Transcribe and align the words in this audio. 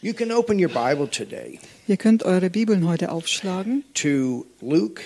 You 0.00 0.14
can 0.14 0.30
open 0.30 0.58
your 0.60 0.68
Bible 0.68 1.08
today 1.08 1.58
Ihr 1.88 1.96
könnt 1.96 2.22
eure 2.24 2.50
Bibeln 2.50 2.86
heute 2.86 3.10
aufschlagen 3.10 3.82
to 3.94 4.46
Luke, 4.60 5.02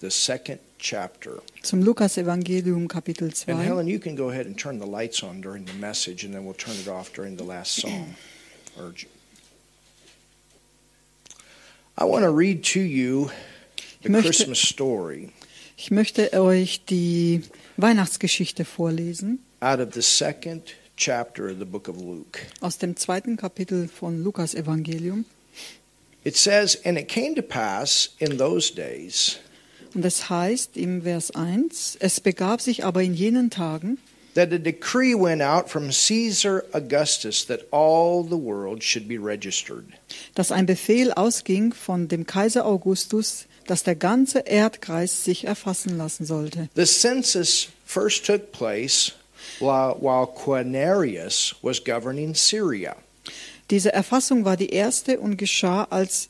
the 0.00 0.10
second 0.10 0.60
chapter. 0.78 1.42
zum 1.62 1.82
Lukas-Evangelium, 1.82 2.86
Kapitel 2.86 3.24
And 3.28 3.34
2. 3.36 3.52
Helen, 3.62 3.88
you 3.88 3.98
can 3.98 4.14
go 4.14 4.30
ahead 4.30 4.46
and 4.46 4.56
turn 4.56 4.78
the 4.80 4.86
lights 4.86 5.22
on 5.22 5.40
during 5.42 5.66
the 5.66 5.72
message, 5.74 6.24
and 6.24 6.32
then 6.32 6.44
we'll 6.44 6.54
turn 6.56 6.76
it 6.80 6.86
off 6.88 7.12
during 7.12 7.36
the 7.36 7.44
last 7.44 7.80
song. 7.80 8.14
Or- 8.78 8.92
I 11.98 12.04
want 12.04 12.24
to 12.24 12.30
read 12.30 12.62
to 12.74 12.80
you 12.80 13.30
the 14.02 14.10
möchte- 14.10 14.22
Christmas 14.28 14.60
story 14.60 15.30
Ich 15.78 15.90
möchte 15.90 16.32
euch 16.34 16.84
die 16.84 17.42
Weihnachtsgeschichte 17.78 18.64
vorlesen 18.64 19.40
out 19.60 19.80
of 19.80 19.92
the 19.94 20.02
second 20.02 20.74
chapter 20.96 21.48
of 21.50 21.58
the 21.58 21.64
book 21.64 21.88
of 21.88 21.96
Luke. 21.98 22.40
aus 22.60 22.78
dem 22.78 22.96
zweiten 22.96 23.36
Kapitel 23.36 23.88
von 23.88 24.22
Lukas-Evangelium. 24.24 25.24
It 26.24 26.36
says, 26.36 26.76
And 26.84 26.98
it 26.98 27.08
came 27.08 27.34
to 27.36 27.42
pass 27.42 28.10
in 28.18 28.36
those 28.38 28.72
days 28.74 29.38
Und 29.94 30.04
es 30.04 30.28
heißt 30.28 30.76
im 30.76 31.02
Vers 31.02 31.30
1, 31.30 31.96
es 32.00 32.20
begab 32.20 32.60
sich 32.60 32.84
aber 32.84 33.02
in 33.02 33.14
jenen 33.14 33.48
Tagen, 33.50 33.98
that 34.34 34.52
a 34.52 34.58
decree 34.58 35.14
went 35.14 35.40
out 35.40 35.70
from 35.70 35.88
Caesar 35.90 36.62
Augustus 36.72 37.46
that 37.46 37.60
all 37.72 38.22
the 38.22 38.36
world 38.36 38.82
should 38.84 39.08
be 39.08 39.16
registered. 39.18 39.84
dass 40.34 40.52
ein 40.52 40.66
Befehl 40.66 41.12
ausging 41.12 41.72
von 41.72 42.08
dem 42.08 42.26
Kaiser 42.26 42.66
Augustus, 42.66 43.46
dass 43.66 43.84
der 43.84 43.94
ganze 43.96 44.40
Erdkreis 44.40 45.24
sich 45.24 45.44
erfassen 45.44 45.96
lassen 45.96 46.26
sollte. 46.26 46.68
The 46.74 46.84
census 46.84 47.68
first 47.86 48.26
took 48.26 48.52
place 48.52 49.12
while, 49.60 50.26
Quirinius 50.26 51.54
was 51.62 51.82
governing 51.82 52.34
Syria. 52.34 52.96
Diese 53.70 53.92
Erfassung 53.92 54.44
war 54.44 54.56
die 54.56 54.70
erste 54.70 55.18
und 55.18 55.36
geschah, 55.36 55.88
als 55.90 56.28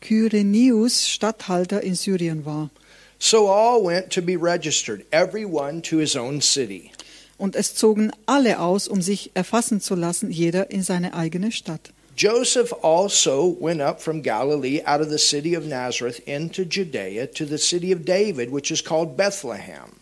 Kyrenius 0.00 1.08
Statthalter 1.08 1.82
in 1.82 1.94
Syrien 1.94 2.44
war. 2.44 2.70
So 3.18 3.48
all 3.48 3.84
went 3.84 4.10
to 4.10 4.22
be 4.22 4.36
registered, 4.36 5.04
every 5.12 5.44
one 5.44 5.82
to 5.82 5.98
his 5.98 6.16
own 6.16 6.40
city. 6.40 6.90
Und 7.36 7.54
es 7.54 7.74
zogen 7.74 8.12
alle 8.26 8.60
aus, 8.60 8.88
um 8.88 9.02
sich 9.02 9.30
erfassen 9.34 9.80
zu 9.80 9.94
lassen, 9.94 10.30
jeder 10.30 10.70
in 10.70 10.82
seine 10.82 11.12
eigene 11.12 11.52
Stadt. 11.52 11.92
Joseph 12.16 12.72
also 12.82 13.56
went 13.60 13.80
up 13.80 14.00
from 14.02 14.22
Galilee 14.22 14.82
out 14.84 15.00
of 15.00 15.08
the 15.08 15.18
city 15.18 15.54
of 15.54 15.64
Nazareth 15.64 16.20
into 16.26 16.64
Judea 16.64 17.26
to 17.26 17.46
the 17.46 17.56
city 17.56 17.92
of 17.92 18.04
David, 18.04 18.50
which 18.50 18.70
is 18.70 18.82
called 18.82 19.16
Bethlehem. 19.16 19.92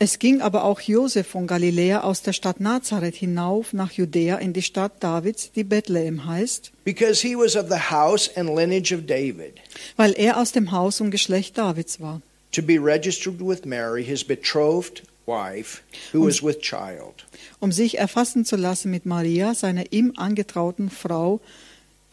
Es 0.00 0.20
ging 0.20 0.40
aber 0.40 0.62
auch 0.62 0.80
Josef 0.80 1.26
von 1.26 1.48
Galiläa 1.48 2.02
aus 2.02 2.22
der 2.22 2.32
Stadt 2.32 2.60
Nazareth 2.60 3.16
hinauf 3.16 3.72
nach 3.72 3.90
Judäa 3.90 4.36
in 4.36 4.52
die 4.52 4.62
Stadt 4.62 4.92
Davids, 5.02 5.50
die 5.50 5.64
Bethlehem 5.64 6.24
heißt, 6.24 6.70
Because 6.84 7.26
he 7.26 7.34
was 7.34 7.56
of 7.56 7.68
the 7.68 7.90
house 7.90 8.30
and 8.36 8.48
lineage 8.54 8.94
of 8.94 9.06
David, 9.06 9.54
weil 9.96 10.12
er 10.16 10.36
aus 10.36 10.52
dem 10.52 10.70
Haus 10.70 11.00
und 11.00 11.10
Geschlecht 11.10 11.58
Davids 11.58 11.98
war, 12.00 12.22
to 12.52 12.62
be 12.62 12.78
registered 12.78 13.40
with 13.40 13.64
Mary, 13.64 14.04
his 14.04 14.22
betrothed 14.22 15.02
wife, 15.26 15.82
who 16.12 16.24
was 16.24 16.44
with 16.44 16.60
child. 16.60 17.26
um 17.58 17.72
sich 17.72 17.98
erfassen 17.98 18.44
zu 18.44 18.54
lassen 18.54 18.92
mit 18.92 19.04
Maria, 19.04 19.52
seiner 19.54 19.90
ihm 19.90 20.12
angetrauten 20.16 20.90
Frau, 20.90 21.40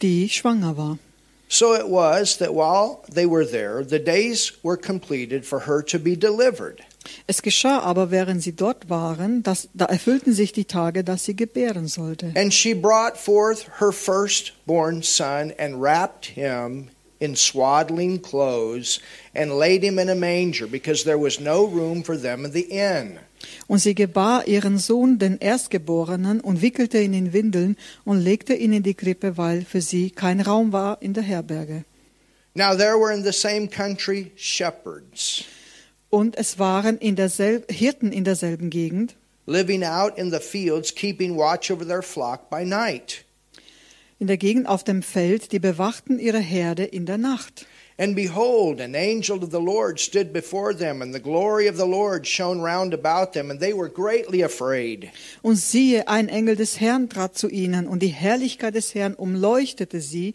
die 0.02 0.28
schwanger 0.28 0.76
war. 0.76 0.98
So 1.48 1.76
it 1.76 1.84
was 1.88 2.38
that 2.38 2.50
while 2.50 2.98
they 3.14 3.24
were 3.30 3.48
there, 3.48 3.84
the 3.88 4.00
days 4.00 4.54
were 4.64 4.76
completed 4.76 5.46
for 5.46 5.64
her 5.68 5.80
to 5.86 6.00
be 6.00 6.16
delivered. 6.16 6.80
Es 7.26 7.42
geschah 7.42 7.80
aber, 7.80 8.10
während 8.10 8.42
sie 8.42 8.54
dort 8.54 8.88
waren, 8.88 9.42
dass, 9.42 9.68
da 9.74 9.86
erfüllten 9.86 10.32
sich 10.32 10.52
die 10.52 10.64
Tage, 10.64 11.04
dass 11.04 11.24
sie 11.24 11.36
gebären 11.36 11.88
sollte. 11.88 12.32
And 12.36 12.52
she 12.52 12.74
brought 12.74 13.16
forth 13.16 13.66
her 13.80 13.92
firstborn 13.92 15.02
son 15.02 15.52
and 15.58 15.80
wrapped 15.80 16.26
him 16.26 16.88
in 17.18 17.34
swaddling 17.34 18.20
clothes 18.20 19.00
and 19.34 19.50
laid 19.58 19.82
him 19.82 19.98
in 19.98 20.10
a 20.10 20.14
manger 20.14 20.66
because 20.66 21.04
there 21.04 21.18
was 21.18 21.40
no 21.40 21.64
room 21.64 22.04
for 22.04 22.20
them 22.20 22.44
in 22.44 22.52
the 22.52 22.62
inn. 22.70 23.18
Und 23.68 23.78
sie 23.78 23.94
gebar 23.94 24.46
ihren 24.48 24.78
Sohn, 24.78 25.18
den 25.18 25.38
Erstgeborenen, 25.38 26.40
und 26.40 26.62
wickelte 26.62 26.98
ihn 27.00 27.12
in 27.12 27.32
Windeln 27.32 27.76
und 28.04 28.20
legte 28.20 28.54
ihn 28.54 28.72
in 28.72 28.82
die 28.82 28.94
Krippe, 28.94 29.36
weil 29.36 29.64
für 29.64 29.80
sie 29.80 30.10
kein 30.10 30.40
Raum 30.40 30.72
war 30.72 31.00
in 31.00 31.12
der 31.12 31.22
Herberge. 31.22 31.84
Now 32.54 32.74
there 32.74 32.98
were 32.98 33.12
in 33.12 33.22
the 33.22 33.32
same 33.32 33.68
country 33.68 34.32
shepherds 34.36 35.44
Und 36.16 36.38
es 36.38 36.58
waren 36.58 36.96
in 36.96 37.14
derselb, 37.14 37.70
Hirten 37.70 38.10
in 38.10 38.24
derselben 38.24 38.70
Gegend, 38.70 39.16
living 39.44 39.84
out 39.84 40.16
in 40.16 40.30
the 40.30 40.38
fields, 40.38 40.94
keeping 40.94 41.36
watch 41.36 41.70
over 41.70 41.86
their 41.86 42.00
flock 42.00 42.48
by 42.48 42.64
night. 42.64 43.26
in 44.18 44.26
der 44.26 44.38
Gegend 44.38 44.66
auf 44.66 44.82
dem 44.82 45.02
Feld, 45.02 45.52
die 45.52 45.58
bewachten 45.58 46.18
ihre 46.18 46.38
Herde 46.38 46.84
in 46.84 47.04
der 47.04 47.18
Nacht. 47.18 47.66
And 47.98 48.16
behold, 48.16 48.80
an 48.80 48.94
angel 48.94 49.42
of 49.44 49.50
the 49.50 49.60
Lord 49.60 50.00
stood 50.00 50.32
before 50.32 50.74
them, 50.74 51.02
and 51.02 51.14
the 51.14 51.20
glory 51.20 51.68
of 51.68 51.76
the 51.76 51.84
Lord 51.84 52.26
shone 52.26 52.62
round 52.62 52.94
about 52.94 53.32
them, 53.32 53.50
and 53.50 53.60
they 53.60 53.74
were 53.74 53.90
greatly 53.90 54.42
afraid. 54.42 55.10
Und 55.42 55.56
siehe, 55.56 56.08
ein 56.08 56.30
Engel 56.30 56.56
des 56.56 56.80
Herrn 56.80 57.10
trat 57.10 57.36
zu 57.36 57.50
ihnen, 57.50 57.86
und 57.86 58.02
die 58.02 58.08
Herrlichkeit 58.08 58.74
des 58.74 58.94
Herrn 58.94 59.12
umleuchtete 59.12 60.00
sie. 60.00 60.34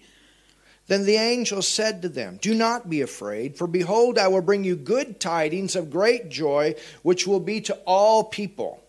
Then 0.87 1.05
the 1.05 1.17
angel 1.17 1.61
said 1.61 2.01
to 2.01 2.09
them, 2.09 2.37
Do 2.41 2.53
not 2.53 2.89
be 2.89 3.01
afraid, 3.01 3.57
for 3.57 3.67
behold, 3.67 4.17
I 4.17 4.27
will 4.27 4.41
bring 4.41 4.63
you 4.63 4.75
good 4.75 5.19
tidings 5.19 5.75
of 5.75 5.89
great 5.89 6.29
joy, 6.29 6.75
which 7.03 7.25
will 7.27 7.39
be 7.39 7.61
to 7.61 7.77
all 7.85 8.25
people. 8.29 8.79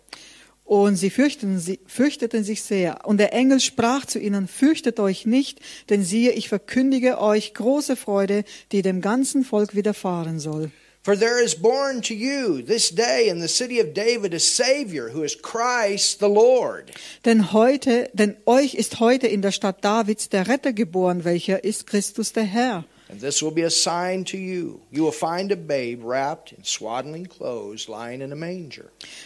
Und 0.64 0.97
sie 0.97 1.10
fürchteten, 1.10 1.58
sie 1.58 1.81
fürchteten 1.86 2.44
sich 2.44 2.62
sehr. 2.62 3.06
Und 3.06 3.19
der 3.19 3.32
Engel 3.34 3.60
sprach 3.60 4.06
zu 4.06 4.19
ihnen, 4.19 4.48
fürchtet 4.48 5.00
euch 5.00 5.26
nicht, 5.26 5.60
denn 5.91 6.02
siehe, 6.02 6.32
ich 6.32 6.48
verkündige 6.48 7.20
euch 7.20 7.52
große 7.52 7.94
Freude, 7.94 8.44
die 8.70 8.82
dem 8.82 9.00
ganzen 9.00 9.44
Volk 9.44 9.75
widerfahren 9.75 10.38
soll. 10.38 10.70
For 11.04 11.16
there 11.16 11.42
is 11.42 11.56
born 11.56 12.00
to 12.02 12.14
you 12.14 12.62
this 12.62 12.88
day 12.90 13.28
in 13.28 13.40
the 13.40 13.48
city 13.48 13.80
of 13.80 13.92
David 13.92 14.32
a 14.34 14.38
Savior, 14.38 15.08
who 15.08 15.24
is 15.24 15.34
Christ 15.34 16.20
the 16.20 16.28
Lord. 16.28 16.92
Denn 17.24 17.52
heute, 17.52 18.08
denn 18.12 18.36
euch 18.46 18.74
ist 18.74 19.00
heute 19.00 19.26
in 19.26 19.42
der 19.42 19.50
Stadt 19.50 19.84
Davids 19.84 20.28
der 20.28 20.46
Retter 20.46 20.72
geboren, 20.72 21.24
welcher 21.24 21.64
ist 21.64 21.88
Christus 21.88 22.32
der 22.32 22.44
Herr. 22.44 22.84
And 23.08 23.20
this 23.20 23.42
will 23.42 23.50
be 23.50 23.66
a 23.66 23.70
sign 23.70 24.24
to 24.26 24.36
you. 24.36 24.80
You 24.92 25.02
will 25.04 25.10
find 25.10 25.50
a 25.50 25.56
babe 25.56 26.04
wrapped 26.04 26.52
in 26.52 26.62
swaddling 26.62 27.26
clothes, 27.26 27.88
lying 27.88 28.20
in 28.20 28.32
a 28.32 28.36
manger. 28.36 28.84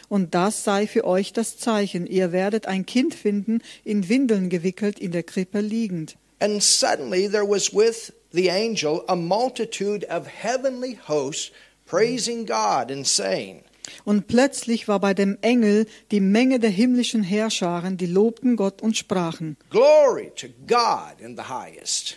Und 0.08 0.34
das 0.34 0.64
sei 0.64 0.86
für 0.86 1.04
euch 1.04 1.34
das 1.34 1.58
Zeichen. 1.58 2.06
Ihr 2.06 2.32
werdet 2.32 2.66
ein 2.66 2.86
Kind 2.86 3.14
finden, 3.14 3.60
in 3.84 4.08
Windeln 4.08 4.48
gewickelt, 4.48 4.98
in 4.98 5.12
der 5.12 5.24
Krippe 5.24 5.60
liegend. 5.60 6.16
And 6.40 6.62
suddenly 6.62 7.28
there 7.28 7.46
was 7.46 7.74
with 7.74 8.14
the 8.32 8.50
angel 8.50 9.04
a 9.08 9.14
multitude 9.14 10.06
of 10.08 10.26
heavenly 10.26 10.98
hosts 11.06 11.50
praising 11.86 12.46
God 12.46 12.90
and 12.90 13.06
saying, 13.06 13.62
Und 14.04 14.26
plötzlich 14.26 14.88
war 14.88 14.98
bei 15.00 15.14
dem 15.14 15.38
Engel 15.42 15.86
die 16.10 16.20
Menge 16.20 16.58
der 16.58 16.70
himmlischen 16.70 17.22
Herrscharen, 17.22 17.96
die 17.96 18.06
lobten 18.06 18.56
Gott 18.56 18.82
und 18.82 18.96
sprachen. 18.96 19.56
Glory 19.70 20.32
to 20.36 20.48
God 20.66 21.20
in 21.20 21.36
the 21.36 21.44
highest, 21.44 22.16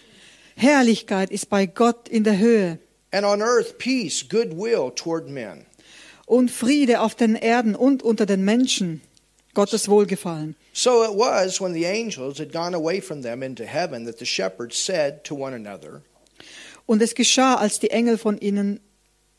Herrlichkeit 0.56 1.29
ist 1.31 1.50
bei 1.50 1.66
Gott 1.68 2.09
in 2.09 2.24
der 2.24 2.38
Höhe 2.38 2.79
and 3.12 3.25
on 3.25 3.41
earth 3.41 3.78
peace, 3.78 4.24
goodwill 4.28 4.91
toward 4.96 5.29
men. 5.29 5.66
und 6.25 6.52
Friede 6.52 7.02
auf 7.02 7.16
den 7.16 7.35
Erden 7.35 7.75
und 7.75 8.03
unter 8.03 8.25
den 8.25 8.44
Menschen, 8.44 9.02
Gottes 9.56 9.88
Wohlgefallen. 9.90 10.56
So 10.74 11.03
it 11.03 11.12
was 11.12 11.59
when 11.59 11.74
the 11.74 11.85
angels 11.88 12.40
had 12.40 12.52
gone 12.52 12.75
away 12.75 13.02
from 13.02 13.22
them 13.24 13.41
into 13.41 13.63
heaven 13.63 14.06
that 14.06 14.19
the 14.19 14.25
shepherds 14.25 14.78
said 14.84 15.24
to 15.24 15.35
one 15.35 15.56
another, 15.56 16.02
Und 16.85 17.02
es 17.02 17.13
geschah, 17.16 17.56
als 17.56 17.79
die 17.79 17.91
Engel 17.91 18.18
von 18.18 18.38
ihnen 18.40 18.79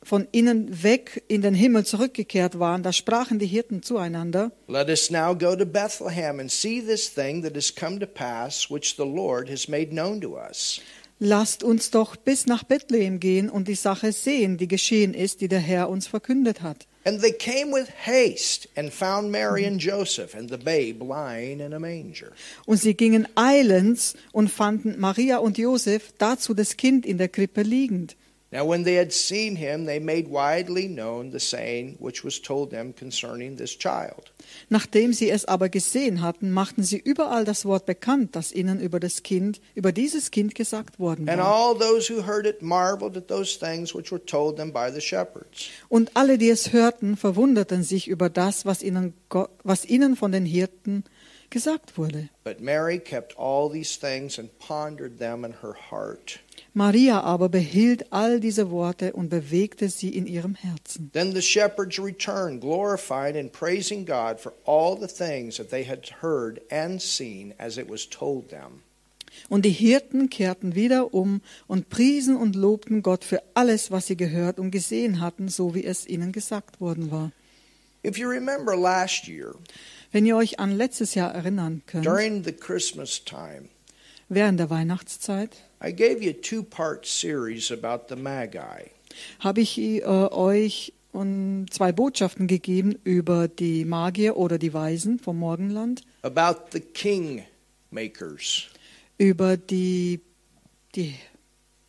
von 0.02 0.26
ihnen 0.32 0.82
weg 0.82 1.22
in 1.28 1.42
den 1.42 1.54
Himmel 1.54 1.84
zurückgekehrt 1.84 2.58
waren, 2.58 2.82
da 2.82 2.92
sprachen 2.92 3.38
die 3.38 3.46
Hirten 3.46 3.82
zueinander, 3.82 4.50
Let 4.66 4.88
us 4.88 5.10
now 5.10 5.34
go 5.34 5.54
to 5.54 5.66
Bethlehem 5.66 6.40
and 6.40 6.50
see 6.50 6.80
this 6.80 7.12
thing 7.12 7.42
that 7.42 7.54
has 7.54 7.74
come 7.74 7.98
to 8.00 8.06
pass, 8.06 8.70
which 8.70 8.96
the 8.96 9.04
Lord 9.04 9.50
has 9.50 9.68
made 9.68 9.90
known 9.90 10.20
to 10.20 10.36
us. 10.36 10.80
lasst 11.20 11.62
uns 11.62 11.90
doch 11.90 12.16
bis 12.16 12.46
nach 12.46 12.64
Bethlehem 12.64 13.20
gehen 13.20 13.50
und 13.50 13.68
die 13.68 13.74
Sache 13.74 14.10
sehen, 14.10 14.56
die 14.56 14.68
geschehen 14.68 15.14
ist, 15.14 15.42
die 15.42 15.48
der 15.48 15.60
Herr 15.60 15.88
uns 15.88 16.06
verkündet 16.06 16.62
hat. 16.62 16.86
And 17.04 17.22
they 17.22 17.32
came 17.32 17.72
with 17.72 17.88
haste 18.06 18.68
and 18.76 18.92
found 18.92 19.30
Mary 19.30 19.66
and 19.66 19.80
Joseph 19.80 20.34
and 20.34 20.50
the 20.50 20.58
babe 20.58 21.02
lying 21.02 21.60
in 21.60 21.72
a 21.72 21.78
manger. 21.78 22.32
Und 22.66 22.78
sie 22.78 22.94
gingen 22.94 23.26
eilends 23.36 24.14
und 24.32 24.50
fanden 24.50 24.98
Maria 24.98 25.38
und 25.38 25.56
Josef, 25.56 26.12
dazu 26.18 26.52
das 26.52 26.76
Kind 26.76 27.06
in 27.06 27.16
der 27.16 27.28
Krippe 27.28 27.62
liegend. 27.62 28.16
Now, 28.52 28.66
when 28.68 28.82
they 28.82 28.98
had 28.98 29.12
seen 29.12 29.54
him, 29.54 29.86
they 29.86 30.00
made 30.00 30.28
widely 30.28 30.88
known 30.88 31.30
the 31.30 31.38
saying 31.38 31.96
which 32.00 32.24
was 32.24 32.42
told 32.42 32.70
them 32.70 32.92
concerning 32.92 33.56
this 33.56 33.78
child. 33.78 34.32
Nachdem 34.68 35.12
sie 35.12 35.30
es 35.30 35.44
aber 35.44 35.68
gesehen 35.68 36.20
hatten, 36.20 36.50
machten 36.50 36.82
sie 36.82 36.98
überall 36.98 37.44
das 37.44 37.64
Wort 37.64 37.86
bekannt, 37.86 38.34
das 38.34 38.50
ihnen 38.50 38.80
über 38.80 38.98
das 38.98 39.22
Kind, 39.22 39.60
über 39.76 39.92
dieses 39.92 40.32
Kind 40.32 40.56
gesagt 40.56 40.98
worden 40.98 41.28
And 41.28 41.38
war. 41.40 41.46
all 41.46 41.78
those 41.78 42.12
who 42.12 42.26
heard 42.26 42.44
it 42.44 42.60
marveled 42.60 43.16
at 43.16 43.28
those 43.28 43.56
things 43.56 43.94
which 43.94 44.10
were 44.10 44.24
told 44.24 44.56
them 44.56 44.72
by 44.72 44.90
the 44.92 45.00
shepherds. 45.00 45.68
Und 45.88 46.10
alle, 46.16 46.36
die 46.36 46.50
es 46.50 46.72
hörten, 46.72 47.16
verwunderten 47.16 47.84
sich 47.84 48.08
über 48.08 48.28
das, 48.28 48.66
was 48.66 48.82
ihnen, 48.82 49.14
was 49.62 49.84
ihnen 49.84 50.16
von 50.16 50.32
den 50.32 50.44
Hirten 50.44 51.04
gesagt 51.04 51.19
wurde. 51.96 52.28
But 52.44 52.60
Mary 52.60 52.98
kept 52.98 53.36
all 53.38 53.70
these 53.70 53.98
things 53.98 54.38
and 54.38 54.50
pondered 54.58 55.18
them 55.18 55.44
in 55.44 55.54
her 55.62 55.74
heart. 55.90 56.40
Maria 56.74 57.20
aber 57.20 57.48
behielt 57.48 58.12
all 58.12 58.38
diese 58.38 58.70
Worte 58.70 59.12
und 59.12 59.28
bewegte 59.28 59.88
sie 59.88 60.10
in 60.10 60.26
ihrem 60.26 60.54
Herzen. 60.54 61.10
Then 61.12 61.32
the 61.32 61.42
shepherds 61.42 61.98
returned, 61.98 62.60
glorifying 62.60 63.36
and 63.36 63.52
praising 63.52 64.04
God 64.04 64.38
for 64.38 64.52
all 64.64 64.96
the 64.96 65.08
things 65.08 65.56
that 65.56 65.70
they 65.70 65.84
had 65.84 66.08
heard 66.22 66.60
and 66.70 67.00
seen 67.00 67.54
as 67.58 67.76
it 67.76 67.88
was 67.88 68.08
told 68.08 68.50
them. 68.50 68.82
Und 69.48 69.64
die 69.64 69.70
Hirten 69.70 70.28
kehrten 70.28 70.74
wieder 70.74 71.14
um 71.14 71.40
und 71.66 71.88
priesen 71.88 72.36
und 72.36 72.56
lobten 72.56 73.02
Gott 73.02 73.24
für 73.24 73.42
alles, 73.54 73.90
was 73.90 74.06
sie 74.06 74.16
gehört 74.16 74.58
und 74.58 74.70
gesehen 74.70 75.20
hatten, 75.20 75.48
so 75.48 75.74
wie 75.74 75.84
es 75.84 76.06
ihnen 76.06 76.32
gesagt 76.32 76.80
worden 76.80 77.10
war. 77.10 77.32
If 78.04 78.16
you 78.16 78.28
remember 78.28 78.76
last 78.76 79.28
year, 79.28 79.54
Wenn 80.12 80.26
ihr 80.26 80.36
euch 80.36 80.58
an 80.58 80.76
letztes 80.76 81.14
Jahr 81.14 81.32
erinnern 81.34 81.82
könnt, 81.86 82.04
during 82.04 82.42
the 82.44 82.52
Christmas 82.52 83.24
time, 83.24 83.68
während 84.28 84.58
der 84.58 84.68
Weihnachtszeit, 84.70 85.56
I 85.82 85.92
gave 85.94 86.20
you 86.20 86.30
a 86.30 86.34
two 86.42 86.62
part 86.62 87.06
series 87.06 87.70
about 87.70 88.12
the 88.14 88.20
Magi. 88.20 88.90
habe 89.38 89.60
ich 89.60 89.78
äh, 89.78 90.02
euch 90.04 90.92
um, 91.12 91.66
zwei 91.70 91.92
Botschaften 91.92 92.46
gegeben 92.46 92.96
über 93.04 93.48
die 93.48 93.84
Magier 93.84 94.36
oder 94.36 94.58
die 94.58 94.72
Weisen 94.74 95.18
vom 95.18 95.38
Morgenland, 95.38 96.02
about 96.22 96.60
the 96.72 96.80
king 96.80 97.44
makers. 97.90 98.66
über 99.18 99.56
die, 99.56 100.20
die, 100.96 101.14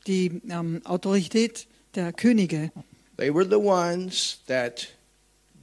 die 0.08 0.42
ähm, 0.50 0.82
Autorität 0.86 1.68
der 1.96 2.14
Könige. 2.14 2.72
They 3.18 3.34
were 3.34 3.46
the 3.48 3.56
ones 3.56 4.40
that 4.48 4.88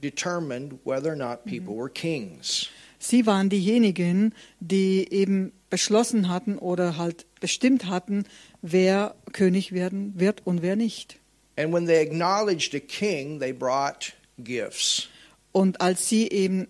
determined 0.01 0.79
whether 0.85 1.11
or 1.11 1.15
not 1.15 1.45
people 1.45 1.75
were 1.75 1.89
kings. 1.89 2.69
Sie 2.99 3.25
waren 3.25 3.49
diejenigen, 3.49 4.33
die 4.59 5.07
eben 5.11 5.53
beschlossen 5.69 6.27
hatten 6.27 6.57
oder 6.57 6.97
halt 6.97 7.25
bestimmt 7.39 7.85
hatten, 7.85 8.25
wer 8.61 9.15
König 9.31 9.71
werden 9.71 10.13
wird 10.19 10.45
und 10.45 10.61
wer 10.61 10.75
nicht. 10.75 11.17
And 11.55 11.73
when 11.73 11.85
they 11.85 12.01
acknowledged 12.01 12.73
a 12.75 12.79
king, 12.79 13.39
they 13.39 13.53
brought 13.53 14.13
gifts. 14.37 15.07
Und 15.51 15.81
als 15.81 16.07
sie 16.07 16.27
eben 16.29 16.67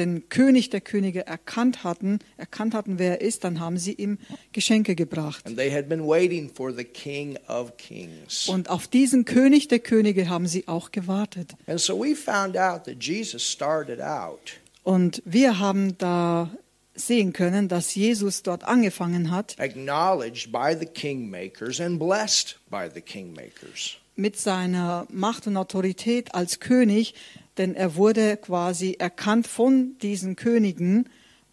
den 0.00 0.28
König 0.28 0.70
der 0.70 0.80
Könige 0.80 1.26
erkannt 1.26 1.84
hatten, 1.84 2.18
erkannt 2.36 2.74
hatten, 2.74 2.98
wer 2.98 3.20
er 3.20 3.20
ist, 3.20 3.44
dann 3.44 3.60
haben 3.60 3.78
sie 3.78 3.92
ihm 3.92 4.18
Geschenke 4.52 4.94
gebracht. 4.94 5.46
And 5.46 5.56
they 5.56 5.70
had 5.70 5.88
been 5.88 6.06
waiting 6.06 6.50
for 6.52 6.72
the 6.72 6.84
king 6.84 7.38
of 7.48 7.76
kings. 7.76 8.48
Und 8.48 8.70
auf 8.70 8.88
diesen 8.88 9.24
König 9.24 9.68
der 9.68 9.78
Könige 9.78 10.28
haben 10.28 10.46
sie 10.46 10.66
auch 10.66 10.90
gewartet. 10.90 11.54
And 11.66 11.78
so 11.78 11.98
we 11.98 12.16
found 12.16 12.56
out 12.56 12.84
that 12.84 13.02
Jesus 13.02 13.42
started 13.42 14.00
out 14.00 14.60
Und 14.82 15.22
wir 15.24 15.58
haben 15.58 15.96
da 15.98 16.50
sehen 16.94 17.32
können, 17.32 17.68
dass 17.68 17.94
Jesus 17.94 18.42
dort 18.42 18.64
angefangen 18.64 19.30
hat, 19.30 19.56
acknowledged 19.58 20.50
by 20.50 20.74
the 20.78 20.86
kingmakers 20.86 21.80
and 21.80 21.98
blessed 21.98 22.58
by 22.70 22.88
the 22.92 23.00
kingmakers. 23.00 23.96
mit 24.16 24.38
seiner 24.38 25.06
Macht 25.10 25.46
und 25.46 25.56
Autorität 25.56 26.34
als 26.34 26.60
König, 26.60 27.14
denn 27.58 27.74
er 27.74 27.96
wurde 27.96 28.36
quasi 28.36 28.96
erkannt 28.98 29.46
von 29.46 29.96
diesen 29.98 30.36
Königen. 30.36 31.08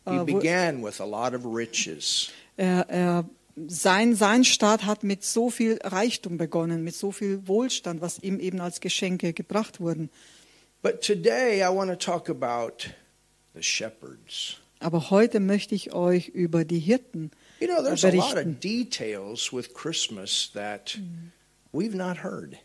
He 0.07 0.15
Äh, 0.15 0.23
began 0.23 0.83
with 0.83 1.01
a 1.01 1.05
lot 1.05 1.33
of 1.33 1.45
riches. 1.45 2.29
er, 2.55 2.85
er, 2.89 3.25
sein, 3.67 4.15
sein 4.15 4.43
Staat 4.43 4.85
hat 4.85 5.03
mit 5.03 5.23
so 5.23 5.49
viel 5.49 5.79
Reichtum 5.83 6.37
begonnen, 6.37 6.83
mit 6.83 6.95
so 6.95 7.11
viel 7.11 7.47
Wohlstand, 7.47 8.01
was 8.01 8.19
ihm 8.19 8.39
eben 8.39 8.61
als 8.61 8.79
Geschenke 8.81 9.33
gebracht 9.33 9.79
wurden. 9.79 10.09
But 10.83 11.01
today 11.01 11.61
I 11.61 11.75
want 11.75 11.89
to 11.89 11.95
talk 11.97 12.29
about 12.29 12.89
the 13.55 13.63
shepherds. 13.63 14.57
Aber 14.79 15.09
heute 15.09 15.39
möchte 15.39 15.73
ich 15.73 15.93
euch 15.93 16.27
über 16.29 16.63
die 16.63 16.77
Hirten 16.79 17.31
You 17.59 17.65
know, 17.67 17.81
there's 17.83 18.05
a 18.05 18.09
lot 18.11 18.35
berichten. 18.35 18.51
of 18.53 18.59
details 18.59 19.51
with 19.51 19.73
Christmas 19.73 20.51
that 20.53 20.99
we've 21.73 21.95
not 21.97 22.23
heard. 22.23 22.55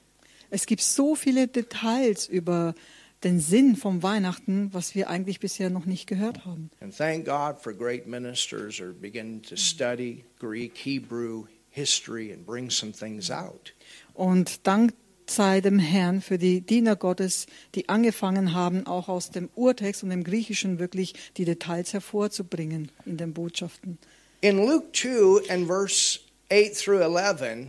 Es 0.51 0.67
gibt 0.67 0.83
so 0.83 1.15
viele 1.15 1.49
Details 1.49 2.29
über 2.29 2.75
den 3.25 3.41
Sinn 3.41 3.77
vom 3.77 4.03
Weihnachten, 4.03 4.71
was 4.73 4.95
wir 4.95 5.09
eigentlich 5.09 5.41
bisher 5.41 5.71
noch 5.71 5.87
nicht 5.87 6.07
gehört 6.07 6.45
haben. 6.45 6.71
And 6.81 6.97
thank 6.97 7.25
God 7.25 7.61
for 7.61 7.73
great 7.73 8.07
ministers 8.07 8.81
who 8.81 8.93
beginning 8.93 9.43
to 9.43 9.57
study 9.57 10.25
Greek, 10.39 10.77
Hebrew, 10.77 11.45
history, 11.71 12.33
and 12.33 12.45
bring 12.45 12.71
some 12.71 12.93
things 12.93 13.31
out. 13.31 13.73
Und 14.15 14.67
Dank 14.67 14.95
sei 15.27 15.61
dem 15.61 15.79
Herrn 15.79 16.21
für 16.21 16.39
die 16.39 16.61
Diener 16.61 16.97
Gottes, 16.97 17.47
die 17.75 17.89
angefangen 17.89 18.55
haben, 18.55 18.87
auch 18.87 19.09
aus 19.09 19.31
dem 19.31 19.49
Urtext 19.55 20.03
und 20.03 20.11
dem 20.11 20.25
Griechischen 20.25 20.79
wirklich 20.79 21.15
die 21.37 21.45
Details 21.45 21.93
hervorzubringen 21.93 22.91
in 23.07 23.17
den 23.17 23.33
Botschaften. 23.33 23.99
In 24.41 24.59
Luke 24.59 24.89
2 24.93 25.49
and 25.53 25.67
verse 25.67 26.21
8 26.51 26.75
through 26.77 27.01
11, 27.01 27.69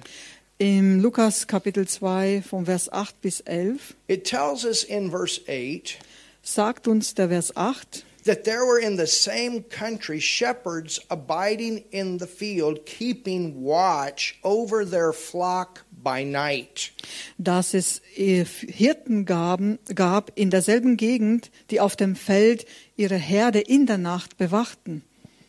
Im 0.64 1.02
Lukas 1.02 1.46
Kapitel 1.46 1.86
2 1.86 2.42
von 2.42 2.66
Vers 2.68 2.90
8 2.90 3.20
bis 3.20 3.42
11 3.42 3.96
it 4.08 4.24
tells 4.24 4.64
us 4.64 4.86
in 4.86 5.12
verse 5.12 5.42
8 5.46 6.00
sagt 6.42 6.88
uns 6.88 7.14
der 7.14 7.28
Vers 7.28 7.58
8, 7.58 8.06
that 8.24 8.46
there 8.46 8.66
were 8.66 8.80
in 8.80 8.98
the 8.98 9.06
same 9.06 9.64
country 9.64 10.22
shepherds 10.22 11.02
abiding 11.10 11.84
in 11.92 12.18
the 12.18 12.26
field, 12.26 12.86
keeping 12.86 13.62
watch 13.62 14.40
over 14.42 14.90
their 14.90 15.12
flock 15.12 15.84
by 16.02 16.24
night. 16.24 16.94
dass 17.38 17.74
es 17.74 18.02
äh, 18.16 18.46
Hirten 18.46 19.26
gaben, 19.26 19.80
gab 19.94 20.32
in 20.36 20.50
derselben 20.50 20.96
Gegend, 20.96 21.52
die 21.72 21.82
auf 21.82 21.98
dem 21.98 22.16
Feld 22.16 22.66
ihre 22.96 23.18
Herde 23.18 23.60
in 23.60 23.86
der 23.86 23.98
Nacht 23.98 24.38
bewachten. 24.38 25.04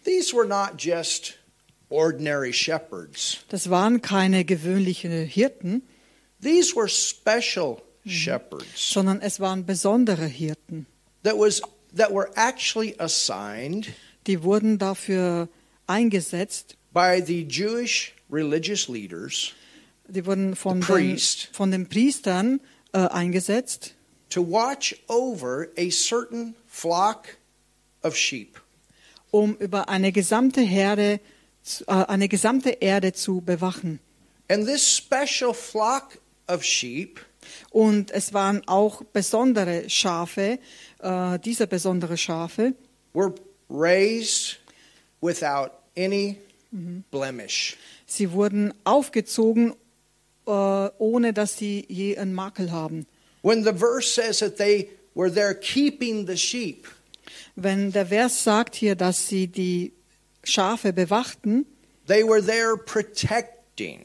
These 0.04 0.34
were 0.34 0.48
not 0.48 0.72
just 0.76 1.38
ordinary 1.88 2.52
shepherds. 2.52 3.38
Das 3.48 3.70
waren 3.70 4.00
keine 4.02 4.44
gewöhnlichen 4.44 5.12
Hirten, 5.26 5.82
These 6.42 6.74
were 6.76 6.88
special 6.88 7.80
shepherds 8.06 8.66
sondern 8.92 9.20
es 9.22 9.40
waren 9.40 9.64
besondere 9.64 10.26
Hirten. 10.26 10.86
that 11.22 11.34
was 11.38 11.62
that 11.96 12.10
were 12.12 12.28
actually 12.36 12.94
assigned 12.98 13.88
Die 14.26 14.42
wurden 14.42 14.78
dafür 14.78 15.48
eingesetzt, 15.86 16.76
by 16.92 17.22
the 17.24 17.46
Jewish 17.48 18.14
religious 18.30 18.88
leaders 18.88 19.52
die 20.06 20.24
wurden 20.26 20.54
von, 20.56 20.80
The 20.82 20.86
den, 20.86 20.94
priest. 20.94 21.48
von 21.52 21.70
den 21.70 21.88
Priestern 21.88 22.60
äh, 22.92 22.98
eingesetzt, 22.98 23.94
to 24.30 24.42
watch 24.42 24.96
over 25.08 25.68
a 25.78 25.88
certain 25.90 26.54
flock 26.66 27.36
of 28.02 28.16
sheep. 28.16 28.60
um 29.30 29.56
über 29.56 29.88
eine 29.88 30.12
gesamte 30.12 30.60
Herde, 30.60 31.20
zu- 31.20 31.33
eine 31.86 32.28
gesamte 32.28 32.70
Erde 32.70 33.12
zu 33.12 33.40
bewachen. 33.40 34.00
And 34.48 34.66
this 34.66 34.96
special 34.96 35.54
flock 35.54 36.18
of 36.48 36.62
sheep 36.62 37.20
Und 37.70 38.10
es 38.10 38.32
waren 38.32 38.62
auch 38.66 39.02
besondere 39.04 39.88
Schafe, 39.90 40.58
äh, 41.00 41.38
diese 41.38 41.66
besondere 41.66 42.16
Schafe, 42.16 42.74
were 43.12 43.34
raised 43.70 44.58
without 45.20 45.70
any 45.96 46.38
blemish. 47.10 47.76
sie 48.06 48.32
wurden 48.32 48.72
aufgezogen, 48.84 49.74
äh, 50.46 50.50
ohne 50.50 51.32
dass 51.32 51.56
sie 51.58 51.84
je 51.88 52.16
einen 52.16 52.34
Makel 52.34 52.72
haben. 52.72 53.06
When 53.42 53.62
the 53.62 53.72
verse 53.74 54.08
says 54.08 54.38
that 54.38 54.56
they 54.56 54.88
were 55.14 55.32
there 55.32 55.54
keeping 55.54 56.26
the 56.26 56.36
sheep, 56.36 56.88
Wenn 57.56 57.92
der 57.92 58.06
Vers 58.06 58.42
sagt 58.42 58.74
hier, 58.74 58.96
dass 58.96 59.28
sie 59.28 59.46
die 59.48 59.92
Schafe 60.44 60.92
bewachten, 60.92 61.66
they 62.06 62.22
were 62.22 62.44
there 62.44 62.76
protecting. 62.76 64.00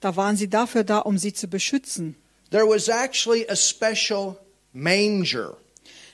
da 0.00 0.16
waren 0.16 0.36
sie 0.36 0.48
dafür 0.48 0.84
da, 0.84 0.98
um 0.98 1.18
sie 1.18 1.32
zu 1.32 1.48
beschützen. 1.48 2.16
There 2.50 2.66
was 2.68 2.88
actually 2.88 3.48
a 3.48 3.56
special 3.56 4.36
manger 4.72 5.56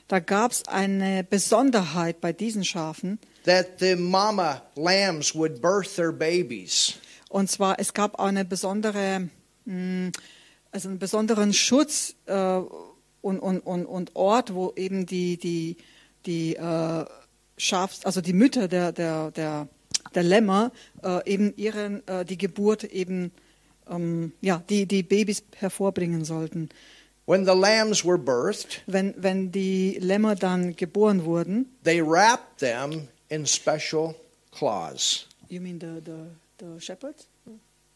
Da 0.09 0.19
gab 0.21 0.51
es 0.53 0.65
eine 0.67 1.23
Besonderheit 1.25 2.21
bei 2.21 2.33
diesen 2.33 2.65
Schafen. 2.65 3.19
that 3.45 3.79
the 3.79 3.97
mama 3.97 4.63
lambs 4.75 5.35
would 5.35 5.61
birth 5.63 5.95
their 5.97 6.13
babies. 6.13 6.95
Und 7.29 7.49
zwar, 7.51 7.79
es 7.79 7.95
gab 7.95 8.19
eine 8.21 8.45
besondere, 8.45 9.29
mh, 9.65 10.11
also 10.73 10.89
einen 10.89 10.99
besonderen 10.99 11.53
Schutz 11.53 12.15
äh, 12.27 12.61
und, 13.23 13.39
und, 13.39 13.61
und, 13.61 13.87
und 13.87 14.17
Ort, 14.17 14.53
wo 14.55 14.73
eben 14.77 15.07
die, 15.07 15.37
die, 15.37 15.77
die 16.27 16.57
äh, 16.57 17.05
Schafs, 17.61 18.05
also 18.05 18.21
die 18.21 18.33
Mütter 18.33 18.67
der, 18.69 18.93
der, 18.93 19.31
der, 19.31 19.69
der 20.15 20.23
Lämmer 20.23 20.73
äh, 21.03 21.21
eben 21.31 21.55
ihren, 21.57 22.07
äh, 22.09 22.25
die 22.25 22.39
Geburt 22.39 22.85
eben, 22.85 23.31
ähm, 23.89 24.33
ja, 24.41 24.63
die, 24.69 24.87
die 24.87 25.03
Babys 25.03 25.43
hervorbringen 25.57 26.25
sollten. 26.25 26.69
When 27.27 27.45
the 27.45 27.53
lambs 27.53 28.05
were 28.05 28.19
birthed, 28.19 28.83
Wenn, 28.87 29.15
wenn 29.17 29.53
die 29.53 29.99
Lämmer 30.01 30.35
dann 30.35 30.75
geboren 30.75 31.25
wurden, 31.25 31.67
they 31.85 32.01
wrapped 32.03 32.59
them 32.59 33.09
in 33.29 33.47
special 33.47 34.15
cloths. 34.51 35.27
you 35.49 35.61
mean 35.61 35.79
the, 35.81 36.01
the, 36.05 36.65
the 36.65 36.81
shepherds? 36.81 37.27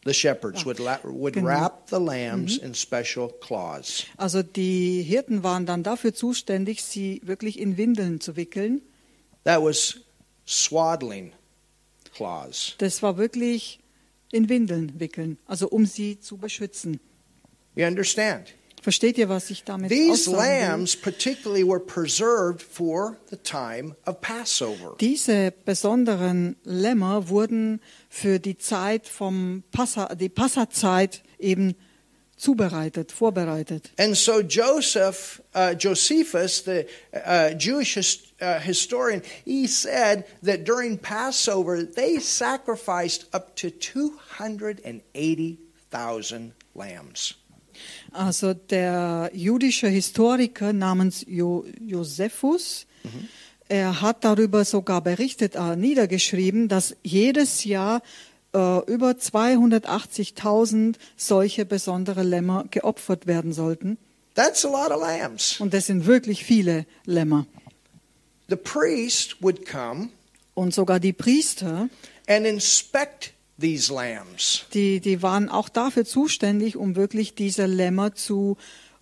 The 0.05 0.13
shepherds 0.13 0.63
would, 0.67 0.77
la- 0.79 0.99
would 1.03 1.33
Genau. 1.33 1.47
wrap 1.47 1.89
the 1.89 1.97
lambs 1.99 2.57
in 2.57 2.75
special 2.75 3.27
cloths. 3.41 4.05
Also 4.17 4.43
die 4.43 5.01
Hirten 5.01 5.41
waren 5.43 5.65
dann 5.65 5.81
dafür 5.81 6.13
zuständig, 6.13 6.83
sie 6.83 7.21
wirklich 7.25 7.59
in 7.59 7.75
Windeln 7.77 8.21
zu 8.21 8.35
wickeln. 8.35 8.81
That 9.45 9.63
was 9.63 10.01
swaddling 10.45 11.31
cloths. 12.13 12.75
Das 12.79 13.01
war 13.01 13.17
wirklich 13.17 13.79
in 14.31 14.49
Windeln 14.49 14.99
wickeln, 14.99 15.37
also 15.45 15.67
um 15.69 15.85
sie 15.85 16.19
zu 16.19 16.37
beschützen. 16.37 16.99
You 17.75 17.85
understand? 17.85 18.53
Versteht 18.81 19.17
ihr, 19.17 19.29
was 19.29 19.49
ich 19.49 19.63
damit 19.63 19.89
These 19.89 20.29
lambs, 20.29 20.95
particularly, 20.95 21.63
were 21.67 21.79
preserved 21.79 22.61
for 22.61 23.17
the 23.31 23.37
time 23.37 23.95
of 24.05 24.21
Passover. 24.21 24.95
Diese 24.99 25.51
besonderen 25.65 26.55
Lämmer 26.63 27.29
wurden 27.29 27.81
für 28.09 28.37
die 28.39 28.59
Zeit 28.59 29.07
vom 29.07 29.63
Passa, 29.71 30.13
die 30.13 30.29
Passazeit 30.29 31.23
eben 31.39 31.73
zubereitet, 32.37 33.11
vorbereitet. 33.11 33.91
And 33.97 34.17
so 34.17 34.41
Joseph, 34.41 35.41
uh, 35.53 35.75
Josephus, 35.77 36.63
the 36.63 36.87
uh, 37.13 37.53
Jewish 37.57 37.95
his, 37.95 38.33
uh, 38.41 38.59
historian, 38.59 39.21
he 39.45 39.67
said 39.67 40.25
that 40.43 40.65
during 40.65 40.97
Passover 40.97 41.83
they 41.83 42.19
sacrificed 42.19 43.25
up 43.33 43.55
to 43.55 43.69
280,000 43.69 46.53
lambs. 46.73 47.35
Also 48.11 48.53
der 48.53 49.31
jüdische 49.33 49.89
Historiker 49.89 50.71
namens 50.71 51.25
jo 51.27 51.65
Josephus, 51.79 52.85
er 53.67 54.01
hat 54.01 54.23
darüber 54.23 54.63
sogar 54.63 55.01
berichtet, 55.01 55.55
äh, 55.55 55.75
niedergeschrieben, 55.75 56.67
dass 56.67 56.95
jedes 57.03 57.63
Jahr 57.63 58.01
äh, 58.55 58.91
über 58.91 59.11
280.000 59.11 60.95
solche 61.17 61.65
besondere 61.65 62.23
Lämmer 62.23 62.65
geopfert 62.71 63.27
werden 63.27 63.53
sollten. 63.53 63.97
That's 64.33 64.65
a 64.65 64.69
lot 64.69 64.91
of 64.91 65.01
lambs. 65.01 65.59
Und 65.59 65.73
das 65.73 65.85
sind 65.87 66.05
wirklich 66.05 66.43
viele 66.43 66.85
Lämmer. 67.05 67.45
The 68.49 68.55
priest 68.55 69.41
would 69.41 69.65
come 69.69 70.09
Und 70.53 70.73
sogar 70.73 70.99
die 70.99 71.13
Priester, 71.13 71.89
and 72.27 72.45
inspect 72.45 73.33
these 73.59 73.93
lambs. 73.93 74.65
die, 74.73 74.99
die 74.99 75.21
waren 75.21 75.49
auch 75.49 75.67
dafür 75.69 76.05
zuständig, 76.05 76.77
um 76.77 76.95
wirklich 76.95 77.35
diese 77.35 77.65
Lämmer 77.65 78.15
zu 78.15 78.57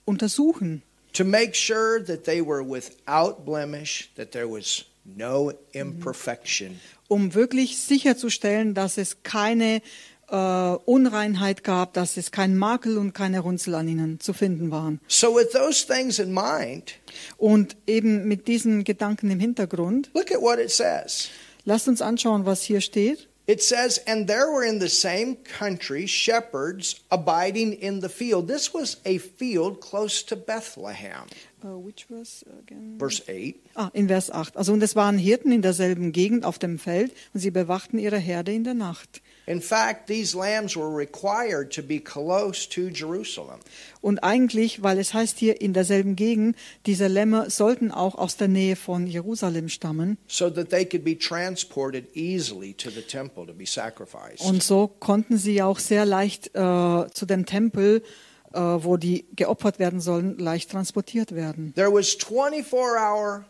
untersuchen. 0.06 0.82
to 1.14 1.24
make 1.24 1.54
sure 1.54 2.04
that 2.04 2.24
they 2.26 2.42
were 2.42 2.64
without 2.64 3.46
blemish, 3.46 4.10
that 4.16 4.32
there 4.32 4.48
was 4.48 4.86
no 5.06 5.52
imperfection. 5.72 6.80
um 7.08 7.34
wirklich 7.34 7.78
sicherzustellen, 7.78 8.74
dass 8.74 8.98
es 8.98 9.24
keine 9.24 9.82
äh, 10.30 10.36
Unreinheit 10.36 11.64
gab, 11.64 11.94
dass 11.94 12.18
es 12.18 12.32
kein 12.32 12.58
Makel 12.58 12.98
und 12.98 13.14
keine 13.14 13.40
Runzel 13.42 13.76
an 13.76 13.88
ihnen 13.88 14.20
zu 14.20 14.34
finden 14.34 14.72
waren. 14.72 15.00
So, 15.08 15.36
with 15.36 15.50
those 15.52 15.86
things 15.86 16.18
in 16.20 16.34
mind, 16.34 16.94
Und 17.38 17.76
eben 17.86 18.28
mit 18.28 18.48
diesen 18.48 18.84
Gedanken 18.84 19.30
im 19.30 19.40
Hintergrund, 19.40 20.10
look 20.14 20.32
at 20.32 20.42
what 20.42 20.58
it 20.60 20.72
says. 20.72 21.30
lasst 21.66 21.88
uns 21.88 22.02
anschauen, 22.02 22.46
was 22.46 22.62
hier 22.64 22.82
steht. 22.82 23.28
It 23.46 23.62
says, 23.62 24.00
And 24.08 24.26
there 24.26 24.46
were 24.48 24.66
in 24.66 24.80
the 24.80 24.88
same 24.88 25.36
country 25.44 26.08
shepherds 26.08 27.02
abiding 27.10 27.74
in 27.74 28.00
the 28.02 28.08
field. 28.08 28.48
This 28.48 28.74
was 28.74 29.02
a 29.06 29.20
field 29.20 29.82
close 29.82 30.26
to 30.28 30.38
Bethlehem. 30.38 31.26
Uh, 31.64 31.78
which 31.78 32.08
was 32.10 32.44
again? 32.62 32.98
Verse 33.00 33.24
8. 33.26 33.56
Ah, 33.76 33.90
in 33.94 34.10
Vers 34.10 34.30
8. 34.30 34.58
Also, 34.58 34.74
und 34.74 34.84
es 34.84 34.98
waren 34.98 35.18
Hirten 35.18 35.52
in 35.54 35.62
derselben 35.62 36.12
Gegend 36.12 36.44
auf 36.44 36.60
dem 36.60 36.78
Feld 36.78 37.14
und 37.34 37.40
sie 37.40 37.52
bewachten 37.52 37.98
ihre 38.00 38.18
Herde 38.18 38.52
in 38.52 38.66
der 38.66 38.74
Nacht. 38.74 39.22
In 39.46 39.62
fact, 39.62 40.08
these 40.08 40.38
lambs 40.38 40.76
were 40.76 40.90
required 40.94 41.72
to 41.74 41.82
be 41.82 42.00
close 42.00 42.68
to 42.68 42.90
Jerusalem. 42.90 43.60
Und 44.02 44.20
eigentlich, 44.20 44.84
weil 44.84 45.00
es 45.00 45.14
heißt 45.14 45.38
hier 45.38 45.62
in 45.62 45.74
derselben 45.74 46.18
Gegend, 46.18 46.58
diese 46.86 47.08
Lämmer 47.08 47.50
sollten 47.50 47.92
auch 47.92 48.16
aus 48.16 48.36
der 48.36 48.50
Nähe 48.50 48.76
von 48.76 49.08
Jerusalem 49.08 49.70
stammen. 49.70 50.18
so 50.28 50.50
that 50.50 50.70
they 50.70 50.86
could 50.86 51.06
be 51.06 51.18
transported 51.18 52.06
easily 52.16 52.74
to 52.74 52.90
the 52.90 53.02
temple 53.02 53.46
to 53.46 53.54
be 53.54 53.66
sacrificed. 53.66 54.42
Und 54.42 54.64
so 54.64 54.88
konnten 54.88 55.38
sie 55.38 55.62
auch 55.62 55.80
sehr 55.80 56.06
leicht 56.06 56.48
äh, 56.56 57.08
zu 57.14 57.26
dem 57.26 57.46
Tempel, 57.46 58.02
äh, 58.02 58.33
wo 58.54 58.98
die 58.98 59.26
geopfert 59.36 59.80
werden 59.80 60.00
sollen, 60.00 60.38
leicht 60.38 60.72
transportiert 60.72 61.34
werden. 61.36 61.74
There 61.76 61.92
was 61.92 62.18
24-hour 62.18 63.46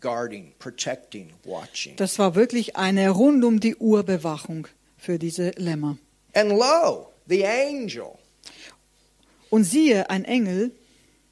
guarding, 0.00 0.52
protecting, 0.58 1.30
watching. 1.44 1.96
Das 1.96 2.18
war 2.18 2.34
wirklich 2.34 2.76
eine 2.76 3.10
rund 3.10 3.44
um 3.44 3.60
die 3.60 3.76
Uhr 3.76 4.02
Bewachung 4.02 4.66
für 4.96 5.18
diese 5.18 5.50
Lämmer. 5.56 5.98
And 6.32 6.50
lo, 6.52 7.08
the 7.28 7.44
angel, 7.46 8.12
Und 9.50 9.64
siehe, 9.64 10.08
ein 10.08 10.24
Engel, 10.24 10.70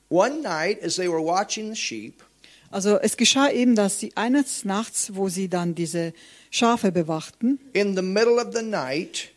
one 0.09 0.43
night 0.43 0.83
as 0.83 0.97
they 0.97 1.09
were 1.09 1.25
watching 1.25 1.73
the 1.73 1.77
sheep, 1.77 2.23
also 2.71 2.99
es 2.99 3.17
geschah 3.17 3.51
eben, 3.51 3.75
dass 3.75 3.99
sie 3.99 4.13
eines 4.15 4.65
Nachts, 4.65 5.15
wo 5.15 5.29
sie 5.31 5.49
dann 5.49 5.75
diese 5.75 6.13
Schafe 6.51 6.93
bewachten, 6.93 7.59
in 7.73 7.97
the 7.97 8.03
middle 8.03 8.35
of 8.35 8.55
the 8.55 8.63
night, 8.63 9.31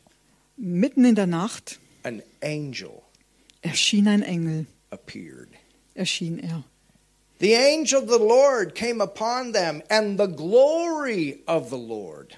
mitten 0.57 1.05
in 1.05 1.15
der 1.15 1.27
Nacht 1.27 1.79
an 2.03 2.21
angel 2.43 2.91
erschien 3.61 4.07
ein 4.07 4.23
Engel, 4.23 4.65
appeared. 4.91 5.49
erschien 5.95 6.39
er. 6.39 6.63
The 7.39 7.55
angel 7.55 8.03
of 8.03 8.09
the 8.09 8.19
Lord 8.19 8.75
came 8.75 9.01
upon 9.01 9.53
them, 9.53 9.81
and 9.89 10.19
the 10.19 10.27
glory 10.27 11.41
of 11.47 11.69
the 11.69 11.77
Lord. 11.77 12.37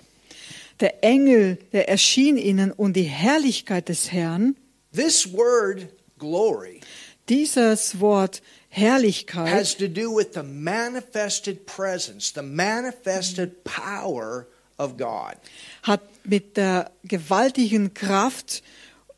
Der 0.79 1.03
Engel, 1.03 1.57
der 1.71 1.89
erschien 1.89 2.37
ihnen 2.37 2.71
und 2.71 2.93
die 2.93 3.03
Herrlichkeit 3.03 3.89
des 3.89 4.11
Herrn, 4.11 4.55
This 4.93 5.33
word, 5.33 5.87
glory, 6.19 6.81
dieses 7.27 7.99
Wort 7.99 8.41
Herrlichkeit 8.69 9.49
has 9.49 9.75
to 9.75 9.87
do 9.87 10.09
with 10.09 10.33
the 10.33 10.43
manifested 10.43 11.65
presence, 11.65 12.31
the 12.31 12.41
manifested 12.41 13.63
power 13.63 14.47
of 14.77 14.97
God. 14.97 15.35
hat 15.83 16.01
mit 16.23 16.57
der 16.57 16.91
gewaltigen 17.03 17.93
Kraft, 17.93 18.63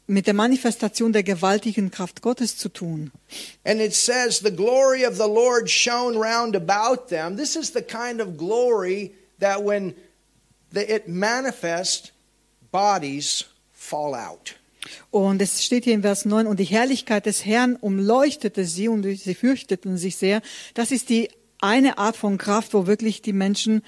mit 0.07 0.27
der 0.27 0.33
Manifestation 0.33 1.13
der 1.13 1.23
gewaltigen 1.23 1.91
Kraft 1.91 2.21
Gottes 2.21 2.57
zu 2.57 2.69
tun. 2.69 3.11
And 3.63 3.81
it 3.81 3.93
says, 3.93 4.39
the 4.39 4.55
glory 4.55 5.05
of 5.05 5.15
the 5.15 5.27
Lord 5.27 5.69
shone 5.69 6.17
round 6.17 6.55
about 6.55 7.07
them. 7.09 7.37
This 7.37 7.55
is 7.55 7.71
the 7.71 7.81
kind 7.81 8.21
of 8.21 8.37
glory 8.37 9.13
that 9.39 9.63
when 9.63 9.95
the, 10.71 10.81
it 10.81 11.07
manifests, 11.07 12.11
bodies 12.71 13.45
fall 13.73 14.13
out. 14.13 14.55
Und 15.09 15.41
es 15.41 15.63
steht 15.63 15.85
hier 15.85 15.93
in 15.93 16.03
Vers 16.03 16.25
9, 16.25 16.45
und 16.45 16.59
die 16.59 16.65
Herrlichkeit 16.65 17.25
des 17.25 17.43
Herrn 17.43 17.75
umleuchtete 17.75 18.65
sie 18.65 18.87
und 18.87 19.03
sie 19.03 19.33
fürchteten 19.33 19.97
sich 19.97 20.17
sehr. 20.17 20.41
Das 20.75 20.91
ist 20.91 21.09
die 21.09 21.29
eine 21.59 21.97
Art 21.97 22.15
von 22.15 22.37
Kraft, 22.37 22.73
wo 22.73 22.85
wirklich 22.85 23.23
die 23.23 23.33
Menschen 23.33 23.81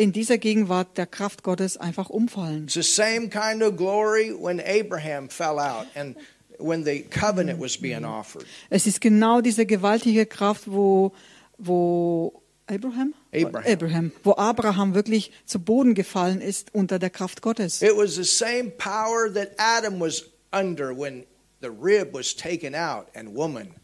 in 0.00 0.12
dieser 0.12 0.38
Gegenwart 0.38 0.96
der 0.96 1.06
Kraft 1.06 1.42
Gottes 1.42 1.76
einfach 1.76 2.08
umfallen. 2.08 2.64
It's 2.64 2.74
the 2.74 2.82
same 2.82 3.28
kind 3.28 3.62
of 3.62 3.76
glory 3.76 4.32
when 4.32 4.58
Abraham 4.58 5.28
fell 5.28 5.58
out 5.58 5.86
and 5.94 6.16
when 6.58 6.84
the 6.84 7.02
covenant 7.02 7.60
was 7.60 7.76
being 7.76 8.04
offered. 8.04 8.46
Es 8.70 8.86
ist 8.86 9.02
genau 9.02 9.42
diese 9.42 9.66
gewaltige 9.66 10.24
Kraft, 10.24 10.62
wo, 10.66 11.12
wo 11.58 12.42
Abraham? 12.66 13.12
Abraham. 13.34 13.72
Abraham, 13.72 14.12
wo 14.24 14.32
Abraham 14.36 14.94
wirklich 14.94 15.32
zu 15.44 15.58
Boden 15.58 15.94
gefallen 15.94 16.40
ist 16.40 16.74
unter 16.74 16.98
der 16.98 17.10
Kraft 17.10 17.42
Gottes. 17.42 17.82
It 17.82 17.94
was 17.94 18.14
the 18.14 18.24
same 18.24 18.70
power 18.70 19.30
that 19.34 19.50
Adam 19.58 20.00
was 20.00 20.24
under 20.50 20.96
when 20.96 21.26
the 21.60 21.68
rib 21.68 22.14
was 22.14 22.34
taken 22.34 22.74
out 22.74 23.08
and 23.14 23.34
woman 23.34 23.74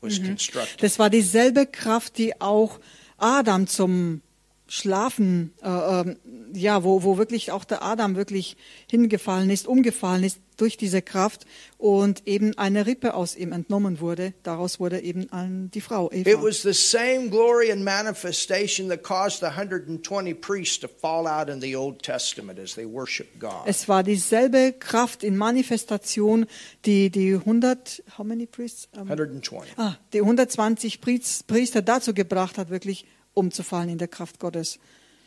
was 0.00 0.20
constructed. 0.20 0.82
Das 0.82 0.98
war 0.98 1.10
dieselbe 1.10 1.66
Kraft, 1.66 2.18
die 2.18 2.40
auch 2.40 2.80
Adam 3.18 3.68
zum 3.68 4.22
Schlafen, 4.72 5.52
äh, 5.62 5.68
ähm, 5.68 6.16
ja, 6.54 6.84
wo, 6.84 7.02
wo 7.02 7.18
wirklich 7.18 7.50
auch 7.50 7.64
der 7.64 7.82
Adam 7.82 8.14
wirklich 8.14 8.56
hingefallen 8.88 9.50
ist, 9.50 9.66
umgefallen 9.66 10.22
ist 10.22 10.38
durch 10.58 10.76
diese 10.76 11.02
Kraft 11.02 11.44
und 11.76 12.26
eben 12.28 12.56
eine 12.56 12.86
Rippe 12.86 13.14
aus 13.14 13.34
ihm 13.34 13.50
entnommen 13.52 13.98
wurde. 13.98 14.32
Daraus 14.44 14.78
wurde 14.78 15.00
eben 15.00 15.32
ein, 15.32 15.70
die 15.72 15.80
Frau 15.80 16.08
It 16.12 16.26
Eva. 16.28 16.40
was 16.42 16.62
the 16.62 16.72
same 16.72 17.30
glory 17.30 17.72
and 17.72 17.82
manifestation 17.82 18.88
that 18.90 19.02
caused 19.02 19.40
the 19.40 19.46
120 19.46 20.34
priests 20.34 20.78
to 20.78 20.86
fall 20.86 21.26
out 21.26 21.48
in 21.48 21.60
the 21.60 21.74
Old 21.74 22.02
Testament 22.02 22.58
as 22.60 22.74
they 22.74 22.84
worshiped 22.86 23.40
God. 23.40 23.62
Es 23.66 23.88
war 23.88 24.04
dieselbe 24.04 24.72
Kraft 24.78 25.24
in 25.24 25.36
Manifestation, 25.36 26.46
die 26.86 27.10
die 27.10 27.34
100, 27.34 28.04
how 28.18 28.24
many 28.24 28.46
priests? 28.46 28.88
Ähm, 28.94 29.08
120. 29.08 29.72
ah, 29.78 29.96
die 30.12 30.20
120 30.20 31.00
Priest- 31.00 31.46
Priester 31.48 31.82
dazu 31.82 32.14
gebracht 32.14 32.56
hat, 32.56 32.70
wirklich 32.70 33.06
umzufallen 33.34 33.88
in 33.88 33.98
der 33.98 34.08
Kraft 34.08 34.38
Gottes. 34.38 34.78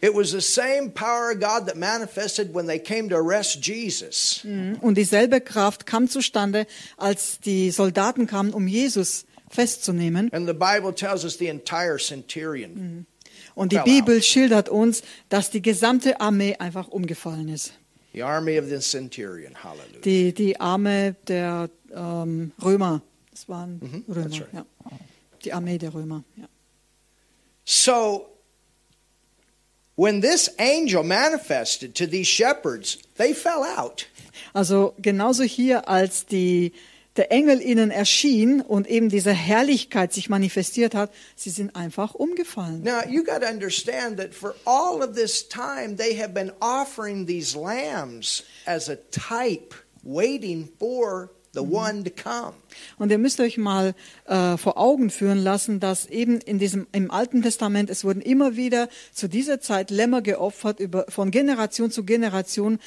It 0.02 0.14
was 0.14 0.32
the 0.32 0.42
same 0.42 0.90
power 0.90 1.32
of 1.32 1.40
God 1.40 1.66
that 1.68 1.78
manifested 1.78 2.54
when 2.54 2.68
they 2.68 2.78
came 2.78 3.08
to 3.08 3.16
arrest 3.16 3.66
Jesus. 3.66 4.46
Und 4.82 4.98
dieselbe 4.98 5.40
Kraft 5.40 5.86
kam 5.86 6.10
zustande, 6.10 6.68
als 6.98 7.40
die 7.40 7.72
Soldaten 7.72 8.28
kamen, 8.28 8.54
um 8.54 8.68
Jesus 8.68 9.26
festzunehmen. 9.50 10.30
And 10.34 10.46
the 10.46 10.54
Bible 10.54 10.94
tells 10.94 11.24
us 11.24 11.38
the 11.38 11.48
entire 11.48 11.98
centurion. 11.98 13.06
Und 13.56 13.72
die 13.72 13.80
Bibel 13.86 14.22
schildert 14.22 14.68
uns, 14.68 15.04
dass 15.30 15.52
die 15.52 15.62
gesamte 15.62 16.20
Armee 16.20 16.56
einfach 16.58 16.90
umgefallen 16.90 17.48
ist. 17.48 17.74
The 18.14 18.24
army 18.24 18.60
of 18.60 18.66
the 18.68 18.80
centurion. 18.80 19.54
Hallelujah. 19.64 20.02
Die, 20.04 20.34
die 20.34 20.60
Armee 20.60 21.14
der 21.28 21.70
ähm, 21.96 22.52
Römer. 22.64 23.02
Das 23.32 23.48
waren 23.48 24.04
Römer. 24.08 24.24
that's 24.30 24.40
right. 24.42 24.54
ja. 24.54 24.66
Die 25.46 25.54
Armee 25.54 25.78
der 25.78 25.94
Römer. 25.94 26.24
Ja. 26.36 26.46
So 27.66 28.28
when 29.96 30.22
this 30.22 30.50
angel 30.60 31.04
manifested 31.04 31.96
to 31.96 32.08
these 32.08 32.28
shepherds, 32.28 32.98
they 33.18 33.34
fell 33.34 33.64
out. 33.64 34.08
Also 34.54 34.94
genauso 35.00 35.44
hier, 35.44 35.88
als 35.88 36.26
die, 36.26 36.74
der 37.16 37.32
Engel 37.32 37.62
ihnen 37.62 37.92
erschien 37.92 38.62
und 38.62 38.88
eben 38.88 39.10
diese 39.10 39.32
Herrlichkeit 39.32 40.12
sich 40.14 40.30
manifestiert 40.30 40.96
hat, 40.96 41.12
sie 41.36 41.52
sind 41.52 41.76
einfach 41.76 42.16
umgefallen. 42.16 42.82
Now, 42.84 43.02
you 43.08 43.24
got 43.24 43.42
to 43.42 43.48
understand 43.48 44.18
that 44.18 44.34
for 44.34 44.56
all 44.66 45.04
of 45.04 45.16
this 45.16 45.48
time, 45.48 45.96
they 45.96 46.18
have 46.18 46.34
been 46.34 46.52
offering 46.60 47.28
these 47.28 47.56
lambs 47.56 48.44
as 48.66 48.90
a 48.90 48.98
type, 49.12 49.76
waiting 50.04 50.70
for 50.80 51.30
the 51.54 51.62
one 51.62 52.04
to 52.04 52.10
come. 52.10 52.54
Und 52.98 53.12
ihr 53.12 53.18
müsst 53.18 53.40
euch 53.40 53.58
mal 53.58 53.96
äh, 54.26 54.58
vor 54.58 54.78
Augen 54.78 55.10
führen 55.10 55.40
lassen, 55.40 55.80
dass 55.80 56.06
eben 56.08 56.40
in 56.42 56.60
diesem 56.60 56.88
im 56.92 57.12
Alten 57.12 57.42
Testament 57.42 57.90
es 57.90 58.04
wurden 58.04 58.22
immer 58.22 58.56
wieder 58.56 58.90
zu 59.14 59.28
dieser 59.28 59.62
Zeit 59.62 59.92
Lämmer 59.92 60.22
geopfert 60.22 60.80
über 60.80 61.06
von 61.10 61.32
Generation 61.32 61.92
zu 61.92 62.04
Generation, 62.04 62.80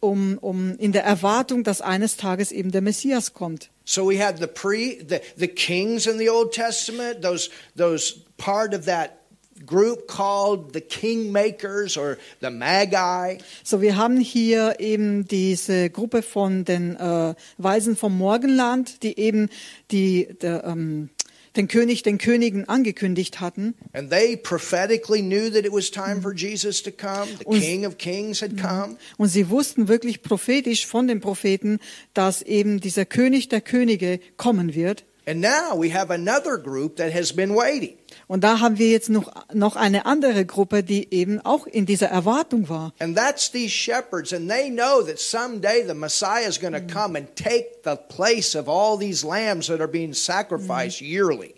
um, 0.00 0.38
um 0.38 0.76
in 0.78 0.92
der 0.92 1.04
Erwartung, 1.04 1.64
dass 1.64 1.80
eines 1.80 2.16
Tages 2.16 2.52
eben 2.52 2.70
der 2.70 2.82
Messias 2.82 3.32
kommt. 3.32 3.70
So 3.84 4.08
we 4.08 4.22
had 4.22 4.38
the 4.38 4.46
pre 4.46 4.98
the, 5.08 5.18
the 5.36 5.48
kings 5.48 6.06
in 6.06 6.18
the 6.18 6.30
Old 6.30 6.52
Testament, 6.52 7.22
those 7.22 7.50
those 7.76 8.14
part 8.36 8.74
of 8.74 8.86
that 8.86 9.23
group 9.66 10.06
called 10.06 10.72
the 10.74 10.80
kingmakers 10.80 11.96
or 11.96 12.16
the 12.40 12.50
magi. 12.50 13.38
So, 13.62 13.80
wir 13.80 13.96
haben 13.96 14.18
hier 14.20 14.76
eben 14.78 15.26
diese 15.26 15.90
Gruppe 15.90 16.22
von 16.22 16.64
den 16.64 16.96
äh, 16.96 17.34
Weisen 17.58 17.96
vom 17.96 18.16
Morgenland, 18.18 19.02
die 19.02 19.18
eben 19.18 19.48
die, 19.90 20.28
der, 20.40 20.64
ähm, 20.64 21.10
den 21.56 21.68
König, 21.68 22.02
den 22.02 22.18
Königen 22.18 22.68
angekündigt 22.68 23.40
hatten. 23.40 23.74
And 23.92 24.10
they 24.10 24.36
prophetically 24.36 25.22
knew 25.22 25.50
that 25.50 25.64
it 25.64 25.72
was 25.72 25.90
time 25.90 26.20
for 26.20 26.34
Jesus 26.34 26.82
to 26.82 26.90
come. 26.90 27.26
The 27.38 27.44
Und- 27.44 27.60
King 27.60 27.86
of 27.86 27.96
Kings 27.98 28.42
had 28.42 28.56
come. 28.60 28.96
Und 29.18 29.28
sie 29.28 29.48
wussten 29.50 29.86
wirklich 29.88 30.22
prophetisch 30.22 30.86
von 30.86 31.06
den 31.06 31.20
Propheten, 31.20 31.78
dass 32.12 32.42
eben 32.42 32.80
dieser 32.80 33.04
König 33.04 33.48
der 33.50 33.60
Könige 33.60 34.18
kommen 34.36 34.74
wird. 34.74 35.04
And 35.26 35.40
now 35.40 35.74
we 35.74 35.90
have 35.90 36.12
another 36.12 36.58
group 36.58 36.96
that 36.96 37.14
has 37.14 37.32
been 37.32 37.54
waiting. 37.54 37.96
Und 38.26 38.44
da 38.44 38.60
haben 38.60 38.78
wir 38.78 38.90
jetzt 38.90 39.08
noch, 39.08 39.32
noch 39.54 39.74
eine 39.74 40.04
andere 40.04 40.44
Gruppe, 40.44 40.82
die 40.82 41.12
eben 41.14 41.40
auch 41.40 41.66
in 41.66 41.86
dieser 41.86 42.08
Erwartung 42.08 42.68
war. 42.68 42.92
And 42.98 43.16
that's 43.16 43.50
these 43.50 43.70
shepherds, 43.70 44.34
and 44.34 44.50
they 44.50 44.68
know 44.68 45.02
that 45.02 45.18
someday 45.18 45.82
the 45.86 45.94
Messiah 45.94 46.46
is 46.46 46.60
going 46.60 46.74
to 46.74 46.80
come 46.80 47.16
and 47.16 47.34
take 47.36 47.80
the 47.84 47.96
place 47.96 48.54
of 48.54 48.68
all 48.68 48.98
these 48.98 49.26
lambs 49.26 49.68
that 49.68 49.80
are 49.80 49.88
being 49.88 50.12
sacrificed 50.12 51.00
yearly. 51.00 51.54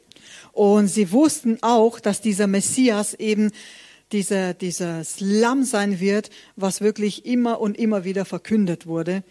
Und 0.52 0.86
sie 0.88 1.10
wussten 1.10 1.58
auch, 1.62 1.98
dass 1.98 2.20
dieser 2.20 2.46
Messias 2.46 3.14
eben 3.14 3.50
dieser, 4.12 4.54
dieses 4.54 5.16
Lamm 5.18 5.64
sein 5.64 5.98
wird, 5.98 6.30
was 6.54 6.80
wirklich 6.80 7.26
immer 7.26 7.60
und 7.60 7.76
immer 7.76 8.04
wieder 8.04 8.24
verkündet 8.24 8.86
wurde. 8.86 9.24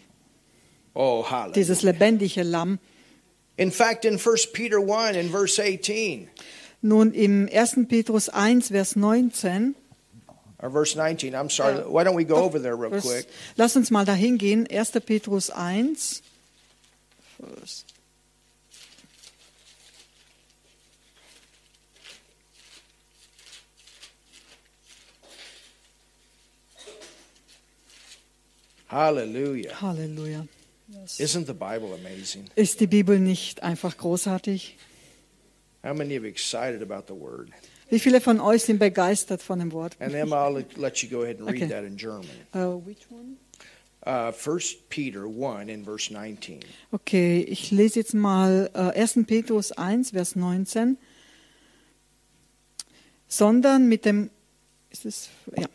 Oh, 0.94 1.24
hallelujah. 1.28 1.54
Dieses 1.54 1.82
lebendige 1.82 2.42
Lamm. 2.42 2.78
In 3.58 3.70
fact, 3.70 4.04
in 4.04 4.18
1 4.18 4.36
Peter 4.52 4.80
1 4.80 5.14
in 5.14 5.28
verse 5.30 5.58
18, 5.58 6.28
Nun 6.82 7.12
im 7.14 7.48
1. 7.48 7.86
Petrus 7.88 8.28
1, 8.28 8.68
Vers 8.70 8.96
19. 8.96 9.74
or 10.58 10.70
verse 10.70 10.94
19, 10.96 11.34
I'm 11.34 11.50
sorry, 11.50 11.76
why 11.84 12.04
don't 12.04 12.14
we 12.14 12.24
go 12.24 12.36
over 12.36 12.58
there 12.58 12.76
real 12.76 13.00
quick? 13.00 13.26
Lass 13.56 13.76
uns 13.76 13.90
mal 13.90 14.04
dahin 14.04 14.38
gehen. 14.38 14.66
1. 14.70 15.00
Petrus 15.02 15.50
1. 15.50 16.22
Vers- 17.40 17.84
Hallelujah. 28.88 29.72
Halleluja. 29.72 30.48
Isn't 31.18 31.46
the 31.46 31.52
Bible 31.52 31.94
amazing? 31.94 32.44
Ist 32.54 32.80
die 32.80 32.86
Bibel 32.86 33.18
nicht 33.18 33.62
einfach 33.62 33.96
großartig? 33.96 34.76
How 35.82 35.94
many 35.94 36.16
are 36.16 36.26
excited 36.26 36.82
about 36.82 37.12
the 37.12 37.18
word? 37.20 37.50
Wie 37.88 38.00
viele 38.00 38.20
von 38.20 38.40
euch 38.40 38.64
sind 38.64 38.78
begeistert 38.78 39.42
von 39.42 39.58
dem 39.60 39.72
Wort? 39.72 39.96
And 40.00 40.12
then 40.12 40.28
I'll 40.28 40.64
let- 40.76 40.98
you 41.02 41.08
go 41.08 41.22
ahead 41.22 41.38
and 41.40 41.48
read 41.48 41.62
Okay. 41.62 41.68
that 41.68 41.84
in 41.84 41.96
German. 41.96 42.26
Uh, 42.54 42.84
which 42.84 43.06
one? 43.10 43.36
Uh, 44.04 44.30
1 44.32 44.60
Peter 44.88 45.26
1 45.26 45.68
in 45.68 45.84
verse 45.84 46.12
19. 46.12 46.60
Okay, 46.92 47.40
ich 47.40 47.70
lese 47.72 47.98
jetzt 48.00 48.14
mal 48.14 48.70
äh, 48.74 49.00
1. 49.00 49.26
Petrus 49.26 49.72
1, 49.72 50.10
Vers 50.10 50.36
19. 50.36 50.96
Sondern 53.28 53.88
mit 53.88 54.04
dem, 54.04 54.30
ist 54.90 55.04
es, 55.06 55.28
ja, 55.56 55.66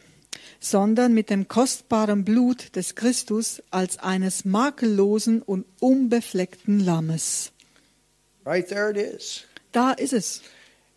sondern 0.61 1.13
mit 1.13 1.29
dem 1.29 1.47
kostbaren 1.47 2.23
Blut 2.23 2.75
des 2.75 2.95
Christus 2.95 3.61
als 3.71 3.97
eines 3.97 4.45
makellosen 4.45 5.41
und 5.41 5.65
unbefleckten 5.81 6.79
Lammes. 6.79 7.51
Right 8.45 8.67
there 8.67 8.91
it 8.91 8.97
is. 8.97 9.43
Da 9.73 9.91
ist 9.91 10.13
es. 10.13 10.41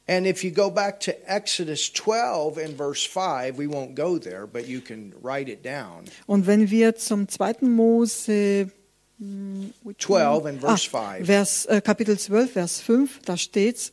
And 0.07 0.27
if 0.27 0.45
you 0.45 0.51
go 0.51 0.71
back 0.71 1.01
to 1.01 1.13
Exodus 1.27 1.91
12 1.91 2.59
in 2.59 2.77
verse 2.77 3.07
5, 3.07 3.57
we 3.57 3.67
won't 3.67 3.95
go 3.95 4.19
there, 4.19 4.47
but 4.47 4.69
you 4.69 4.83
can 4.83 5.15
write 5.23 5.51
it 5.51 5.65
down. 5.65 6.05
Und 6.27 6.47
wenn 6.47 6.71
wir 6.71 6.97
zum 6.97 7.27
2. 7.27 7.63
Mose 7.63 8.71
hm, 9.19 9.73
which 9.83 9.99
12 9.99 10.43
one? 10.43 10.49
and 10.51 10.61
verse 10.61 10.91
ah, 10.93 11.15
5. 11.17 11.27
Vers, 11.27 11.65
äh, 11.67 11.81
Kapitel 11.81 12.19
12, 12.19 12.53
Vers 12.53 12.81
5, 12.81 13.21
da 13.25 13.39
steht's. 13.39 13.93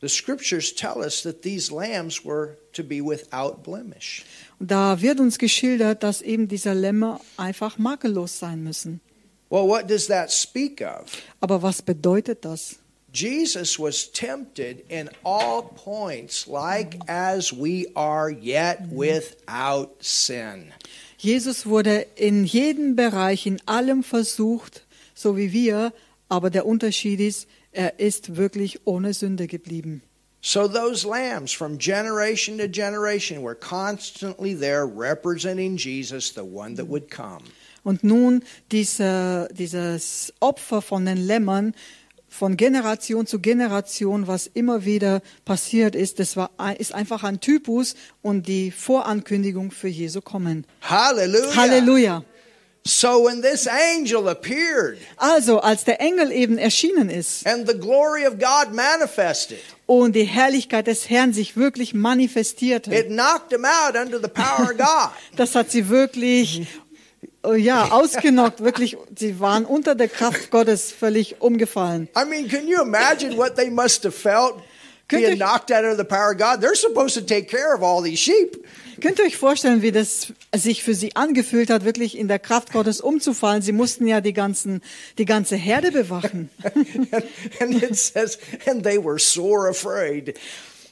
The 0.00 0.08
scriptures 0.08 0.72
tell 0.72 1.02
us 1.02 1.22
that 1.22 1.42
these 1.42 1.72
lambs 1.72 2.24
were 2.24 2.56
to 2.72 2.84
be 2.84 3.00
without 3.00 3.64
blemish. 3.64 4.24
Da 4.60 5.00
wird 5.00 5.18
uns 5.18 5.38
geschildert, 5.38 6.02
dass 6.02 6.22
eben 6.22 6.46
diese 6.46 6.72
Lämmer 6.72 7.20
einfach 7.36 7.78
makellos 7.78 8.38
sein 8.38 8.62
müssen. 8.62 9.00
Well, 9.50 9.66
what 9.66 9.88
does 9.88 10.06
that 10.08 10.30
speak 10.30 10.82
of? 10.82 11.10
Aber 11.40 11.62
was 11.62 11.82
bedeutet 11.82 12.44
das? 12.44 12.76
Jesus 13.12 13.78
was 13.78 14.12
tempted 14.12 14.84
in 14.88 15.08
all 15.24 15.62
points, 15.62 16.46
like 16.46 16.98
as 17.08 17.52
we 17.52 17.86
are, 17.94 18.30
yet 18.30 18.80
without 18.90 19.96
sin. 20.00 20.72
Jesus 21.16 21.66
wurde 21.66 22.06
in 22.14 22.44
jedem 22.44 22.94
Bereich, 22.94 23.46
in 23.46 23.60
allem 23.66 24.04
versucht, 24.04 24.84
so 25.14 25.36
wie 25.36 25.52
wir, 25.52 25.92
aber 26.28 26.50
der 26.50 26.66
Unterschied 26.66 27.18
ist, 27.18 27.48
er 27.78 28.00
ist 28.00 28.36
wirklich 28.36 28.80
ohne 28.86 29.14
Sünde 29.14 29.46
geblieben. 29.46 30.02
So 30.40 30.66
those 30.66 31.06
lambs 31.06 31.52
from 31.52 31.78
generation 31.78 32.58
to 32.58 32.66
generation 32.66 33.42
were 33.42 33.54
constantly 33.54 34.54
there 34.54 34.84
representing 34.84 35.76
Jesus, 35.76 36.32
the 36.34 36.42
one 36.42 36.74
that 36.76 36.88
would 36.88 37.08
come. 37.08 37.44
Und 37.84 38.02
nun 38.02 38.42
diese, 38.72 39.48
dieses 39.52 40.32
Opfer 40.40 40.82
von 40.82 41.06
den 41.06 41.18
Lämmern 41.18 41.72
von 42.28 42.56
Generation 42.56 43.26
zu 43.26 43.38
Generation, 43.38 44.26
was 44.26 44.48
immer 44.48 44.84
wieder 44.84 45.22
passiert 45.44 45.94
ist, 45.94 46.18
das 46.18 46.36
war, 46.36 46.50
ist 46.78 46.92
einfach 46.92 47.22
ein 47.22 47.40
Typus 47.40 47.94
und 48.22 48.48
die 48.48 48.70
Vorankündigung 48.70 49.70
für 49.70 49.88
Jesu 49.88 50.20
kommen. 50.20 50.66
Hallelujah. 50.82 51.56
Halleluja. 51.56 52.24
So 52.88 53.26
when 53.26 53.42
this 53.42 53.66
angel 53.66 54.28
appeared 54.28 54.98
Also, 55.18 55.58
als 55.60 55.84
der 55.84 56.00
Engel 56.00 56.32
eben 56.32 56.56
erschienen 56.56 57.10
ist 57.10 57.46
and 57.46 57.68
the 57.68 57.78
glory 57.78 58.26
of 58.26 58.38
God 58.38 58.72
manifested, 58.72 59.58
und 59.84 60.16
die 60.16 60.24
Herrlichkeit 60.24 60.86
des 60.86 61.10
Herrn 61.10 61.34
sich 61.34 61.54
wirklich 61.54 61.92
manifestierte, 61.92 62.94
it 62.94 63.08
knocked 63.08 63.52
him 63.52 63.66
out 63.66 63.94
under 63.94 64.18
the 64.18 64.28
power 64.28 64.70
of 64.70 64.78
God. 64.78 65.10
das 65.36 65.54
hat 65.54 65.70
sie 65.70 65.90
wirklich 65.90 66.66
äh, 67.44 67.56
ja, 67.56 67.88
ausgenockt, 67.90 68.64
wirklich, 68.64 68.96
sie 69.14 69.38
waren 69.38 69.66
unter 69.66 69.94
der 69.94 70.08
Kraft 70.08 70.50
Gottes 70.50 70.90
völlig 70.90 71.42
umgefallen. 71.42 72.08
I 72.16 72.24
mean, 72.24 72.48
can 72.48 72.66
you 72.66 72.80
imagine 72.80 73.36
what 73.36 73.56
they 73.56 73.68
must 73.68 74.04
have 74.04 74.12
felt 74.12 74.62
Könnt 75.08 75.22
being 75.24 75.32
ihr- 75.38 75.44
knocked 75.44 75.70
out 75.72 75.84
under 75.84 75.96
the 75.96 76.04
power 76.04 76.32
of 76.32 76.38
God? 76.38 76.60
They're 76.62 76.74
supposed 76.76 77.14
to 77.14 77.20
take 77.22 77.48
care 77.48 77.74
of 77.74 77.82
all 77.82 78.02
these 78.02 78.18
sheep. 78.18 78.64
Könnt 79.00 79.18
ihr 79.20 79.24
euch 79.26 79.36
vorstellen, 79.36 79.80
wie 79.82 79.92
das 79.92 80.32
sich 80.54 80.82
für 80.82 80.92
sie 80.94 81.14
angefühlt 81.14 81.70
hat, 81.70 81.84
wirklich 81.84 82.18
in 82.18 82.26
der 82.28 82.38
Kraft 82.40 82.72
Gottes 82.72 83.00
umzufallen? 83.00 83.62
Sie 83.62 83.70
mussten 83.72 84.06
ja 84.08 84.20
die 84.20 84.32
ganzen, 84.32 84.82
die 85.18 85.24
ganze 85.24 85.54
Herde 85.56 85.92
bewachen. 85.92 86.50
and, 86.64 87.12
and 87.60 87.82
it 87.82 87.96
says, 87.96 88.38
and 88.66 88.82
they 88.82 88.98
were 89.02 89.18
sore 89.18 89.68
afraid. 89.70 90.34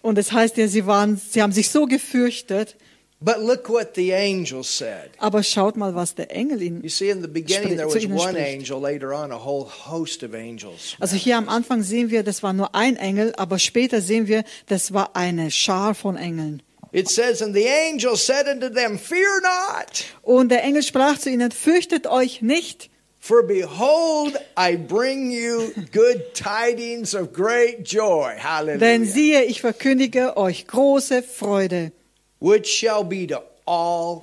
Und 0.02 0.18
es 0.18 0.30
heißt 0.32 0.56
ja, 0.56 0.68
sie 0.68 0.86
waren, 0.86 1.16
sie 1.16 1.42
haben 1.42 1.52
sich 1.52 1.68
so 1.70 1.86
gefürchtet. 1.86 2.76
But 3.18 3.40
look 3.40 3.68
what 3.70 3.94
the 3.94 4.12
angel 4.12 4.62
said. 4.62 5.10
Aber 5.18 5.42
schaut 5.42 5.76
mal, 5.76 5.94
was 5.94 6.14
der 6.14 6.30
Engel 6.30 6.58
You 6.60 6.66
ihnen. 6.66 6.88
see, 6.90 7.08
in 7.08 7.22
the 7.22 7.28
beginning, 7.28 7.76
there 7.76 7.86
was 7.88 8.04
one 8.06 8.36
angel, 8.36 8.78
later 8.78 9.14
on, 9.14 9.32
a 9.32 9.38
whole 9.42 9.64
host 9.64 10.22
of 10.22 10.34
angels. 10.34 10.96
Also 11.00 11.16
hier 11.16 11.38
am 11.38 11.48
Anfang 11.48 11.82
sehen 11.82 12.10
wir, 12.10 12.22
das 12.22 12.42
war 12.42 12.52
nur 12.52 12.74
ein 12.74 12.96
Engel, 12.96 13.32
aber 13.36 13.58
später 13.58 14.02
sehen 14.02 14.26
wir, 14.28 14.44
das 14.66 14.92
war 14.92 15.16
eine 15.16 15.50
Schar 15.50 15.94
von 15.94 16.16
Engeln. 16.16 16.62
It 16.92 17.08
says, 17.08 17.40
And 17.42 17.54
the 17.54 17.66
angel 17.68 18.16
said 18.16 18.46
unto 18.48 18.68
them, 18.68 18.98
Fear 18.98 19.40
not, 19.42 20.04
Und 20.22 20.50
der 20.50 20.62
Engel 20.62 20.82
sprach 20.82 21.18
zu 21.18 21.30
ihnen, 21.30 21.50
fürchtet 21.52 22.06
euch 22.06 22.42
nicht, 22.42 22.90
for 23.18 23.42
behold, 23.42 24.36
I 24.58 24.76
bring 24.76 25.30
you 25.30 25.72
good 25.92 26.34
tidings 26.34 27.14
of 27.14 27.32
great 27.32 27.90
joy. 27.90 28.34
denn 28.34 28.42
Hallelujah. 28.44 29.04
siehe, 29.06 29.44
ich 29.44 29.62
verkündige 29.62 30.36
euch 30.36 30.66
große 30.66 31.22
Freude, 31.22 31.92
Which 32.40 32.66
shall 32.66 33.04
be 33.04 33.26
to 33.28 33.40
all 33.66 34.22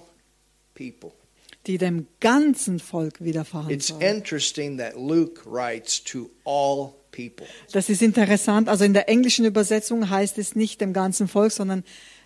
people. 0.75 1.11
die 1.67 1.77
dem 1.77 2.07
ganzen 2.19 2.79
Volk 2.79 3.21
widerfahren 3.23 3.69
It's 3.69 3.87
soll. 3.87 4.01
interesting 4.03 4.77
that 4.77 4.95
Luke 4.97 5.41
writes 5.45 6.03
to 6.03 6.29
all 6.43 6.93
people. 7.11 7.47
Das 7.71 7.89
ist 7.89 8.01
interessant. 8.01 8.67
Also 8.69 8.83
in 8.83 8.93
der 8.93 9.07
englischen 9.07 9.45
Übersetzung 9.45 10.09
heißt 10.09 10.37
es 10.37 10.55
nicht 10.55 10.81
dem 10.81 10.91
ganzen 10.93 11.27
Volk, 11.27 11.51
sondern 11.53 11.83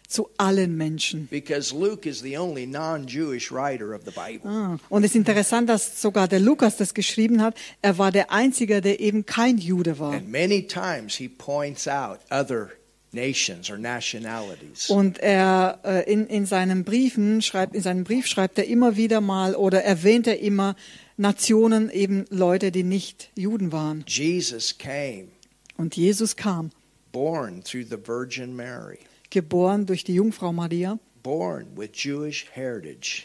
zu 0.07 0.29
allen 0.37 0.75
Menschen. 0.77 1.27
Because 1.27 1.75
Luke 1.75 2.07
is 2.09 2.21
the 2.21 2.37
only 2.37 2.65
non 2.65 3.05
Jewish 3.07 3.51
writer 3.51 3.93
of 3.93 4.03
the 4.05 4.11
Bible. 4.11 4.49
Ah, 4.49 4.77
und 4.89 5.03
es 5.03 5.11
ist 5.11 5.15
interessant, 5.17 5.67
dass 5.69 6.01
sogar 6.01 6.27
der 6.29 6.39
Lukas 6.39 6.77
das 6.77 6.93
geschrieben 6.93 7.41
hat. 7.41 7.55
Er 7.81 7.97
war 7.97 8.11
der 8.11 8.31
Einzige, 8.31 8.79
der 8.81 8.99
eben 9.01 9.25
kein 9.25 9.57
Jude 9.57 9.99
war. 9.99 10.13
And 10.13 10.31
many 10.31 10.65
times 10.65 11.15
he 11.15 11.27
points 11.27 11.87
out 11.87 12.19
other. 12.31 12.69
Und 14.89 15.19
er 15.19 15.79
äh, 15.83 16.11
in, 16.11 16.27
in 16.27 16.45
seinen 16.45 16.83
Briefen 16.83 17.41
schreibt, 17.41 17.75
in 17.75 17.81
seinem 17.81 18.03
Brief 18.03 18.27
schreibt 18.27 18.57
er 18.57 18.65
immer 18.65 18.97
wieder 18.97 19.21
mal 19.21 19.55
oder 19.55 19.83
erwähnt 19.83 20.27
er 20.27 20.39
immer 20.39 20.75
Nationen, 21.15 21.89
eben 21.89 22.25
Leute, 22.29 22.71
die 22.71 22.83
nicht 22.83 23.31
Juden 23.35 23.71
waren. 23.71 24.03
Jesus 24.07 24.77
came, 24.77 25.29
Und 25.77 25.95
Jesus 25.95 26.35
kam, 26.35 26.71
born 27.11 27.63
through 27.63 27.85
the 27.89 27.97
Virgin 27.97 28.55
Mary, 28.55 28.99
geboren 29.29 29.85
durch 29.85 30.03
die 30.03 30.13
Jungfrau 30.13 30.51
Maria, 30.53 30.99
born 31.23 31.67
with 31.75 31.89
Jewish 31.93 32.45
heritage, 32.51 33.23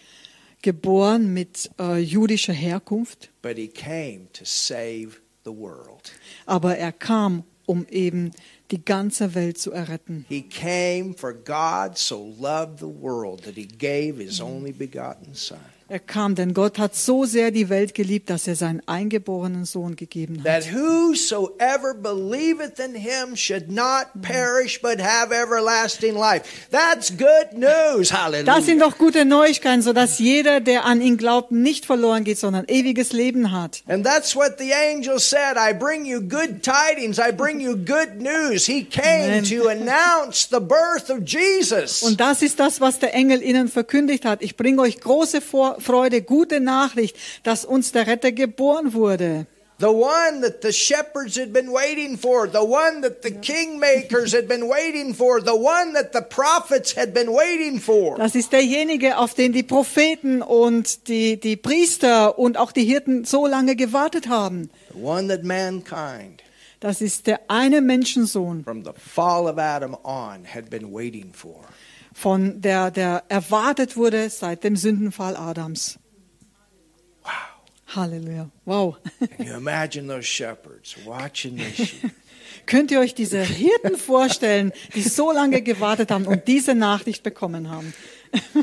geboren 0.62 1.34
mit 1.34 1.70
äh, 1.78 1.98
jüdischer 1.98 2.52
Herkunft, 2.54 3.30
but 3.42 3.56
he 3.56 3.68
came 3.68 4.28
to 4.32 4.44
save 4.44 5.20
the 5.44 5.50
world. 5.50 6.12
aber 6.46 6.76
er 6.78 6.92
kam, 6.92 7.44
um 7.72 7.86
eben 7.90 8.32
die 8.70 8.84
ganze 8.84 9.34
Welt 9.34 9.56
zu 9.56 9.72
erretten. 9.72 10.26
He 10.28 10.42
came 10.42 11.14
for 11.14 11.32
God 11.32 11.96
so 11.96 12.34
loved 12.38 12.78
the 12.80 12.84
world 12.84 13.44
that 13.44 13.54
he 13.54 13.66
gave 13.66 14.22
his 14.22 14.42
only 14.42 14.72
begotten 14.72 15.34
Son, 15.34 15.58
Er 15.92 15.98
kam, 15.98 16.34
denn 16.34 16.54
Gott 16.54 16.78
hat 16.78 16.96
so 16.96 17.26
sehr 17.26 17.50
die 17.50 17.68
Welt 17.68 17.92
geliebt, 17.92 18.30
dass 18.30 18.48
er 18.48 18.56
seinen 18.56 18.80
eingeborenen 18.88 19.66
Sohn 19.66 19.94
gegeben 19.94 20.38
hat. 20.38 20.44
that 20.46 20.72
whosoever 20.72 21.92
believeth 21.92 22.78
in 22.78 22.94
him 22.94 23.36
should 23.36 23.70
not 23.70 24.06
perish 24.22 24.80
but 24.80 24.98
have 25.02 25.30
everlasting 25.34 26.14
life. 26.14 26.44
That's 26.70 27.10
good 27.10 27.52
news. 27.58 28.08
Das 28.08 28.64
sind 28.64 28.80
Hallelujah. 28.80 28.88
doch 28.88 28.96
gute 28.96 29.26
Neuigkeiten, 29.26 29.82
sodass 29.82 30.18
jeder, 30.18 30.60
der 30.60 30.86
an 30.86 31.02
ihn 31.02 31.18
glaubt, 31.18 31.52
nicht 31.52 31.84
verloren 31.84 32.24
geht, 32.24 32.38
sondern 32.38 32.64
ewiges 32.68 33.12
Leben 33.12 33.52
hat. 33.52 33.82
And 33.86 34.02
that's 34.02 34.34
what 34.34 34.54
the 34.58 34.72
angel 34.72 35.18
said. 35.20 35.56
I 35.58 35.74
bring 35.74 36.06
you 36.06 36.20
good 36.22 36.62
tidings. 36.62 37.18
I 37.18 37.32
bring 37.32 37.60
you 37.60 37.76
good 37.76 38.18
news. 38.18 38.64
He 38.64 38.82
came 38.84 39.42
to 39.42 39.68
announce 39.68 40.48
the 40.50 40.60
birth 40.60 41.10
of 41.10 41.18
Jesus. 41.26 42.02
Und 42.02 42.18
das 42.18 42.40
ist 42.40 42.58
das, 42.60 42.80
was 42.80 42.98
der 42.98 43.12
Engel 43.12 43.42
ihnen 43.42 43.68
verkündigt 43.68 44.24
hat. 44.24 44.40
Ich 44.42 44.56
bringe 44.56 44.80
euch 44.80 44.98
große 44.98 45.42
Vor- 45.42 45.76
Freude, 45.82 46.22
gute 46.22 46.60
Nachricht, 46.60 47.16
dass 47.42 47.64
uns 47.64 47.92
der 47.92 48.06
Retter 48.06 48.32
geboren 48.32 48.94
wurde. 48.94 49.46
The 49.78 49.88
one 49.88 50.42
that 50.42 50.62
the 50.62 50.72
shepherds 50.72 51.36
had 51.36 51.52
been 51.52 51.72
waiting 51.72 52.16
for, 52.16 52.46
the 52.46 52.62
one 52.62 53.00
that 53.02 53.22
the 53.24 53.32
kingmakers 53.32 54.32
had 54.32 54.46
been 54.46 54.68
waiting 54.68 55.12
for, 55.12 55.40
the 55.40 55.56
one 55.56 55.92
that 55.94 56.12
the 56.12 56.20
prophets 56.20 56.96
had 56.96 57.12
been 57.12 57.28
waiting 57.32 57.80
for. 57.80 58.16
Das 58.16 58.36
ist 58.36 58.52
derjenige, 58.52 59.18
auf 59.18 59.34
den 59.34 59.52
die 59.52 59.64
Propheten 59.64 60.40
und 60.40 61.08
die, 61.08 61.40
die 61.40 61.56
Priester 61.56 62.38
und 62.38 62.58
auch 62.58 62.70
die 62.70 62.84
Hirten 62.84 63.24
so 63.24 63.48
lange 63.48 63.74
gewartet 63.74 64.28
haben. 64.28 64.70
The 64.94 65.02
one 65.02 65.26
that 65.26 65.42
mankind, 65.42 66.44
Das 66.78 67.00
ist 67.00 67.26
der 67.26 67.40
eine 67.48 67.80
Menschensohn, 67.80 68.62
from 68.62 68.84
the 68.84 68.92
fall 68.96 69.48
of 69.48 69.58
Adam 69.58 69.96
on, 70.04 70.44
had 70.44 70.70
been 70.70 70.92
waiting 70.92 71.32
for. 71.32 71.56
Von 72.12 72.60
der, 72.60 72.90
der 72.90 73.24
erwartet 73.28 73.96
wurde 73.96 74.30
seit 74.30 74.64
dem 74.64 74.76
Sündenfall 74.76 75.36
Adams. 75.36 75.98
Wow. 77.22 77.32
Halleluja. 77.96 78.50
Wow. 78.64 78.96
Can 79.36 79.46
you 79.46 79.54
imagine 79.54 80.08
those 80.08 80.26
shepherds 80.26 80.96
watching 81.04 81.58
sheep? 81.74 82.10
Könnt 82.66 82.90
ihr 82.90 83.00
euch 83.00 83.14
diese 83.14 83.42
Hirten 83.42 83.96
vorstellen, 83.96 84.72
die 84.94 85.02
so 85.02 85.32
lange 85.32 85.62
gewartet 85.62 86.10
haben 86.10 86.26
und 86.26 86.46
diese 86.46 86.74
Nachricht 86.74 87.22
bekommen 87.22 87.70
haben? 87.70 87.92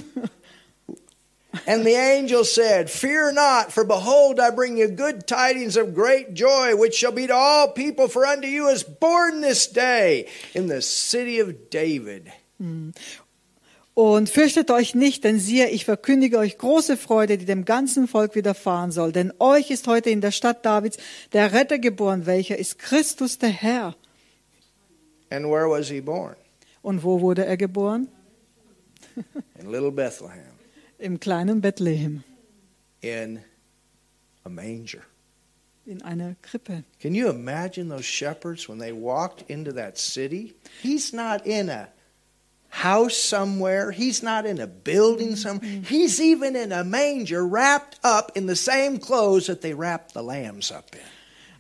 And 1.65 1.83
the 1.83 1.95
angel 1.95 2.45
said, 2.45 2.89
Fear 2.91 3.33
not, 3.33 3.71
for 3.71 3.83
behold, 3.83 4.39
I 4.39 4.51
bring 4.51 4.77
you 4.77 4.87
good 4.87 5.25
tidings 5.27 5.77
of 5.77 5.95
great 5.95 6.35
joy, 6.35 6.75
which 6.75 6.95
shall 6.95 7.11
be 7.11 7.25
to 7.27 7.33
all 7.33 7.67
people, 7.69 8.07
for 8.07 8.25
unto 8.25 8.47
you 8.47 8.69
is 8.69 8.83
born 8.83 9.41
this 9.41 9.67
day 9.67 10.27
in 10.53 10.67
the 10.67 10.81
city 10.81 11.39
of 11.39 11.69
David. 11.71 12.31
Und 13.99 14.29
fürchtet 14.29 14.71
euch 14.71 14.95
nicht, 14.95 15.25
denn 15.25 15.39
siehe, 15.39 15.67
ich 15.71 15.83
verkündige 15.83 16.37
euch 16.37 16.57
große 16.57 16.95
Freude, 16.95 17.37
die 17.37 17.43
dem 17.43 17.65
ganzen 17.65 18.07
Volk 18.07 18.33
widerfahren 18.33 18.93
soll. 18.93 19.11
Denn 19.11 19.33
euch 19.39 19.71
ist 19.71 19.87
heute 19.87 20.09
in 20.09 20.21
der 20.21 20.31
Stadt 20.31 20.65
Davids 20.65 20.97
der 21.33 21.51
Retter 21.51 21.79
geboren, 21.79 22.25
welcher 22.25 22.57
ist 22.57 22.79
Christus 22.79 23.39
der 23.39 23.49
Herr. 23.49 23.97
And 25.29 25.47
where 25.47 25.69
was 25.69 25.89
he 25.89 25.99
born? 25.99 26.37
Und 26.81 27.03
wo 27.03 27.19
wurde 27.19 27.43
er 27.45 27.57
geboren? 27.57 28.07
In 29.59 29.69
little 29.69 29.91
Bethlehem, 29.91 30.53
Im 30.97 31.19
kleinen 31.19 31.59
Bethlehem, 31.59 32.23
in 33.01 33.41
a 34.45 34.49
manger. 34.49 35.03
in 35.85 36.01
einer 36.03 36.37
Krippe. 36.41 36.85
Can 37.01 37.15
you 37.15 37.27
imagine 37.27 37.89
those 37.89 38.05
shepherds 38.05 38.69
when 38.69 38.79
they 38.79 38.93
walked 38.93 39.49
into 39.49 39.73
that 39.73 39.97
city? 39.97 40.55
He's 40.81 41.11
not 41.11 41.45
in 41.45 41.67
a 41.69 41.89
house 42.69 43.17
somewhere. 43.17 43.91
He's 43.91 44.23
not 44.23 44.45
in 44.45 44.59
a 44.59 44.67
building 44.67 45.35
somewhere. 45.35 45.81
He's 45.83 46.19
even 46.19 46.55
in 46.55 46.71
a 46.71 46.83
manger 46.83 47.45
wrapped 47.45 47.99
up 48.03 48.31
in 48.35 48.47
the 48.47 48.55
same 48.55 48.99
clothes 48.99 49.47
that 49.47 49.61
they 49.61 49.73
wrapped 49.73 50.13
the 50.13 50.21
lambs 50.21 50.71
up 50.71 50.93
in. 50.93 51.01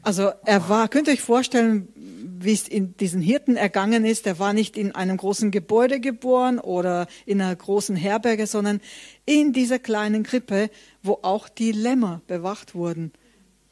Also 0.01 0.31
er 0.45 0.69
war, 0.69 0.87
könnt 0.87 1.07
ihr 1.07 1.13
euch 1.13 1.21
vorstellen, 1.21 1.89
wie 1.95 2.53
es 2.53 2.67
in 2.67 2.95
diesen 2.95 3.21
Hirten 3.21 3.57
ergangen 3.57 4.05
ist. 4.05 4.25
Er 4.27 4.39
war 4.39 4.53
nicht 4.53 4.77
in 4.77 4.95
einem 4.95 5.17
großen 5.17 5.51
Gebäude 5.51 5.99
geboren 5.99 6.57
oder 6.57 7.07
in 7.25 7.41
einer 7.41 7.55
großen 7.55 7.97
Herberge, 7.97 8.47
sondern 8.47 8.79
in 9.25 9.51
dieser 9.51 9.77
kleinen 9.77 10.23
Krippe, 10.23 10.69
wo 11.03 11.19
auch 11.21 11.49
die 11.49 11.73
Lämmer 11.73 12.21
bewacht 12.27 12.75
wurden. 12.75 13.11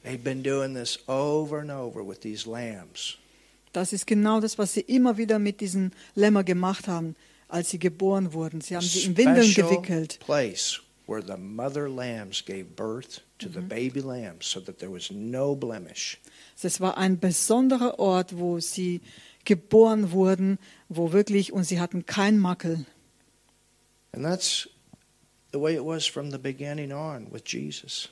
They've 0.03 0.17
been 0.17 0.43
doing 0.43 0.73
this 0.73 0.99
over 1.07 1.59
and 1.59 1.71
over 1.71 2.05
with 2.05 2.19
these 2.19 2.49
lambs. 2.49 3.17
Das 3.73 3.93
ist 3.93 4.07
genau 4.07 4.39
das, 4.39 4.57
was 4.57 4.73
sie 4.73 4.81
immer 4.81 5.17
wieder 5.17 5.39
mit 5.39 5.61
diesen 5.61 5.91
Lämmer 6.15 6.43
gemacht 6.43 6.87
haben, 6.87 7.15
als 7.47 7.69
sie 7.69 7.79
geboren 7.79 8.33
wurden. 8.33 8.61
Sie 8.61 8.75
haben 8.75 8.85
sie 8.85 9.05
in 9.05 9.17
Windeln 9.17 9.53
gewickelt. 9.53 10.19
place 10.19 10.79
where 11.07 11.21
the 11.25 11.37
mother 11.37 11.87
lambs 11.89 12.43
gave 12.45 12.65
birth 12.75 13.21
to 13.39 13.47
the 13.49 13.61
baby 13.61 14.01
lambs 14.01 14.45
so 14.49 14.59
that 14.59 14.79
there 14.79 14.91
was 14.91 15.09
no 15.11 15.55
blemish. 15.55 16.17
Es 16.61 16.81
war 16.81 16.97
ein 16.97 17.19
besonderer 17.19 17.99
Ort, 17.99 18.37
wo 18.37 18.59
sie 18.59 19.01
geboren 19.45 20.11
wurden, 20.11 20.57
wo 20.89 21.13
wirklich, 21.13 21.53
und 21.53 21.63
sie 21.63 21.79
hatten 21.79 22.05
keinen 22.05 22.39
Makel. 22.39 22.85
And 24.11 24.25
that's 24.25 24.67
the 25.53 25.59
way 25.59 25.75
it 25.75 25.83
was 25.85 26.05
from 26.05 26.31
the 26.31 26.37
beginning 26.37 26.91
on 26.91 27.31
with 27.31 27.43
Jesus. 27.45 28.09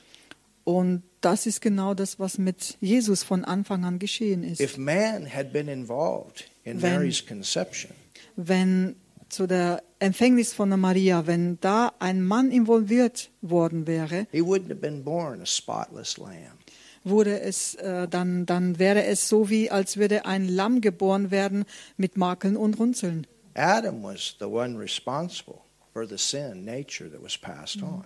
Und 0.64 1.02
das 1.20 1.46
ist 1.46 1.60
genau 1.60 1.94
das, 1.94 2.18
was 2.18 2.38
mit 2.38 2.76
Jesus 2.80 3.22
von 3.22 3.44
Anfang 3.44 3.84
an 3.84 3.98
geschehen 3.98 4.42
ist. 4.42 4.60
If 4.60 4.78
man 4.78 5.26
had 5.32 5.52
been 5.52 5.68
involved 5.68 6.44
in 6.64 6.80
Wenn- 6.82 6.94
Mary's 6.94 7.24
conception, 7.24 7.90
Wenn 8.36 8.96
zu 9.28 9.46
der 9.46 9.82
Empfängnis 9.98 10.52
von 10.52 10.68
der 10.70 10.76
Maria, 10.76 11.26
wenn 11.26 11.58
da 11.60 11.92
ein 11.98 12.22
Mann 12.22 12.50
involviert 12.50 13.30
worden 13.42 13.86
wäre, 13.86 14.26
he 14.30 14.40
wouldn't 14.40 14.68
have 14.70 14.80
been 14.80 15.02
born 15.02 15.40
a 15.40 15.46
spotless 15.46 16.16
lamb. 16.18 16.58
wurde 17.04 17.40
es 17.40 17.74
äh, 17.76 18.08
dann, 18.08 18.46
dann 18.46 18.78
wäre 18.78 19.04
es 19.04 19.28
so 19.28 19.48
wie, 19.48 19.70
als 19.70 19.96
würde 19.96 20.26
ein 20.26 20.48
Lamm 20.48 20.80
geboren 20.80 21.30
werden 21.30 21.64
mit 21.96 22.16
Makeln 22.16 22.56
und 22.56 22.78
Runzeln. 22.78 23.26
Adam 23.54 24.02
was 24.02 24.36
the 24.38 24.44
one 24.46 24.78
responsible 24.78 25.60
for 25.92 26.06
the 26.06 26.18
sin 26.18 26.64
nature 26.64 27.10
that 27.10 27.22
was 27.22 27.38
passed 27.38 27.82
on. 27.82 28.04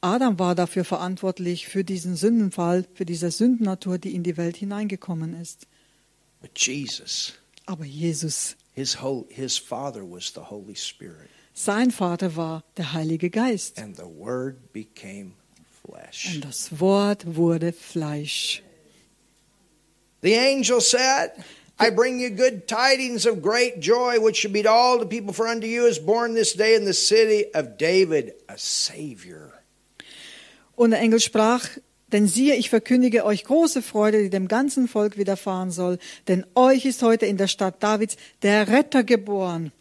Adam 0.00 0.38
war 0.38 0.54
dafür 0.54 0.84
verantwortlich 0.84 1.68
für 1.68 1.84
diesen 1.84 2.16
Sündenfall, 2.16 2.86
für 2.94 3.04
diese 3.04 3.30
Sündennatur, 3.30 3.98
die 3.98 4.14
in 4.14 4.22
die 4.22 4.38
Welt 4.38 4.56
hineingekommen 4.56 5.38
ist. 5.38 5.66
But 6.40 6.52
Jesus, 6.56 7.34
Aber 7.66 7.84
Jesus, 7.84 8.56
his 8.80 8.94
whole, 8.94 9.26
his 9.30 9.58
father 9.58 10.02
was 10.04 10.30
the 10.32 10.40
Holy 10.40 10.74
Spirit, 10.74 11.28
sein 11.54 11.90
Vater 11.90 12.34
war 12.36 12.62
der 12.76 12.92
Heilige 12.94 13.30
Geist. 13.30 13.78
and 13.78 13.94
the 13.96 14.06
Word 14.08 14.72
became 14.72 15.34
flesh. 15.86 16.34
Und 16.34 16.44
das 16.44 16.70
Wort 16.80 17.24
wurde 17.26 17.72
Fleisch. 17.72 18.62
The 20.22 20.34
angel 20.34 20.80
said, 20.80 21.32
I 21.78 21.90
bring 21.90 22.20
you 22.20 22.30
good 22.30 22.66
tidings 22.68 23.26
of 23.26 23.40
great 23.42 23.80
joy, 23.80 24.18
which 24.20 24.36
should 24.36 24.52
be 24.52 24.62
to 24.62 24.70
all 24.70 24.98
the 24.98 25.06
people, 25.06 25.32
for 25.32 25.46
unto 25.46 25.66
you 25.66 25.86
is 25.86 25.98
born 25.98 26.34
this 26.34 26.52
day 26.54 26.74
in 26.74 26.84
the 26.84 26.92
city 26.94 27.46
of 27.54 27.76
David 27.78 28.34
a 28.48 28.56
Savior. 28.58 29.52
Und 30.76 30.90
der 30.92 31.00
Engel 31.00 31.20
sprach, 31.20 31.68
denn 32.12 32.26
siehe, 32.26 32.56
ich 32.56 32.70
verkündige 32.70 33.24
euch 33.24 33.44
große 33.44 33.82
Freude, 33.82 34.22
die 34.22 34.30
dem 34.30 34.48
ganzen 34.48 34.88
Volk 34.88 35.16
widerfahren 35.16 35.70
soll, 35.70 35.98
denn 36.28 36.44
euch 36.54 36.84
ist 36.84 37.02
heute 37.02 37.26
in 37.26 37.36
der 37.36 37.48
Stadt 37.48 37.82
Davids 37.82 38.16
der 38.42 38.68
Retter 38.68 39.04
geboren. 39.04 39.72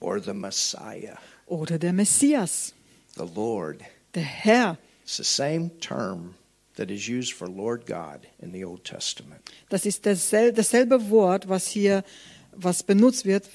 or 0.00 0.20
the 0.22 0.32
Messiah. 0.32 1.18
oder 1.46 1.78
der 1.78 1.92
Messias, 1.92 2.74
the 3.16 3.24
Lord. 3.34 3.80
der 4.14 4.22
Herr. 4.22 4.78
It's 5.02 5.16
the 5.16 5.24
same 5.24 5.70
term 5.80 6.34
that 6.76 6.90
is 6.90 7.08
used 7.08 7.32
for 7.32 7.48
Lord 7.48 7.86
God 7.86 8.26
in 8.40 8.52
the 8.52 8.64
Old 8.64 8.84
Testament. 8.84 9.40
Das 9.70 9.86
ist 9.86 10.06
dasselbe, 10.06 10.52
dasselbe 10.54 11.10
Wort, 11.10 11.48
was 11.48 11.66
hier 11.66 12.04
was 12.52 12.82
benutzt 12.82 13.24
wird 13.24 13.48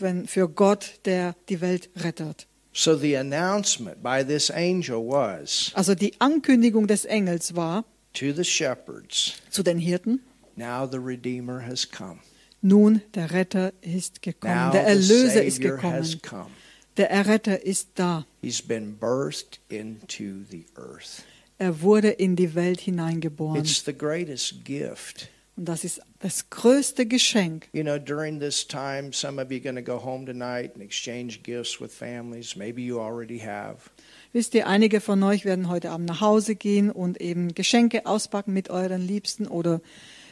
wenn, 0.00 0.26
für 0.26 0.48
Gott, 0.48 1.00
der 1.04 1.34
die 1.48 1.60
Welt 1.60 1.90
rettet. 1.96 2.46
So 2.72 2.94
the 2.96 3.14
announcement 3.16 4.02
by 4.02 4.24
this 4.24 4.50
angel 4.50 5.04
was 5.06 5.72
Also 5.74 5.94
die 5.94 6.12
Ankündigung 6.20 6.86
des 6.86 7.04
Engels 7.04 7.54
war 7.56 7.84
to 8.14 8.32
the 8.32 8.44
shepherds, 8.44 9.34
zu 9.50 9.62
den 9.62 9.78
Hirten, 9.78 10.20
now 10.56 10.86
the 10.86 10.98
Redeemer 10.98 11.60
has 11.66 11.84
come. 11.90 12.20
nun 12.62 13.02
der 13.14 13.32
Retter 13.32 13.72
ist 13.80 14.22
gekommen, 14.22 14.54
Now 14.54 14.72
der 14.72 14.86
Erlöser 14.86 15.42
ist 15.42 15.60
gekommen, 15.60 16.52
der 16.96 17.10
Erretter 17.10 17.64
ist 17.64 17.88
da. 17.96 18.24
He's 18.40 18.62
been 18.62 18.96
birthed 18.96 19.58
into 19.68 20.44
the 20.50 20.66
earth. 20.76 21.24
Er 21.58 21.82
wurde 21.82 22.08
in 22.10 22.36
die 22.36 22.54
Welt 22.54 22.80
hineingeboren. 22.80 23.60
It's 23.60 23.84
the 23.84 23.92
greatest 23.92 24.64
gift. 24.64 25.28
Und 25.56 25.66
das 25.66 25.84
ist 25.84 26.00
das 26.20 26.48
größte 26.48 27.06
Geschenk. 27.06 27.68
You 27.72 27.82
know, 27.82 27.98
during 27.98 28.40
this 28.40 28.66
time, 28.66 29.12
some 29.12 29.40
of 29.42 29.50
you 29.50 29.58
are 29.58 29.62
going 29.62 29.76
to 29.76 29.82
go 29.82 30.02
home 30.02 30.24
tonight 30.24 30.74
and 30.74 30.82
exchange 30.82 31.42
gifts 31.42 31.80
with 31.80 31.92
families. 31.92 32.56
Maybe 32.56 32.82
you 32.82 32.98
already 32.98 33.38
have. 33.38 33.90
Wisst 34.32 34.54
ihr, 34.54 34.66
einige 34.66 35.00
von 35.00 35.22
euch 35.22 35.44
werden 35.44 35.68
heute 35.68 35.90
Abend 35.90 36.08
nach 36.08 36.20
Hause 36.20 36.54
gehen 36.54 36.90
und 36.90 37.20
eben 37.20 37.54
Geschenke 37.54 38.06
auspacken 38.06 38.52
mit 38.52 38.70
euren 38.70 39.06
Liebsten 39.06 39.46
oder 39.46 39.80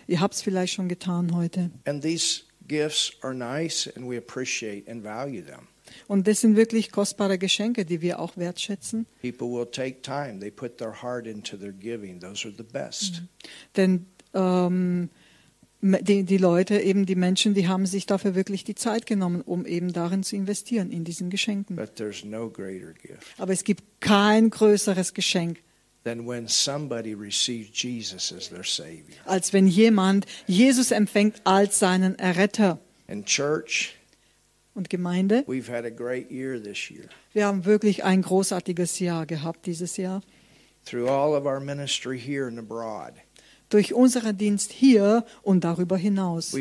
ihr 0.06 0.20
habt 0.20 0.34
es 0.34 0.42
vielleicht 0.42 0.72
schon 0.72 0.88
getan 0.88 1.34
heute. 1.34 1.70
And 1.84 2.02
these 2.02 2.42
gifts 2.66 3.12
are 3.22 3.34
nice 3.34 3.90
and 3.96 4.08
we 4.08 4.16
appreciate 4.16 4.88
and 4.90 5.02
value 5.02 5.44
them. 5.44 5.68
Und 6.06 6.26
das 6.26 6.40
sind 6.40 6.56
wirklich 6.56 6.90
kostbare 6.92 7.38
Geschenke, 7.38 7.84
die 7.84 8.00
wir 8.00 8.18
auch 8.18 8.36
wertschätzen. 8.36 9.06
People 9.22 9.48
will 9.48 9.66
take 9.66 10.02
time, 10.02 10.38
they 10.38 10.50
put 10.50 10.78
their 10.78 11.02
heart 11.02 11.26
into 11.26 11.56
their 11.56 11.72
giving. 11.72 12.20
Those 12.20 12.46
are 12.46 12.54
the 12.56 12.62
best. 12.62 13.22
Denn 13.76 14.06
ähm, 14.34 15.10
die, 15.80 16.24
die 16.24 16.36
Leute, 16.38 16.80
eben 16.80 17.06
die 17.06 17.14
Menschen, 17.14 17.54
die 17.54 17.68
haben 17.68 17.86
sich 17.86 18.06
dafür 18.06 18.34
wirklich 18.34 18.64
die 18.64 18.74
Zeit 18.74 19.06
genommen, 19.06 19.42
um 19.42 19.64
eben 19.64 19.92
darin 19.92 20.22
zu 20.24 20.34
investieren, 20.34 20.90
in 20.90 21.04
diesen 21.04 21.30
Geschenken. 21.30 21.76
But 21.76 21.94
there's 21.96 22.24
no 22.24 22.48
greater 22.50 22.92
gift 22.94 23.26
Aber 23.38 23.52
es 23.52 23.62
gibt 23.64 23.84
kein 24.00 24.50
größeres 24.50 25.14
Geschenk, 25.14 25.58
than 26.04 26.26
when 26.26 26.48
somebody 26.48 27.12
receives 27.14 27.70
Jesus 27.72 28.32
as 28.32 28.48
their 28.48 28.64
Savior. 28.64 29.16
als 29.24 29.52
wenn 29.52 29.66
jemand 29.68 30.26
Jesus 30.46 30.90
empfängt 30.90 31.40
als 31.44 31.78
seinen 31.78 32.18
Erretter. 32.18 32.78
And, 33.06 33.24
church, 33.26 33.94
Und 34.74 34.90
Gemeinde, 34.90 35.44
we've 35.46 35.68
had 35.70 35.84
a 35.84 35.90
great 35.90 36.30
year 36.30 36.60
this 36.62 36.90
year. 36.90 37.04
wir 37.34 37.46
haben 37.46 37.64
wirklich 37.64 38.02
ein 38.04 38.22
großartiges 38.22 38.98
Jahr 39.00 39.26
gehabt 39.26 39.66
dieses 39.66 39.96
Jahr. 39.96 40.22
Through 40.84 41.08
all 41.08 41.34
of 41.36 41.44
our 41.44 41.60
ministry 41.60 42.18
here 42.18 42.46
and 42.46 42.58
abroad, 42.58 43.12
Durch 43.68 43.92
unseren 43.92 44.36
Dienst 44.36 44.72
hier 44.72 45.24
und 45.42 45.64
darüber 45.64 45.96
hinaus. 45.96 46.54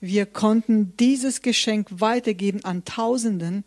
Wir 0.00 0.26
konnten 0.26 0.96
dieses 0.96 1.42
Geschenk 1.42 1.88
weitergeben 1.90 2.64
an 2.64 2.84
Tausenden, 2.84 3.64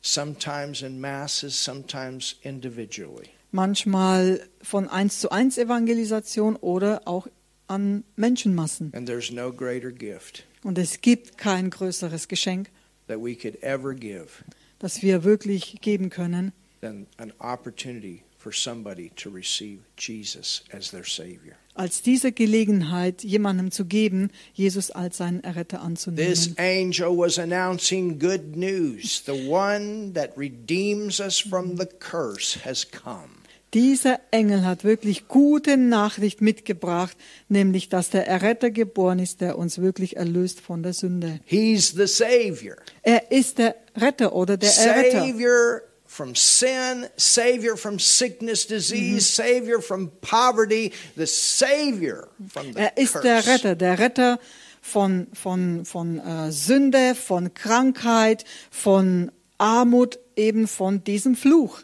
sometimes 0.00 0.82
in 0.82 1.00
masses, 1.00 1.64
sometimes 1.64 2.36
individually. 2.42 3.28
manchmal 3.50 4.40
von 4.62 4.88
eins 4.88 5.20
zu 5.20 5.30
eins 5.30 5.58
Evangelisation 5.58 6.56
oder 6.56 7.02
auch 7.06 7.26
an 7.66 8.04
Menschenmassen. 8.14 8.92
And 8.94 9.06
there's 9.06 9.32
no 9.32 9.52
greater 9.52 9.90
gift 9.90 10.44
Und 10.62 10.78
es 10.78 11.00
gibt 11.00 11.38
kein 11.38 11.70
größeres 11.70 12.28
Geschenk, 12.28 12.70
that 13.08 13.18
we 13.18 13.34
could 13.34 13.62
ever 13.62 13.94
give 13.94 14.44
das 14.78 15.02
wir 15.02 15.24
wirklich 15.24 15.80
geben 15.80 16.10
können, 16.10 16.52
than 16.80 17.06
an 17.16 17.32
opportunity 17.38 18.22
for 18.46 18.52
somebody 18.52 19.10
to 19.16 19.28
receive 19.28 19.80
Jesus 19.98 20.62
as 20.72 20.92
their 20.92 21.02
Savior. 21.04 21.56
als 21.74 22.00
diese 22.00 22.30
Gelegenheit 22.30 23.24
jemandem 23.24 23.72
zu 23.72 23.86
geben, 23.86 24.30
Jesus 24.54 24.92
als 24.92 25.16
seinen 25.16 25.42
Erretter 25.42 25.78
This 25.78 25.84
anzunehmen. 25.84 26.54
angel 26.58 27.08
was 27.18 27.40
announcing 27.40 28.20
good 28.20 28.54
news. 28.54 29.24
The 29.26 29.48
one 29.48 30.12
that 30.14 30.38
redeems 30.38 31.18
us 31.18 31.40
from 31.40 31.76
the 31.76 31.86
curse 31.98 32.60
has 32.64 32.88
come. 32.88 33.30
Dieser 33.74 34.20
Engel 34.30 34.64
hat 34.64 34.84
wirklich 34.84 35.26
gute 35.26 35.76
Nachricht 35.76 36.40
mitgebracht, 36.40 37.16
nämlich 37.48 37.88
dass 37.88 38.10
der 38.10 38.28
Erretter 38.28 38.70
geboren 38.70 39.18
ist, 39.18 39.40
der 39.40 39.58
uns 39.58 39.78
wirklich 39.78 40.16
erlöst 40.16 40.60
von 40.60 40.84
der 40.84 40.92
Sünde. 40.92 41.40
He's 41.46 41.88
the 41.88 42.06
Savior. 42.06 42.76
Er 43.02 43.32
ist 43.32 43.58
der 43.58 43.74
Retter 43.96 44.36
oder 44.36 44.56
der 44.56 44.70
Erretter. 44.70 45.26
Savior 45.26 45.80
from 46.16 46.34
sin, 46.34 47.08
Savior 47.18 47.76
from 47.76 47.98
sickness, 47.98 48.64
disease, 48.66 49.28
Savior 49.28 49.80
from 49.82 50.08
poverty, 50.22 50.92
the 51.14 51.26
Savior 51.26 52.28
from 52.48 52.72
the 52.72 52.80
Er 52.80 52.92
ist 52.96 53.12
curse. 53.12 53.22
der 53.22 53.46
Retter, 53.46 53.74
der 53.74 53.98
Retter 53.98 54.38
von, 54.80 55.26
von, 55.34 55.84
von 55.84 56.18
äh, 56.18 56.50
Sünde, 56.52 57.14
von 57.14 57.52
Krankheit, 57.52 58.44
von 58.70 59.30
Armut, 59.58 60.18
eben 60.36 60.66
von 60.66 61.04
diesem 61.04 61.36
Fluch. 61.36 61.82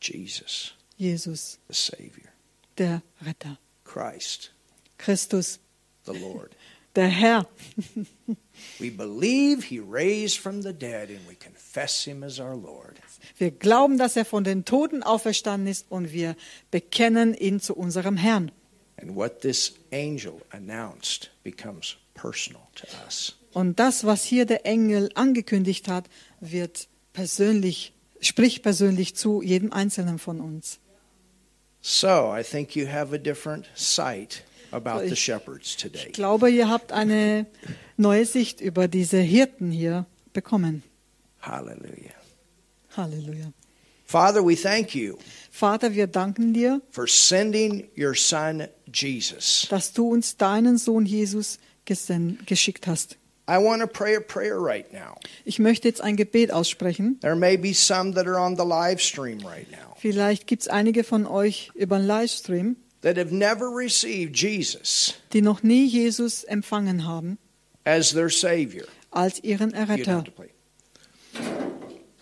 Jesus, 0.00 0.74
Jesus, 0.96 1.58
the 1.68 1.74
Savior. 1.74 2.32
der 2.78 3.02
Retter. 3.24 3.58
Christ, 3.84 4.50
Christus, 4.98 5.60
the 6.04 6.18
Lord. 6.18 6.56
der 6.96 7.08
Herr. 7.08 7.46
We 8.80 8.90
believe 8.90 9.64
he 9.64 9.78
raised 9.78 10.38
from 10.38 10.62
the 10.62 10.72
dead 10.72 11.10
and 11.10 11.20
we 11.28 11.34
confess 11.36 11.55
Wir 13.38 13.50
glauben, 13.50 13.98
dass 13.98 14.16
er 14.16 14.24
von 14.24 14.44
den 14.44 14.64
Toten 14.64 15.02
auferstanden 15.02 15.66
ist 15.68 15.86
und 15.90 16.12
wir 16.12 16.36
bekennen 16.70 17.34
ihn 17.34 17.60
zu 17.60 17.74
unserem 17.76 18.16
Herrn. 18.16 18.50
And 19.00 19.14
what 19.14 19.40
this 19.42 19.74
angel 19.92 20.40
announced 20.50 21.30
becomes 21.44 21.96
personal 22.14 22.62
to 22.76 22.86
us. 23.04 23.36
Und 23.52 23.78
das, 23.78 24.04
was 24.04 24.24
hier 24.24 24.46
der 24.46 24.64
Engel 24.66 25.10
angekündigt 25.14 25.88
hat, 25.88 26.06
wird 26.40 26.88
persönlich, 27.12 27.92
spricht 28.20 28.62
persönlich 28.62 29.14
zu 29.14 29.42
jedem 29.42 29.72
Einzelnen 29.72 30.18
von 30.18 30.40
uns. 30.40 30.78
So 31.82 32.34
I 32.36 32.42
think 32.42 32.74
you 32.74 32.88
have 32.88 33.14
a 33.14 33.18
different 33.18 33.68
sight 33.74 34.42
about 34.70 35.00
So 35.00 35.06
the 35.08 35.12
ich- 35.12 35.20
shepherds 35.24 35.76
today. 35.76 36.06
Ich 36.06 36.12
glaube, 36.14 36.50
ihr 36.50 36.68
habt 36.68 36.90
eine 36.92 37.46
neue 37.96 38.24
Sicht 38.26 38.60
über 38.60 38.88
diese 38.88 39.18
Hirten 39.18 39.70
hier 39.70 40.06
bekommen. 40.32 40.82
Hallelujah. 41.46 42.14
Halleluja. 42.96 43.52
Father, 44.04 44.42
we 44.42 44.56
thank 44.56 44.94
you 44.94 45.18
Vater, 45.50 45.94
wir 45.94 46.06
danken 46.06 46.52
dir, 46.52 46.80
for 46.90 47.06
sending 47.06 47.88
your 47.96 48.14
son 48.14 48.68
Jesus. 48.92 49.66
dass 49.70 49.92
du 49.92 50.08
uns 50.12 50.36
deinen 50.36 50.78
Sohn 50.78 51.06
Jesus 51.06 51.58
geschickt 51.84 52.86
hast. 52.86 53.16
I 53.48 53.58
want 53.58 53.80
to 53.80 53.86
pray 53.86 54.16
a 54.16 54.20
prayer 54.20 54.58
right 54.58 54.92
now. 54.92 55.16
Ich 55.44 55.58
möchte 55.60 55.86
jetzt 55.86 56.00
ein 56.00 56.16
Gebet 56.16 56.50
aussprechen. 56.50 57.18
There 57.20 57.36
may 57.36 57.56
be 57.56 57.72
some 57.74 58.12
that 58.14 58.26
are 58.26 58.38
on 58.40 58.56
the 58.56 58.64
live 58.64 59.00
stream 59.00 59.38
right 59.46 59.70
now 59.70 59.94
Vielleicht 59.98 60.46
gibt 60.48 60.62
es 60.62 60.68
einige 60.68 61.04
von 61.04 61.26
euch 61.26 61.70
über 61.74 61.98
den 61.98 62.06
Livestream, 62.06 62.76
that 63.02 63.16
have 63.16 63.32
never 63.34 63.68
received 63.68 64.36
Jesus 64.36 65.14
die 65.32 65.42
noch 65.42 65.62
nie 65.62 65.86
Jesus 65.86 66.42
empfangen 66.44 67.06
haben 67.06 67.38
as 67.84 68.10
their 68.12 68.30
Savior. 68.30 68.86
als 69.10 69.38
ihren 69.44 69.70
You 69.70 69.76
don't 69.76 69.78
Erretter. 69.88 70.12
have 70.16 70.24
to 70.24 70.30
play. 70.32 70.48
If 71.34 71.40
you've 71.40 71.42
never 71.42 71.44
received 71.44 71.44
Jesus 71.44 71.44
as 71.44 71.44
your 71.44 71.54
Savior 71.56 72.15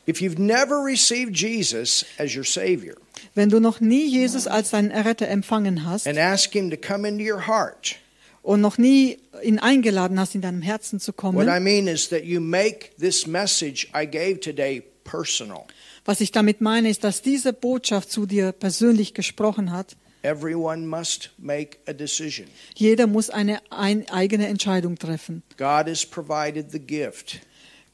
Wenn 3.35 3.51
du 3.51 3.61
noch 3.61 3.81
nie 3.81 4.07
Jesus 4.07 4.47
als 4.47 4.71
deinen 4.71 4.91
Erretter 4.91 5.29
empfangen 5.29 5.85
hast 5.85 6.07
and 6.07 6.19
ask 6.19 6.53
Him 6.53 6.71
to 6.71 6.77
come 6.77 7.09
into 7.09 7.25
your 7.25 7.47
heart, 7.47 7.97
und 8.43 8.61
noch 8.61 8.79
nie 8.79 9.19
ihn 9.43 9.59
eingeladen 9.59 10.21
hast, 10.21 10.35
in 10.35 10.43
deinem 10.43 10.63
Herzen 10.63 11.01
zu 11.01 11.13
what 11.13 11.19
I 11.19 11.47
kommen, 11.47 11.65
mean 11.65 11.89
is 11.89 12.09
that 12.11 12.25
you 12.25 12.41
make 12.41 12.91
this 13.01 13.27
message 13.27 13.89
I 13.95 14.07
gave 14.07 14.41
today 14.41 14.83
personal. 15.05 15.65
was 16.05 16.21
ich 16.21 16.31
damit 16.31 16.61
meine, 16.61 16.91
ist, 16.91 17.03
dass 17.03 17.23
diese 17.23 17.53
Botschaft 17.53 18.11
zu 18.11 18.27
dir 18.27 18.53
persönlich 18.53 19.15
gesprochen 19.15 19.73
hat. 19.73 19.97
Everyone 20.23 20.87
must 20.87 21.31
make 21.39 21.79
a 21.87 21.93
decision. 21.93 22.47
Jeder 22.75 23.07
muss 23.07 23.29
eine 23.31 23.61
ein, 23.71 24.09
eigene 24.09 24.47
Entscheidung 24.47 24.99
treffen. 24.99 25.43
God 25.57 25.87
has 25.87 26.05
provided 26.07 26.71
the 26.71 26.79
gift 26.79 27.41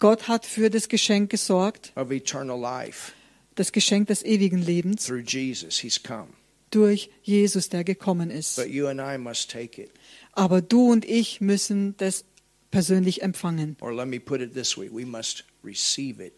Gott 0.01 0.27
hat 0.27 0.45
für 0.45 0.71
das 0.71 0.89
Geschenk 0.89 1.31
gesorgt, 1.31 1.93
of 1.95 2.11
eternal 2.11 2.59
life 2.59 3.13
das 3.55 3.73
Geschenk 3.73 4.09
des 4.09 4.25
ewigen 4.25 4.63
Lebens, 4.63 5.07
through 5.07 5.23
Jesus. 5.25 5.79
He's 5.79 6.03
come. 6.03 6.29
durch 6.71 7.11
Jesus, 7.23 7.69
der 7.69 7.85
gekommen 7.85 8.31
ist. 8.31 8.57
But 8.57 8.69
you 8.69 8.87
and 8.87 9.01
I 9.01 9.19
must 9.19 9.51
take 9.51 9.81
it. 9.81 9.91
Aber 10.33 10.63
du 10.63 10.91
und 10.91 11.05
ich 11.05 11.41
müssen 11.41 11.97
das 11.99 12.25
persönlich 12.71 13.23
empfangen. 13.23 13.77
Or 13.81 13.93
let 13.93 14.09
me 14.09 14.19
put 14.19 14.41
it 14.41 14.55
this 14.55 14.77
way 14.79 14.89
we 14.91 15.05
must 15.05 15.45
receive 15.63 16.25
it. 16.25 16.33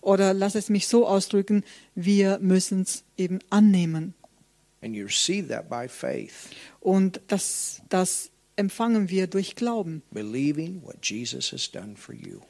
Oder 0.00 0.34
lass 0.34 0.54
es 0.54 0.68
mich 0.68 0.86
so 0.86 1.06
ausdrücken, 1.06 1.64
wir 1.94 2.38
müssen 2.38 2.82
es 2.82 3.04
eben 3.16 3.40
annehmen. 3.50 4.14
And 4.82 4.94
you 4.94 5.04
receive 5.04 5.48
that 5.48 5.68
by 5.68 5.88
faith. 5.88 6.50
Und 6.80 7.20
das, 7.26 7.82
das 7.88 8.30
empfangen 8.56 9.08
wir 9.08 9.26
durch 9.26 9.56
Glauben. 9.56 10.02
believing 10.12 10.82
what 10.82 10.96
Jesus 11.02 11.52
has 11.52 11.70
done 11.70 11.96
for 11.96 12.14
you. 12.14 12.40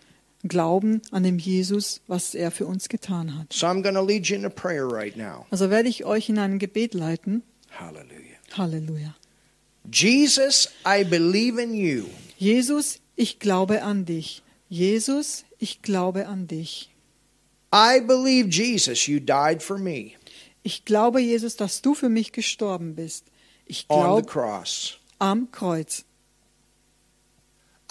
Glauben 0.43 1.03
an 1.11 1.23
dem 1.23 1.39
Jesus, 1.39 2.01
was 2.07 2.35
er 2.35 2.51
für 2.51 2.67
uns 2.67 2.89
getan 2.89 3.37
hat. 3.39 3.53
So 3.53 3.67
I'm 3.67 3.83
going 3.83 3.95
to 3.95 4.03
lead 4.03 4.27
you 4.27 4.37
in 4.37 4.45
a 4.45 4.49
prayer 4.49 4.87
right 4.87 5.17
now. 5.17 5.47
Also 5.51 5.71
werde 5.71 5.89
ich 5.89 6.05
euch 6.05 6.29
in 6.29 6.39
ein 6.39 6.59
Gebet 6.59 6.95
leiten. 6.95 7.43
Hallelujah. 7.79 8.37
Halleluja. 8.57 9.15
Jesus, 9.93 10.71
I 10.87 11.05
believe 11.05 11.61
in 11.61 11.75
you. 11.75 12.07
Jesus, 12.39 13.01
ich 13.17 13.39
glaube 13.39 13.83
an 13.83 14.05
dich. 14.05 14.43
Jesus, 14.69 15.45
ich 15.59 15.83
glaube 15.83 16.27
an 16.27 16.47
dich. 16.47 16.91
I 17.73 18.01
believe, 18.01 18.49
Jesus, 18.49 19.07
you 19.07 19.21
died 19.21 19.63
for 19.63 19.79
me 19.79 20.13
Ich 20.63 20.85
glaube, 20.85 21.21
Jesus, 21.21 21.57
dass 21.57 21.83
du 21.83 21.95
für 21.95 22.09
mich 22.09 22.33
gestorben 22.33 22.95
bist. 22.95 23.25
Ich 23.67 23.87
glaube 23.89 24.27
cross. 24.27 24.99
am 25.19 25.51
Kreuz. 25.53 26.05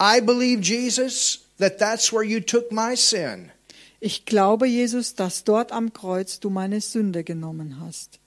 I 0.00 0.20
believe, 0.20 0.62
Jesus, 0.62 1.40
that 1.60 1.78
that's 1.78 2.12
where 2.12 2.24
you 2.24 2.40
took 2.40 2.72
my 2.72 2.96
sin. 2.96 3.52
Ich 4.00 4.24
glaube, 4.24 4.66
Jesus, 4.66 5.14
dass 5.14 5.44
dort 5.44 5.72
am 5.72 5.92
Kreuz 5.92 6.40
du 6.40 6.50
meine 6.50 6.80
Sünde 6.80 7.22
genommen 7.22 7.80
hast. 7.80 8.18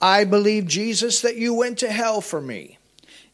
I 0.00 0.24
believe, 0.24 0.66
Jesus, 0.68 1.20
that 1.22 1.36
you 1.36 1.56
went 1.56 1.78
to 1.80 1.86
hell 1.86 2.20
for 2.20 2.40
me. 2.40 2.78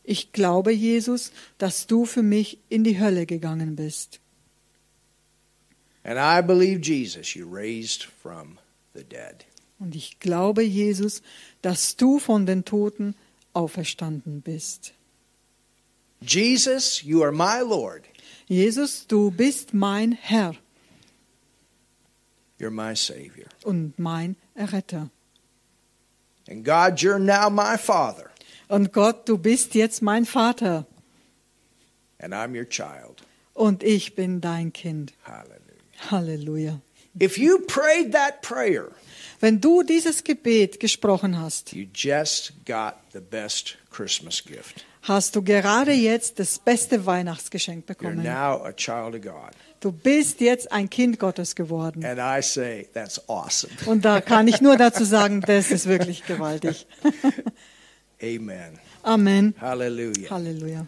Ich 0.04 0.32
glaube, 0.32 0.72
Jesus, 0.72 1.32
dass 1.58 1.86
du 1.86 2.04
für 2.04 2.22
mich 2.22 2.58
in 2.68 2.84
die 2.84 2.98
Hölle 2.98 3.26
gegangen 3.26 3.76
bist. 3.76 4.20
And 6.04 6.18
I 6.18 6.40
believe, 6.40 6.80
Jesus, 6.80 7.34
you 7.34 7.46
raised 7.46 8.04
from 8.04 8.58
the 8.94 9.04
dead. 9.04 9.44
Und 9.78 9.94
ich 9.94 10.18
glaube, 10.20 10.62
Jesus, 10.62 11.22
dass 11.62 11.96
du 11.96 12.18
von 12.18 12.46
den 12.46 12.64
Toten 12.64 13.14
auferstanden 13.52 14.40
bist. 14.40 14.92
Jesus, 16.20 17.04
you 17.04 17.22
are 17.22 17.32
my 17.32 17.60
Lord. 17.60 18.04
Jesus, 18.48 19.06
du 19.06 19.30
bist 19.30 19.72
mein 19.74 20.12
Herr 20.12 20.54
You're 22.58 22.70
my 22.72 22.94
Savior. 22.96 23.46
und 23.64 23.98
mein 23.98 24.36
Erretter. 24.54 25.10
And 26.48 26.64
God, 26.64 27.02
you're 27.02 27.18
now 27.20 27.50
my 27.50 27.76
Father, 27.76 28.30
Und 28.68 28.92
Gott, 28.92 29.28
du 29.28 29.38
bist 29.38 29.74
jetzt 29.74 30.02
mein 30.02 30.24
Vater 30.24 30.86
and 32.18 32.32
I'm 32.34 32.54
your 32.56 32.64
child. 32.68 33.22
und 33.54 33.82
ich 33.82 34.14
bin 34.14 34.40
dein 34.40 34.72
Kind. 34.72 35.12
Hallelujah. 35.24 36.10
Halleluja. 36.10 36.80
If 37.20 37.36
you 37.38 37.60
prayed 37.66 38.12
that 38.12 38.42
prayer, 38.42 38.90
Wenn 39.40 39.60
du 39.60 39.82
dieses 39.84 40.24
Gebet 40.24 40.80
gesprochen 40.80 41.38
hast, 41.38 41.72
you 41.72 41.86
just 41.94 42.52
got 42.64 42.94
the 43.12 43.20
best 43.20 43.76
Christmas 43.90 44.42
gift. 44.44 44.84
Hast 45.08 45.34
du 45.34 45.42
gerade 45.42 45.92
jetzt 45.92 46.38
das 46.38 46.58
beste 46.58 47.06
Weihnachtsgeschenk 47.06 47.86
bekommen. 47.86 48.24
Du 49.80 49.92
bist 49.92 50.40
jetzt 50.40 50.72
ein 50.72 50.90
Kind 50.90 51.18
Gottes 51.18 51.54
geworden. 51.54 52.04
And 52.04 52.18
I 52.18 52.42
say, 52.42 52.88
that's 52.92 53.28
awesome. 53.28 53.72
Und 53.86 54.04
da 54.04 54.20
kann 54.20 54.48
ich 54.48 54.60
nur 54.60 54.76
dazu 54.76 55.04
sagen, 55.04 55.40
das 55.40 55.70
ist 55.70 55.86
wirklich 55.86 56.26
gewaltig. 56.26 56.86
Amen. 58.22 58.78
Amen. 59.02 59.54
Hallelujah. 59.60 60.30
Halleluja. 60.30 60.86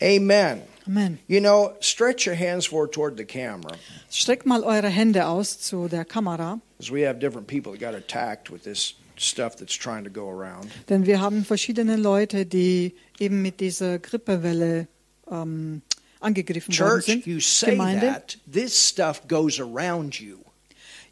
Amen. 0.00 0.62
Amen. 0.86 1.18
You 1.26 1.40
know, 1.40 1.74
stretch 1.80 2.26
your 2.26 2.36
hands 2.36 2.66
forward 2.66 2.92
toward 2.92 3.16
the 3.16 3.24
camera, 3.24 3.76
Streckt 4.08 4.46
mal 4.46 4.64
eure 4.64 4.88
Hände 4.88 5.26
aus 5.26 5.60
zu 5.60 5.88
der 5.88 6.04
Kamera, 6.04 6.60
because 6.78 6.90
we 6.90 7.06
have 7.06 7.18
different 7.18 7.46
people 7.46 7.72
that 7.72 7.80
got 7.80 7.94
attacked 7.94 8.50
with 8.50 8.62
this 8.64 8.94
stuff 9.20 9.56
that's 9.56 9.76
trying 9.76 10.04
to 10.04 10.10
go 10.10 10.28
around. 10.28 10.70
denn 10.88 11.06
wir 11.06 11.20
haben 11.20 11.44
verschiedene 11.44 11.96
Leute, 11.96 12.46
die 12.46 12.94
eben 13.18 13.42
mit 13.42 13.60
dieser 13.60 13.98
Grippewelle 13.98 14.88
ähm, 15.30 15.82
angegriffen 16.20 16.76
worden 16.78 16.90
Church, 16.90 17.04
sind. 17.06 17.26
you 17.26 17.40
say 17.40 17.72
Gemeinde, 17.72 18.06
that, 18.06 18.38
this 18.50 18.88
stuff 18.88 19.26
goes 19.28 19.60
around 19.60 20.20
you. 20.20 20.38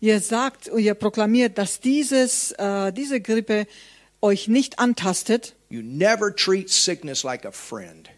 ihr 0.00 0.20
sagt, 0.20 0.68
ihr 0.68 0.94
proklamiert, 0.94 1.58
dass 1.58 1.80
dieses, 1.80 2.52
äh, 2.52 2.92
diese 2.92 3.20
Grippe 3.20 3.66
euch 4.20 4.48
nicht 4.48 4.78
antastet. 4.78 5.54
You 5.70 5.82
never 5.82 6.34
treat 6.34 6.70
sickness 6.70 7.22
like 7.22 7.44
a 7.44 7.50
friend. 7.52 8.08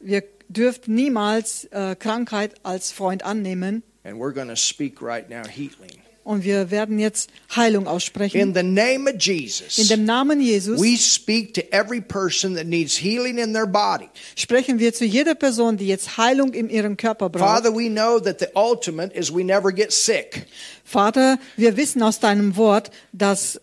Wir 0.00 0.22
dürft 0.48 0.88
niemals 0.88 1.64
äh, 1.72 1.96
Krankheit 1.96 2.54
als 2.62 2.92
Freund 2.92 3.24
annehmen. 3.24 3.82
And 4.04 4.18
we're 4.18 4.32
going 4.32 4.48
to 4.48 4.56
speak 4.56 5.02
right 5.02 5.28
now 5.28 5.42
healing. 5.48 6.00
Und 6.26 6.42
wir 6.42 6.72
werden 6.72 6.98
jetzt 6.98 7.30
Heilung 7.54 7.86
aussprechen. 7.86 8.40
In 8.40 8.52
the 8.52 8.64
name 8.64 9.08
of 9.08 9.12
In 9.14 9.18
Jesus, 9.20 9.76
dem 9.86 10.04
Namen 10.04 10.40
Jesus 10.40 10.80
we 10.80 10.96
speak 10.96 11.54
to 11.54 11.60
every 11.70 12.00
person 12.00 12.56
that 12.56 12.66
needs 12.66 12.96
healing 12.96 13.38
in 13.38 13.52
their 13.52 13.64
body. 13.64 14.08
sprechen 14.34 14.80
wir 14.80 14.92
zu 14.92 15.04
jeder 15.04 15.36
Person, 15.36 15.76
die 15.76 15.86
jetzt 15.86 16.18
Heilung 16.18 16.52
in 16.52 16.68
ihrem 16.68 16.96
Körper 16.96 17.28
braucht. 17.28 17.44
Father, 17.44 17.72
we 17.72 17.88
know 17.88 18.18
that 18.18 18.40
the 18.40 18.48
ultimate 18.56 19.16
is 19.16 19.32
we 19.32 19.44
never 19.44 19.70
get 19.70 19.92
sick. 19.92 20.46
Vater, 20.88 21.38
wir 21.56 21.76
wissen 21.76 22.00
aus 22.02 22.20
deinem 22.20 22.56
Wort, 22.56 22.92
dass, 23.12 23.56
äh, 23.56 23.60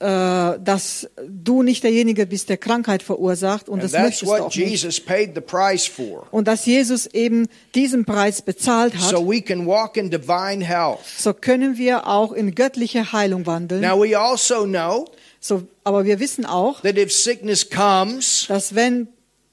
dass 0.60 1.10
du 1.26 1.64
nicht 1.64 1.84
derjenige 1.86 2.26
bist, 2.26 2.50
der 2.50 2.58
Krankheit 2.58 3.02
verursacht 3.02 3.70
und 3.70 3.80
And 3.80 3.84
das 3.94 4.00
möchtest 4.02 4.24
du 4.24 4.34
auch 4.34 4.46
nicht. 4.54 4.58
Jesus 4.58 5.00
paid 5.00 5.32
the 5.34 5.40
price 5.42 5.88
for. 5.88 6.28
Und 6.32 6.50
dass 6.50 6.66
Jesus 6.66 7.06
eben 7.08 7.48
diesen 7.76 8.04
Preis 8.04 8.42
bezahlt 8.42 8.94
hat, 8.96 9.10
So 9.10 9.26
we 9.26 9.42
can 9.42 9.66
walk 9.66 9.96
in 9.96 10.12
divine 10.12 10.62
health. 10.64 11.00
so 11.18 11.34
können 11.34 11.78
wir 11.78 12.08
auch 12.08 12.34
in 12.34 12.56
göttliche 12.56 13.14
Heilung 13.14 13.46
wandeln. 13.46 13.80
Now 13.82 13.98
we 14.04 14.20
also 14.20 14.66
know 14.66 15.06
So, 15.40 15.64
aber 15.86 16.04
wir 16.04 16.20
wissen 16.20 16.46
auch, 16.46 16.82
that 16.82 16.98
if 16.98 17.14
sickness 17.14 17.70
comes, 17.70 18.46
dass 18.50 18.76
wenn 18.76 19.08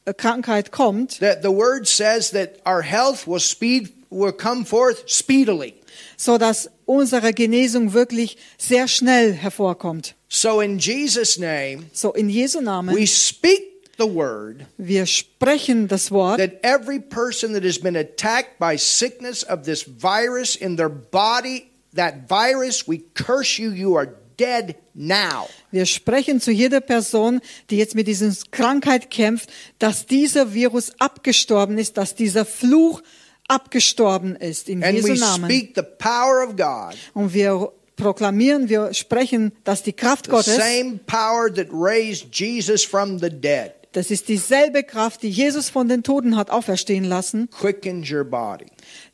äh, 0.07 0.13
Krankheit 0.13 0.73
kommt, 0.73 1.21
that 1.21 1.39
the 1.43 1.51
word 1.51 1.87
says 1.87 2.33
that 2.33 2.55
our 2.67 2.83
health 2.83 3.29
will 3.29 3.39
speed 3.41 3.93
will 4.11 4.33
come 4.33 4.65
forth 4.65 5.05
speedily. 5.09 5.75
So 6.17 6.39
dass 6.39 6.71
unsere 6.85 7.33
Genesung 7.33 7.93
wirklich 7.93 8.37
sehr 8.59 8.89
schnell 8.89 9.33
hervorkommt. 9.33 10.15
So 10.29 10.61
in 10.61 10.79
Jesus 10.79 11.39
name, 11.39 11.85
So 11.93 12.13
in 12.13 12.29
Jesu 12.29 12.61
Namen, 12.61 12.95
we 12.95 13.07
speak 13.07 13.63
the 13.99 14.05
word 14.05 14.65
wir 14.79 15.07
sprechen 15.07 15.89
das 15.89 16.11
Wort, 16.11 16.39
that 16.39 16.63
every 16.63 17.01
person 17.01 17.53
that 17.53 17.65
has 17.65 17.79
been 17.79 17.97
attacked 17.97 18.59
by 18.59 18.77
sickness 18.77 19.45
of 19.45 19.65
this 19.65 19.83
virus 19.83 20.57
in 20.57 20.77
their 20.77 20.89
body, 20.89 21.71
that 21.95 22.29
virus, 22.29 22.87
we 22.87 23.03
curse 23.15 23.59
you, 23.59 23.71
you 23.71 23.97
are 23.97 24.09
dead 24.41 24.77
now. 24.95 25.49
Wir 25.71 25.87
sprechen 25.87 26.41
zu 26.41 26.51
jeder 26.51 26.81
Person, 26.81 27.41
die 27.69 27.77
jetzt 27.77 27.95
mit 27.95 28.07
dieser 28.07 28.33
Krankheit 28.51 29.11
kämpft, 29.11 29.51
dass 29.79 30.07
dieser 30.07 30.55
Virus 30.55 30.93
abgestorben 30.99 31.79
ist, 31.79 31.97
dass 31.97 32.15
dieser 32.15 32.45
Fluch 32.45 33.03
abgestorben 33.51 34.37
ist 34.37 34.69
in 34.69 34.83
And 34.85 34.95
Jesu 34.95 35.09
we 35.09 35.19
Namen. 35.19 35.51
speak 35.51 35.73
the 35.75 35.83
power 35.83 36.47
of 36.47 36.57
God, 36.57 36.97
Und 37.15 37.35
wir 37.35 37.71
proklamieren, 37.97 38.69
wir 38.69 38.95
sprechen, 38.95 39.53
dass 39.65 39.83
die 39.83 39.93
Kraft 39.93 40.27
the 40.27 40.31
Gottes, 40.31 40.57
same 40.57 41.01
power 41.07 41.53
that 41.53 41.67
raised 41.73 42.29
Jesus 42.33 42.83
from 42.85 43.19
the 43.19 43.29
dead, 43.29 43.73
das 43.93 44.11
ist 44.11 44.29
dieselbe 44.29 44.85
Kraft, 44.85 45.23
die 45.23 45.31
Jesus 45.31 45.69
von 45.69 45.89
den 45.89 46.03
Toten 46.05 46.37
hat 46.37 46.51
auferstehen 46.51 47.05
lassen, 47.05 47.51
quickens 47.51 48.11
your 48.11 48.25
body. 48.25 48.67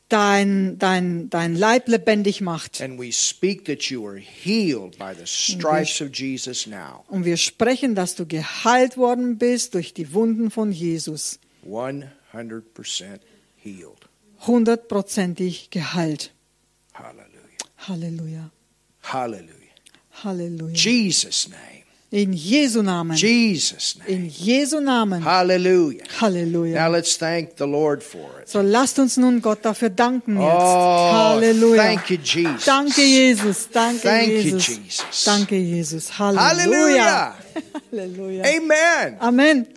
dein, 0.07 0.77
dein, 0.77 1.29
dein 1.31 1.55
Leib 1.55 1.87
lebendig 1.89 2.39
macht. 2.41 2.79
Jesus 6.13 6.67
now. 6.67 7.03
Und 7.09 7.25
wir 7.25 7.37
sprechen, 7.37 7.95
dass 7.95 8.15
du 8.15 8.25
geheilt 8.27 8.97
worden 8.97 9.37
bist 9.37 9.73
durch 9.73 9.93
die 9.93 10.13
Wunden 10.13 10.51
von 10.51 10.71
Jesus. 10.71 11.39
100% 11.65 13.19
healed. 13.57 13.96
Hundertprozentig 14.45 15.69
geheilt. 15.71 16.31
Halleluja. 16.93 18.51
Hallelujah. 19.03 19.71
Halleluja. 20.23 20.73
Jesus' 20.73 21.47
name. 21.49 21.83
In 22.09 22.31
Jesu 22.31 22.81
Namen. 22.81 23.17
Jesus' 23.17 23.97
name. 23.99 24.07
In 24.07 24.29
Jesu 24.29 24.79
Namen. 24.79 25.21
Hallelujah. 25.23 26.03
Now 26.05 26.21
Halleluja. 26.21 26.87
let's 26.89 27.17
thank 27.17 27.57
the 27.57 27.65
Lord 27.67 28.01
for 28.01 28.39
it. 28.41 28.47
So 28.47 28.61
lasst 28.61 28.97
uns 28.99 29.17
nun 29.17 29.41
Gott 29.41 29.61
dafür 29.65 29.89
danken 29.89 30.39
jetzt. 30.39 30.53
Oh, 30.53 31.11
Halleluja. 31.13 31.75
thank 31.75 32.09
you, 32.09 32.17
Jesus. 32.17 32.63
Danke, 32.65 33.01
Jesus. 33.01 33.67
Danke, 33.69 33.99
Thank 34.01 34.29
you, 34.31 34.51
Jesus. 34.57 34.77
Jesus. 34.77 35.25
Danke, 35.25 35.59
Jesus. 35.59 36.17
Halleluja. 36.17 36.39
Hallelujah. 36.47 37.35
Halleluja. 37.91 38.45
Amen. 38.45 39.17
Amen. 39.19 39.67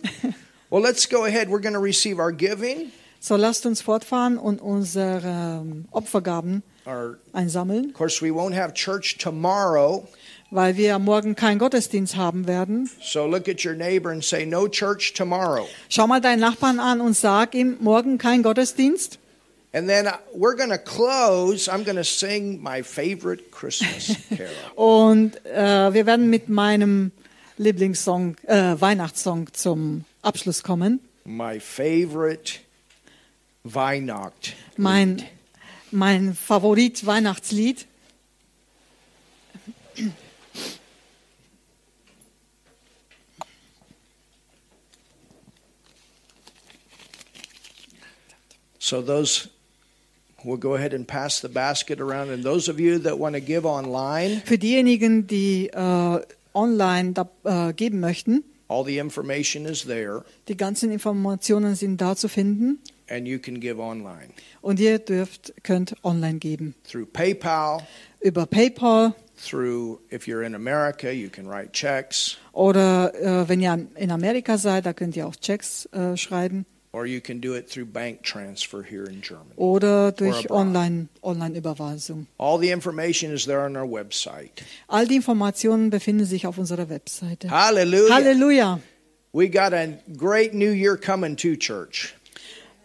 Well, 0.69 0.81
let's 0.81 1.05
go 1.07 1.25
ahead. 1.25 1.49
We're 1.49 1.59
going 1.59 1.73
to 1.73 1.79
receive 1.79 2.17
our 2.17 2.31
giving. 2.31 2.93
So 3.23 3.35
lasst 3.35 3.67
uns 3.67 3.81
fortfahren 3.81 4.39
und 4.39 4.61
unsere 4.61 5.21
ähm, 5.61 5.85
Opfergaben 5.91 6.63
Our, 6.87 7.17
einsammeln, 7.33 7.91
of 7.91 7.93
course, 7.93 8.19
we 8.25 8.31
won't 8.31 8.55
have 8.55 8.73
church 8.73 9.19
tomorrow. 9.19 10.07
weil 10.49 10.75
wir 10.75 10.97
morgen 10.97 11.35
keinen 11.35 11.59
Gottesdienst 11.59 12.15
haben 12.15 12.47
werden. 12.47 12.89
So 12.99 13.27
look 13.27 13.47
at 13.47 13.63
your 13.63 13.75
neighbor 13.75 14.09
and 14.11 14.23
say, 14.23 14.43
No 14.45 14.67
church 14.67 15.13
tomorrow. 15.13 15.67
Schau 15.87 16.07
mal 16.07 16.19
deinen 16.19 16.39
Nachbarn 16.39 16.79
an 16.79 16.99
und 16.99 17.15
sag 17.15 17.53
ihm, 17.53 17.77
morgen 17.79 18.17
kein 18.17 18.41
Gottesdienst. 18.41 19.19
And 19.71 19.87
then 19.87 20.07
uh, 20.07 20.13
we're 20.35 20.55
going 20.57 20.71
to 20.71 20.79
close. 20.79 21.69
I'm 21.71 21.83
going 21.85 21.97
to 21.97 22.03
sing 22.03 22.59
my 22.61 22.81
favorite 22.81 23.51
Christmas 23.51 24.17
carol. 24.29 24.49
Und 24.75 25.45
äh, 25.45 25.93
wir 25.93 26.07
werden 26.07 26.29
mit 26.31 26.49
meinem 26.49 27.11
Lieblingssong, 27.57 28.35
äh, 28.47 28.75
Weihnachtssong 28.81 29.53
zum 29.53 30.05
Abschluss 30.23 30.63
kommen. 30.63 30.99
My 31.23 31.59
favorite 31.59 32.53
Weihnacht. 33.63 34.55
Mein, 34.77 35.23
mein 35.91 36.33
Favorit 36.35 37.05
Weihnachtslied. 37.05 37.85
So 48.79 49.01
those 49.01 49.47
we'll 50.43 50.57
go 50.57 50.75
ahead 50.75 50.93
and 50.93 51.07
pass 51.07 51.39
the 51.39 51.47
basket 51.47 52.01
around 52.01 52.29
and 52.29 52.43
those 52.43 52.67
of 52.67 52.79
you 52.79 52.99
that 52.99 53.17
want 53.17 53.35
to 53.35 53.41
give 53.41 53.65
online, 53.65 54.41
Für 54.45 54.57
diejenigen, 54.57 55.27
die 55.27 55.67
äh, 55.67 56.21
online 56.53 57.13
da, 57.13 57.29
äh, 57.43 57.73
geben 57.73 57.99
möchten, 57.99 58.43
all 58.67 58.83
the 58.83 58.97
information 58.97 59.65
is 59.65 59.85
there 59.85 60.23
die 60.47 60.57
ganzen 60.57 60.91
Informationen 60.91 61.75
sind 61.75 62.01
da 62.01 62.15
zu 62.15 62.27
finden 62.27 62.79
and 63.11 63.27
you 63.27 63.37
can 63.37 63.59
give 63.59 63.79
online 63.79 64.29
und 64.61 64.79
ihr 64.79 64.99
dürft 64.99 65.53
könnt 65.63 65.95
online 66.03 66.39
geben 66.39 66.75
through 66.89 67.05
PayPal, 67.05 67.81
über 68.21 68.45
PayPal 68.45 69.13
through 69.37 69.99
if 70.09 70.27
you're 70.27 70.43
in 70.43 70.55
America, 70.55 71.11
you 71.11 71.29
can 71.29 71.47
write 71.47 71.71
checks 71.73 72.37
oder 72.53 73.13
äh, 73.15 73.49
wenn 73.49 73.59
ihr 73.59 73.87
in 73.95 74.11
Amerika 74.11 74.57
seid, 74.57 74.85
da 74.85 74.93
könnt 74.93 75.15
ihr 75.15 75.27
auch 75.27 75.35
Checks 75.35 75.85
äh, 75.87 76.15
schreiben 76.15 76.65
or 76.93 77.05
you 77.05 77.21
can 77.21 77.39
do 77.39 77.53
it 77.53 77.69
through 77.69 77.85
bank 77.85 78.23
transfer 78.23 78.83
here 78.83 79.05
in 79.05 79.21
Germany. 79.21 79.55
oder 79.55 80.11
durch 80.11 80.49
online 80.49 81.07
Online 81.21 81.55
Überweisung. 81.55 82.27
All 82.37 82.59
the 82.59 82.71
information 82.71 83.31
is 83.31 83.45
there 83.45 83.61
on 83.61 83.75
our 83.75 83.89
website. 83.89 84.63
All 84.87 85.07
die 85.07 85.15
Informationen 85.15 85.89
befinden 85.89 86.25
sich 86.25 86.47
auf 86.47 86.57
unserer 86.57 86.89
Webseite. 86.89 87.49
Hallelujah. 87.49 88.13
Halleluja. 88.13 88.79
We 89.33 89.47
got 89.49 89.73
a 89.73 89.97
great 90.17 90.53
new 90.53 90.71
year 90.71 90.97
coming 90.97 91.37
to 91.37 91.55
church. 91.55 92.13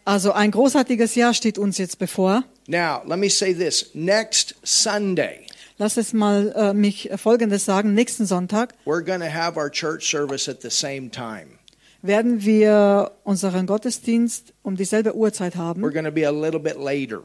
Also 0.07 0.31
ein 0.33 0.53
großartiges 0.53 1.17
Jahr 1.17 1.35
steht 1.35 1.59
uns 1.59 1.79
jetzt 1.79 1.99
bevor. 1.99 2.45
Now, 2.69 3.03
let 3.07 3.19
me 3.19 3.29
say 3.29 3.53
this. 3.53 3.91
Next 3.93 4.55
Sunday, 4.63 5.41
Lass 5.79 5.97
es 5.99 6.13
mal 6.15 6.53
äh, 6.57 6.73
mich 6.73 7.11
Folgendes 7.17 7.65
sagen. 7.67 7.93
Nächsten 7.93 8.25
Sonntag 8.25 8.73
we're 8.87 9.05
going 9.05 9.21
to 9.21 9.27
have 9.31 9.59
our 9.59 9.69
church 9.71 10.09
service 10.09 10.49
at 10.49 10.63
the 10.63 10.71
same 10.71 11.11
time. 11.11 11.59
werden 12.03 12.45
wir 12.45 13.11
unseren 13.25 13.67
Gottesdienst 13.67 14.55
um 14.63 14.77
dieselbe 14.77 15.15
Uhrzeit 15.17 15.55
We're 15.55 15.59
haben. 15.59 15.83
going 15.83 16.05
to 16.05 16.13
be 16.13 16.25
a 16.27 16.31
little 16.31 16.61
bit 16.61 16.77
later 16.79 17.25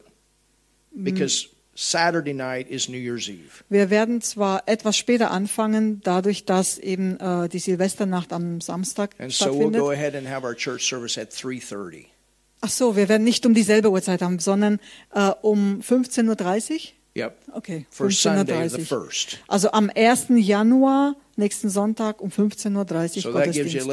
because 0.91 1.47
Saturday 1.75 2.33
night 2.33 2.69
is 2.69 2.89
New 2.89 2.97
Year's 2.97 3.29
Eve. 3.29 3.63
Wir 3.69 3.89
werden 3.89 4.21
zwar 4.21 4.63
etwas 4.67 4.97
später 4.97 5.31
anfangen, 5.31 6.01
dadurch, 6.03 6.45
dass 6.45 6.77
eben 6.77 7.19
äh, 7.19 7.47
die 7.47 7.59
Silvesternacht 7.59 8.33
am 8.33 8.59
Samstag 8.59 9.11
And 9.19 9.31
so 9.31 9.45
we'll 9.45 9.69
go 9.71 9.91
stattfindet. 9.91 9.93
ahead 9.93 10.15
and 10.15 10.27
have 10.27 10.43
our 10.45 10.55
church 10.55 10.87
service 10.89 11.17
at 11.17 11.31
3:30. 11.31 12.07
Ach 12.61 12.69
so, 12.69 12.95
wir 12.95 13.09
werden 13.09 13.23
nicht 13.23 13.45
um 13.45 13.53
dieselbe 13.53 13.89
Uhrzeit 13.91 14.21
haben, 14.21 14.37
sondern 14.39 14.79
äh, 15.13 15.31
um 15.41 15.81
15.30 15.81 16.71
Uhr. 16.71 16.79
Yep. 17.13 17.37
Okay, 17.53 17.85
For 17.89 18.09
Sunday 18.09 18.69
the 18.69 18.77
15.30 18.77 18.79
Uhr. 18.79 18.85
first. 18.85 19.39
Also 19.47 19.71
am 19.71 19.89
1. 19.93 20.27
Januar, 20.29 21.15
nächsten 21.35 21.69
Sonntag 21.69 22.21
um 22.21 22.29
15.30 22.29 22.75
Uhr 22.75 23.21
So 23.21 23.31
Gottesdienst. 23.33 23.87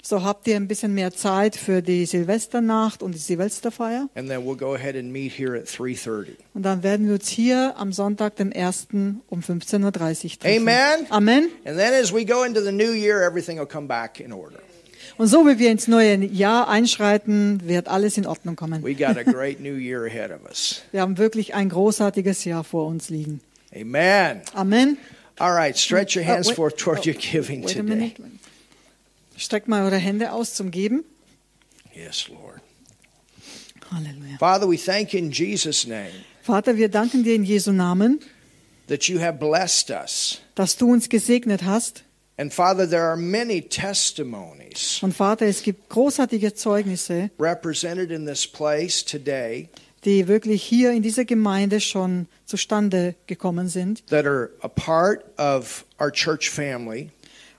So 0.00 0.22
habt 0.22 0.46
ihr 0.48 0.56
ein 0.56 0.68
bisschen 0.68 0.94
mehr 0.94 1.12
Zeit 1.12 1.54
für 1.56 1.82
die 1.82 2.06
Silvesternacht 2.06 3.02
und 3.02 3.12
die 3.14 3.18
Silvesterfeier. 3.18 4.08
and 4.14 4.28
then 4.28 4.40
we'll 4.46 4.56
go 4.56 4.74
ahead 4.74 4.96
and 4.96 5.12
meet 5.12 5.32
here 5.38 5.56
at 5.58 5.66
3:30. 5.66 6.36
Und 6.54 6.62
dann 6.62 6.82
werden 6.82 7.06
wir 7.06 7.14
uns 7.14 7.28
hier 7.28 7.74
am 7.76 7.92
Sonntag, 7.92 8.36
dem 8.36 8.52
1. 8.52 8.88
um 9.28 9.40
15.30 9.40 9.84
Uhr 9.84 9.92
treffen. 9.92 10.44
Amen. 10.62 11.06
Amen. 11.10 11.48
And 11.64 11.76
then 11.76 11.92
as 11.92 12.12
we 12.12 12.24
go 12.24 12.44
into 12.44 12.62
the 12.62 12.72
new 12.72 12.92
year, 12.92 13.22
everything 13.22 13.58
will 13.58 13.66
come 13.66 13.86
back 13.86 14.18
in 14.20 14.32
order. 14.32 14.60
Und 15.18 15.26
so 15.26 15.46
wie 15.46 15.58
wir 15.58 15.70
ins 15.70 15.88
neue 15.88 16.24
Jahr 16.26 16.68
einschreiten, 16.68 17.60
wird 17.66 17.88
alles 17.88 18.16
in 18.16 18.26
Ordnung 18.26 18.54
kommen. 18.56 18.82
We 18.84 18.94
got 18.94 19.16
a 19.18 19.24
great 19.24 19.60
new 19.60 19.74
year 19.74 20.04
ahead 20.04 20.30
of 20.30 20.48
us. 20.48 20.82
Wir 20.92 21.00
haben 21.00 21.18
wirklich 21.18 21.54
ein 21.54 21.68
großartiges 21.68 22.44
Jahr 22.44 22.62
vor 22.62 22.86
uns 22.86 23.10
liegen. 23.10 23.40
Amen. 23.74 24.42
Amen. 24.54 24.96
All 25.38 25.52
right, 25.52 25.76
stretch 25.76 26.16
your 26.16 26.22
Oh, 26.24 26.28
hands 26.28 26.48
wait- 26.48 26.54
forth 26.56 26.76
toward 26.78 27.00
oh, 27.00 27.10
your 27.10 27.14
giving 27.14 27.66
today. 27.66 28.14
Streckt 29.36 29.68
mal 29.68 29.84
eure 29.84 29.96
Hände 29.96 30.32
aus 30.32 30.54
zum 30.54 30.70
Geben. 30.70 31.04
Yes, 31.94 32.28
Lord. 32.28 32.60
Halleluja. 33.90 34.38
Father, 34.38 34.68
we 34.68 34.76
thank 34.76 35.12
you 35.12 35.18
in 35.18 35.30
Jesus' 35.32 35.86
name 35.86 36.10
Vater, 36.42 36.76
wir 36.76 36.88
danken 36.88 37.24
dir 37.24 37.34
in 37.34 37.44
Jesu 37.44 37.72
Namen, 37.72 38.20
that 38.86 39.04
you 39.08 39.20
have 39.20 39.38
blessed 39.38 39.90
us. 39.90 40.40
dass 40.54 40.76
du 40.76 40.90
uns 40.92 41.08
gesegnet 41.08 41.64
hast. 41.64 42.04
And 42.40 42.52
Father, 42.52 42.88
there 42.88 43.02
are 43.02 43.16
many 43.16 43.60
testimonies 43.62 45.00
Und 45.02 45.12
Vater, 45.12 45.46
es 45.46 45.62
gibt 45.62 45.88
großartige 45.88 46.54
Zeugnisse, 46.54 47.30
die 50.04 50.28
wirklich 50.28 50.62
hier 50.62 50.92
in 50.92 51.02
dieser 51.02 51.24
Gemeinde 51.24 51.80
schon 51.80 52.28
zustande 52.46 53.16
gekommen 53.26 53.68
sind. 53.68 54.06
that 54.08 54.24
are 54.24 54.50
a 54.62 54.68
part 54.68 55.24
of 55.36 55.84
our 56.00 56.12
church 56.12 56.48
family, 56.48 57.10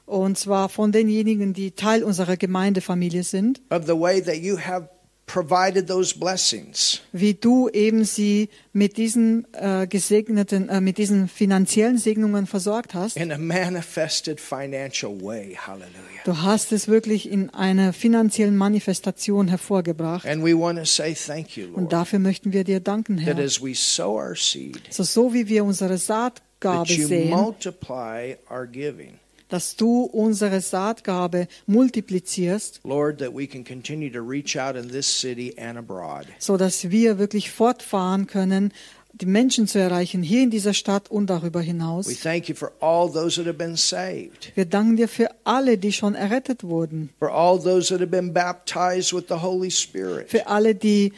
Und 0.06 0.38
zwar 0.38 0.70
von 0.70 0.92
denjenigen, 0.94 1.54
die 1.54 1.72
Teil 1.72 2.04
unserer 2.04 2.38
Gemeindefamilie 2.38 3.24
sind, 3.24 3.62
of 3.70 3.86
the 3.86 3.94
way 4.00 4.22
that 4.22 4.38
you 4.38 4.58
have 4.58 4.88
provided 5.32 5.88
those 5.88 6.18
blessings. 6.18 7.02
wie 7.12 7.36
du 7.36 7.70
eben 7.70 8.04
sie 8.04 8.50
mit 8.74 8.98
diesen 8.98 9.46
äh, 9.54 9.86
gesegneten, 9.88 10.70
äh, 10.70 10.82
mit 10.82 10.98
diesen 10.98 11.28
finanziellen 11.28 12.00
Segnungen 12.00 12.48
versorgt 12.48 12.96
hast. 12.96 13.16
in 13.16 13.32
a 13.32 13.38
manifested 13.38 14.42
financial 14.42 15.22
way. 15.22 15.56
Hallelujah. 15.56 16.24
Du 16.26 16.42
hast 16.42 16.72
es 16.72 16.88
wirklich 16.88 17.30
in 17.30 17.52
einer 17.52 17.94
finanziellen 17.94 18.58
Manifestation 18.58 19.48
hervorgebracht. 19.48 20.26
And 20.26 20.44
we 20.44 20.58
want 20.58 20.80
to 20.80 20.86
say 20.86 21.14
thank 21.14 21.56
you, 21.56 21.68
Und 21.68 21.84
Lord, 21.84 21.94
dafür 21.94 22.18
möchten 22.20 22.52
wir 22.52 22.64
dir 22.64 22.80
danken, 22.80 23.20
Herr. 23.20 23.36
that 23.36 23.46
as 23.46 23.62
we 23.62 23.76
sow 23.76 24.16
our 24.18 24.36
seed, 24.36 24.82
So, 24.90 25.04
so 25.04 25.32
wie 25.34 25.48
wir 25.48 25.64
unsere 25.64 25.98
Saatgabe 26.00 26.88
that 26.88 26.98
you 26.98 27.08
sehen, 27.08 27.30
multiply 27.30 28.36
our 28.50 28.66
giving. 28.66 29.20
Dass 29.50 29.76
du 29.76 30.04
unsere 30.04 30.62
Saatgabe 30.62 31.48
multiplizierst, 31.68 32.82
Lord, 32.84 33.20
that 33.20 33.34
we 33.36 33.48
can 33.48 33.64
continue 33.64 34.10
to 34.12 34.20
reach 34.20 34.58
out 34.58 34.76
in 34.76 34.90
this 34.90 35.08
city 35.08 35.54
and 35.58 35.78
abroad. 35.78 36.26
so 36.40 36.56
dass 36.58 36.90
wir 36.90 37.18
wirklich 37.20 37.52
fortfahren 37.52 38.28
können, 38.28 38.72
die 39.12 39.26
Menschen 39.26 39.68
zu 39.68 39.80
erreichen, 39.80 40.22
hier 40.22 40.44
in 40.44 40.52
dieser 40.52 40.74
Stadt 40.76 41.10
und 41.10 41.28
darüber 41.32 41.62
We 41.62 41.66
hinaus. 41.66 42.08
thank 42.22 42.48
you 42.48 42.56
for 42.56 42.72
all 42.80 43.12
those 43.12 43.38
that 43.38 43.48
have 43.48 43.58
been 43.58 43.76
saved, 43.76 44.52
Wir 44.56 44.66
danken 44.66 44.98
dir 44.98 45.08
für 45.08 45.30
alle, 45.44 45.78
die 45.80 45.92
schon 45.92 46.14
errettet 46.16 46.64
wurden, 46.64 47.10
for 47.18 47.32
all 47.32 47.60
those 47.60 47.90
that 47.90 48.00
have 48.02 48.12
been 48.12 48.32
baptized 48.34 49.12
with 49.14 49.26
the 49.28 49.42
Holy 49.42 49.72
Spirit, 49.72 50.30
für 50.30 50.46
alle, 50.48 50.76
die 50.76 51.12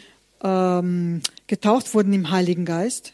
ähm, 0.44 1.22
getauft 1.48 1.94
wurden 1.94 2.14
im 2.14 2.32
Heiligen 2.32 2.66
Geist, 2.66 3.14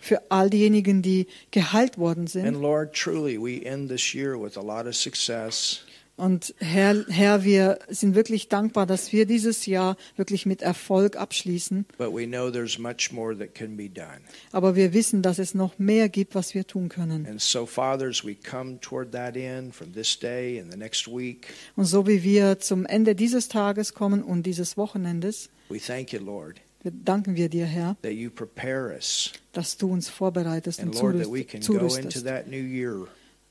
für 0.00 0.22
all 0.30 0.50
diejenigen, 0.50 1.02
die 1.02 1.26
geheilt 1.50 1.98
worden 1.98 2.20
And 2.20 2.30
sind. 2.30 2.54
Lord, 2.60 2.94
truly, 2.94 3.38
we 3.38 3.64
end 3.64 3.88
this 3.88 4.14
year 4.14 4.40
with 4.40 4.56
a 4.56 4.62
lot 4.62 4.86
of 4.86 4.94
success. 4.94 5.84
Und 6.18 6.52
Herr, 6.58 7.04
Herr, 7.08 7.44
wir 7.44 7.78
sind 7.88 8.16
wirklich 8.16 8.48
dankbar, 8.48 8.86
dass 8.86 9.12
wir 9.12 9.24
dieses 9.24 9.66
Jahr 9.66 9.96
wirklich 10.16 10.46
mit 10.46 10.62
Erfolg 10.62 11.14
abschließen. 11.14 11.86
But 11.96 12.12
we 12.12 12.26
know 12.26 12.50
there's 12.50 12.76
much 12.76 13.12
more 13.12 13.38
that 13.38 13.54
can 13.54 13.76
be 13.76 13.88
done. 13.88 14.20
Aber 14.50 14.74
wir 14.74 14.92
wissen, 14.92 15.22
dass 15.22 15.38
es 15.38 15.54
noch 15.54 15.78
mehr 15.78 16.08
gibt, 16.08 16.34
was 16.34 16.54
wir 16.54 16.66
tun 16.66 16.88
können. 16.88 17.24
And 17.24 17.40
so, 17.40 17.66
Fathers, 17.66 18.24
we 18.24 18.34
come 18.34 18.80
toward 18.80 19.12
that 19.12 19.36
end 19.36 19.72
from 19.72 19.92
this 19.92 20.18
day 20.18 20.60
and 20.60 20.72
the 20.72 20.76
next 20.76 21.06
week. 21.06 21.46
Und 21.76 21.84
so 21.84 22.08
wie 22.08 22.24
wir 22.24 22.58
zum 22.58 22.84
Ende 22.84 23.14
dieses 23.14 23.46
Tages 23.46 23.94
kommen 23.94 24.24
und 24.24 24.42
dieses 24.42 24.76
Wochenendes, 24.76 25.50
We 25.68 25.78
thank 25.78 26.12
you, 26.12 26.18
Lord, 26.18 26.56
wir 26.82 26.90
danken 26.90 27.36
wir 27.36 27.48
dir, 27.48 27.66
Herr, 27.66 27.96
that 28.02 28.12
you 28.12 28.30
prepare 28.30 28.92
us. 28.92 29.32
dass 29.52 29.76
du 29.76 29.92
uns 29.92 30.08
vorbereitest 30.08 30.82
und 30.82 31.00
Lord, 31.00 31.24
zurüstest. 31.60 32.24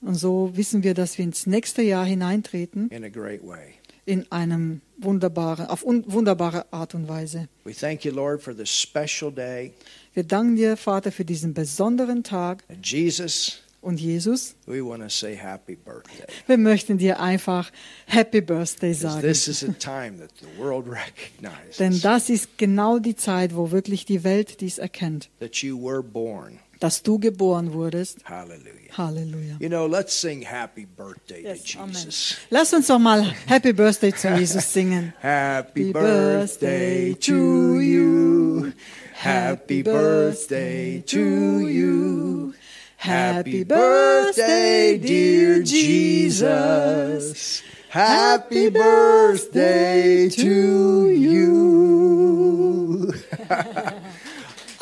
Und 0.02 0.16
so 0.16 0.52
wissen 0.56 0.84
wir, 0.84 0.94
dass 0.94 1.18
wir 1.18 1.26
ins 1.26 1.48
nächste 1.48 1.82
Jahr 1.82 2.06
hineintreten 2.06 2.90
in 2.90 3.04
a 3.04 3.10
great 3.10 3.42
way. 3.46 3.74
in 4.06 4.32
einem 4.32 4.82
wunderbaren, 4.98 5.66
auf 5.68 5.84
un 5.84 6.04
wunderbare 6.08 6.66
Art 6.72 6.94
und 6.96 7.08
Weise. 7.08 7.50
We 7.66 7.74
thank 7.74 8.06
you, 8.06 8.12
Lord, 8.14 8.42
for 8.42 8.56
this 8.56 8.70
special 8.70 9.32
day. 9.32 9.74
Wir 10.14 10.24
danken 10.24 10.56
dir, 10.56 10.78
Vater, 10.78 11.12
für 11.12 11.26
diesen 11.26 11.54
besonderen 11.54 12.24
Tag. 12.24 12.64
And 12.70 12.86
Jesus, 12.86 13.60
Und 13.82 14.00
Jesus, 14.00 14.56
we 14.66 14.84
want 14.84 15.04
to 15.04 15.10
say 15.10 15.36
happy 15.36 15.76
birthday. 15.76 16.26
wir 16.48 16.58
möchten 16.58 16.98
dir 16.98 17.20
einfach 17.20 17.72
Happy 18.08 18.42
Birthday 18.42 18.94
sagen. 18.94 19.22
This 19.22 19.48
is 19.48 19.64
a 19.64 19.72
time 19.74 20.18
that 20.20 20.32
the 20.42 20.62
world 20.62 20.86
recognizes 20.90 21.78
Denn 21.78 22.00
das 22.02 22.30
ist 22.30 22.58
genau 22.58 23.00
die 23.00 23.16
Zeit, 23.16 23.56
wo 23.56 23.72
wirklich 23.72 24.06
die 24.06 24.24
Welt 24.24 24.62
dies 24.62 24.78
erkennt, 24.78 25.30
that 25.40 25.58
you 25.58 25.80
were 25.80 26.02
born. 26.04 26.60
Dass 26.80 27.04
du 27.04 27.20
geboren 27.20 27.74
wurdest. 27.74 28.18
Hallelujah. 28.26 28.98
Halleluja. 28.98 29.58
You 29.60 29.70
know, 29.70 29.88
let's 29.88 30.20
sing 30.20 30.42
happy 30.42 30.86
birthday 30.86 31.44
Yes, 31.44 31.64
to 31.64 31.80
Amen. 31.80 31.94
Jesus. 31.94 32.38
Lass 32.50 32.74
uns 32.74 32.88
doch 32.88 33.00
mal 33.00 33.24
Happy 33.48 33.74
Birthday 33.74 34.14
zu 34.14 34.30
Jesus 34.36 34.74
singen. 34.74 35.14
Happy 35.22 35.92
birthday 35.92 37.14
to 37.16 37.80
you. 37.80 38.74
Happy 39.14 39.84
birthday 39.84 41.02
to 41.06 41.68
you. 41.68 42.54
Happy 42.98 43.64
birthday, 43.64 44.98
dear 44.98 45.62
Jesus. 45.62 47.62
Happy 47.90 48.70
birthday 48.70 50.30
to 50.30 51.12
you. 51.12 53.14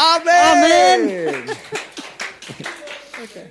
Amen. 0.06 1.50
Okay. 3.24 3.50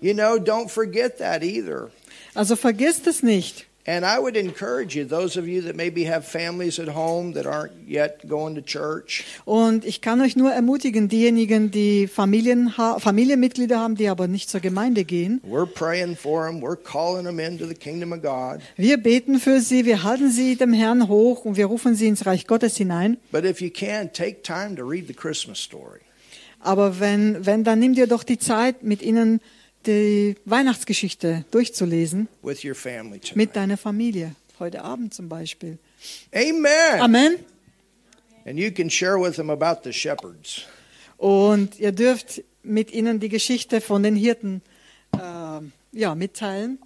You 0.00 0.14
know, 0.14 0.38
don't 0.38 0.70
forget 0.70 1.18
that 1.18 1.42
either. 1.44 1.90
Also 2.34 2.56
vergisst 2.56 3.06
es 3.06 3.22
nicht. 3.22 3.65
And 3.88 4.04
I 4.04 4.18
would 4.18 4.36
encourage 4.36 4.96
you, 4.96 5.06
those 5.06 5.38
of 5.38 5.46
you 5.46 5.62
that 5.62 5.76
maybe 5.76 6.10
have 6.10 6.26
families 6.26 6.80
at 6.80 6.88
home 6.88 7.34
that 7.34 7.46
aren't 7.46 7.70
yet 7.86 8.26
going 8.28 8.56
to 8.56 8.60
church, 8.60 9.24
Und 9.44 9.84
ich 9.84 10.00
kann 10.00 10.20
euch 10.20 10.34
nur 10.34 10.50
ermutigen, 10.52 11.08
diejenigen, 11.08 11.70
die 11.70 12.08
Familien 12.08 12.70
Familienmitglieder 12.70 13.78
haben, 13.78 13.94
die 13.94 14.08
aber 14.08 14.26
nicht 14.26 14.50
zur 14.50 14.60
Gemeinde 14.60 15.04
gehen. 15.04 15.40
we're 15.48 15.66
praying 15.66 16.16
for 16.16 16.46
them. 16.46 16.60
We're 16.60 16.76
calling 16.76 17.24
them 17.24 17.38
into 17.38 17.66
the 17.66 17.74
kingdom 17.74 18.12
of 18.12 18.22
God. 18.22 18.60
Wir 18.76 18.96
beten 18.96 19.38
für 19.38 19.60
sie, 19.60 19.84
wir 19.84 20.02
halten 20.02 20.30
sie 20.32 20.56
dem 20.56 20.72
Herrn 20.72 21.06
hoch 21.08 21.44
und 21.44 21.56
wir 21.56 21.66
rufen 21.66 21.94
sie 21.94 22.08
ins 22.08 22.26
Reich 22.26 22.48
Gottes 22.48 22.76
hinein. 22.76 23.18
But 23.30 23.44
if 23.44 23.60
you 23.60 23.70
can, 23.70 24.12
take 24.12 24.42
time 24.42 24.74
to 24.74 24.82
read 24.82 25.06
the 25.06 25.14
Christmas 25.14 25.60
story. 25.60 26.00
Aber 26.58 26.98
wenn, 26.98 27.46
wenn, 27.46 27.62
dann 27.62 27.78
nimm 27.78 27.94
dir 27.94 28.08
doch 28.08 28.24
die 28.24 28.38
Zeit, 28.38 28.82
mit 28.82 29.00
ihnen 29.00 29.40
die 29.86 30.36
Weihnachtsgeschichte 30.44 31.44
durchzulesen, 31.50 32.28
with 32.42 32.64
your 32.64 32.74
family 32.74 33.18
tonight. 33.18 33.36
mit 33.36 33.56
deiner 33.56 33.76
Familie. 33.76 34.34
Heute 34.58 34.82
Abend 34.82 35.12
zum 35.14 35.28
Beispiel. 35.28 35.78
Amen. 36.34 37.00
Amen. 37.00 37.38
And 38.46 38.58
you 38.58 38.70
can 38.70 38.88
share 38.88 39.20
with 39.20 39.36
them 39.36 39.50
about 39.50 39.82
the 39.84 39.92
shepherds. 39.92 40.62
Und 41.18 41.78
ihr 41.78 41.92
dürft 41.92 42.42
mit 42.62 42.90
ihnen 42.92 43.20
die 43.20 43.28
Geschichte 43.28 43.80
von 43.80 44.02
den 44.02 44.16
Hirten 44.16 44.62
äh, 45.12 45.18
ja, 45.92 46.14
mitteilen. 46.14 46.78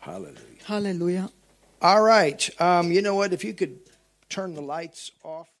Hallelujah. 0.00 0.40
Halleluja. 0.66 1.30
All 1.80 2.02
right. 2.02 2.52
Um, 2.58 2.90
you 2.90 3.00
know 3.00 3.14
what? 3.14 3.32
If 3.32 3.44
you 3.44 3.54
could 3.54 3.78
turn 4.28 4.54
the 4.54 4.62
lights 4.62 5.12
off. 5.22 5.46